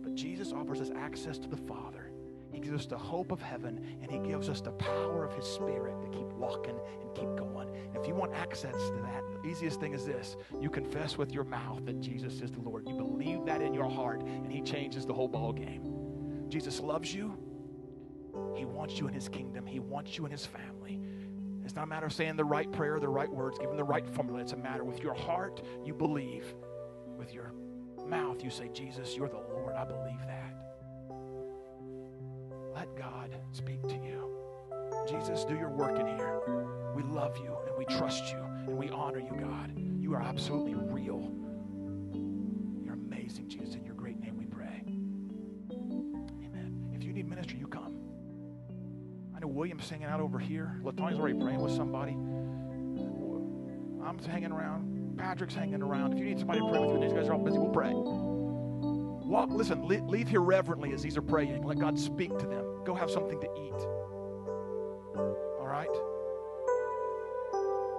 But 0.00 0.14
Jesus 0.14 0.54
offers 0.54 0.80
us 0.80 0.90
access 0.96 1.38
to 1.40 1.48
the 1.50 1.58
Father. 1.58 2.09
He 2.52 2.60
gives 2.60 2.74
us 2.74 2.86
the 2.86 2.98
hope 2.98 3.32
of 3.32 3.40
heaven, 3.40 3.80
and 4.02 4.10
He 4.10 4.18
gives 4.18 4.48
us 4.48 4.60
the 4.60 4.72
power 4.72 5.24
of 5.24 5.32
His 5.34 5.46
Spirit 5.46 6.00
to 6.02 6.08
keep 6.08 6.26
walking 6.32 6.78
and 7.00 7.14
keep 7.14 7.36
going. 7.36 7.68
And 7.68 7.96
if 7.96 8.06
you 8.06 8.14
want 8.14 8.34
access 8.34 8.72
to 8.72 9.00
that, 9.02 9.22
the 9.42 9.48
easiest 9.48 9.80
thing 9.80 9.94
is 9.94 10.04
this 10.04 10.36
you 10.60 10.70
confess 10.70 11.16
with 11.16 11.32
your 11.32 11.44
mouth 11.44 11.84
that 11.86 12.00
Jesus 12.00 12.40
is 12.40 12.50
the 12.50 12.60
Lord. 12.60 12.88
You 12.88 12.94
believe 12.94 13.44
that 13.46 13.62
in 13.62 13.74
your 13.74 13.88
heart, 13.88 14.22
and 14.22 14.50
He 14.50 14.60
changes 14.60 15.06
the 15.06 15.14
whole 15.14 15.28
ball 15.28 15.52
game. 15.52 15.82
Jesus 16.48 16.80
loves 16.80 17.14
you. 17.14 17.36
He 18.56 18.64
wants 18.64 18.98
you 18.98 19.06
in 19.06 19.14
His 19.14 19.28
kingdom, 19.28 19.66
He 19.66 19.80
wants 19.80 20.18
you 20.18 20.24
in 20.26 20.32
His 20.32 20.46
family. 20.46 21.00
It's 21.64 21.76
not 21.76 21.84
a 21.84 21.86
matter 21.86 22.06
of 22.06 22.12
saying 22.12 22.36
the 22.36 22.44
right 22.44 22.70
prayer, 22.72 22.98
the 22.98 23.08
right 23.08 23.30
words, 23.30 23.58
giving 23.58 23.76
the 23.76 23.84
right 23.84 24.04
formula. 24.08 24.40
It's 24.40 24.52
a 24.52 24.56
matter 24.56 24.82
with 24.82 25.02
your 25.02 25.14
heart, 25.14 25.62
you 25.84 25.94
believe. 25.94 26.52
With 27.16 27.32
your 27.32 27.52
mouth, 28.08 28.42
you 28.42 28.50
say, 28.50 28.70
Jesus, 28.72 29.14
you're 29.14 29.28
the 29.28 29.36
Lord. 29.36 29.74
I 29.76 29.84
believe 29.84 30.18
that. 30.26 30.49
Let 32.80 32.96
God 32.96 33.36
speak 33.52 33.82
to 33.88 33.94
you. 33.94 34.26
Jesus, 35.06 35.44
do 35.44 35.54
your 35.54 35.68
work 35.68 36.00
in 36.00 36.06
here. 36.06 36.40
We 36.96 37.02
love 37.02 37.36
you 37.36 37.54
and 37.66 37.76
we 37.76 37.84
trust 37.84 38.32
you 38.32 38.38
and 38.38 38.74
we 38.78 38.88
honor 38.88 39.18
you, 39.18 39.36
God. 39.38 39.70
You 39.98 40.14
are 40.14 40.22
absolutely 40.22 40.72
real. 40.74 41.30
You're 42.82 42.94
amazing, 42.94 43.50
Jesus. 43.50 43.74
In 43.74 43.84
your 43.84 43.92
great 43.92 44.18
name 44.18 44.38
we 44.38 44.46
pray. 44.46 44.82
Amen. 45.70 46.90
If 46.94 47.04
you 47.04 47.12
need 47.12 47.28
ministry, 47.28 47.58
you 47.58 47.66
come. 47.66 47.98
I 49.36 49.40
know 49.40 49.48
William's 49.48 49.90
hanging 49.90 50.06
out 50.06 50.20
over 50.20 50.38
here. 50.38 50.80
Latonia's 50.82 51.18
already 51.18 51.38
praying 51.38 51.60
with 51.60 51.76
somebody. 51.76 52.12
I'm 54.02 54.18
hanging 54.26 54.52
around. 54.52 55.18
Patrick's 55.18 55.54
hanging 55.54 55.82
around. 55.82 56.14
If 56.14 56.18
you 56.18 56.24
need 56.24 56.38
somebody 56.38 56.60
to 56.60 56.70
pray 56.70 56.78
with 56.78 56.92
you, 56.92 57.00
these 57.00 57.12
guys 57.12 57.28
are 57.28 57.34
all 57.34 57.44
busy, 57.44 57.58
we'll 57.58 57.68
pray. 57.68 57.92
Walk, 59.30 59.50
listen, 59.50 59.86
leave 59.86 60.28
here 60.28 60.40
reverently 60.40 60.92
as 60.92 61.02
these 61.02 61.16
are 61.16 61.22
praying. 61.22 61.62
Let 61.62 61.78
God 61.78 61.96
speak 61.96 62.36
to 62.38 62.46
them. 62.46 62.69
Go 62.90 62.96
have 62.96 63.08
something 63.08 63.38
to 63.38 63.46
eat. 63.56 63.80
All 65.60 65.68
right? 65.68 65.86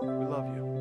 We 0.01 0.25
love 0.25 0.53
you. 0.53 0.80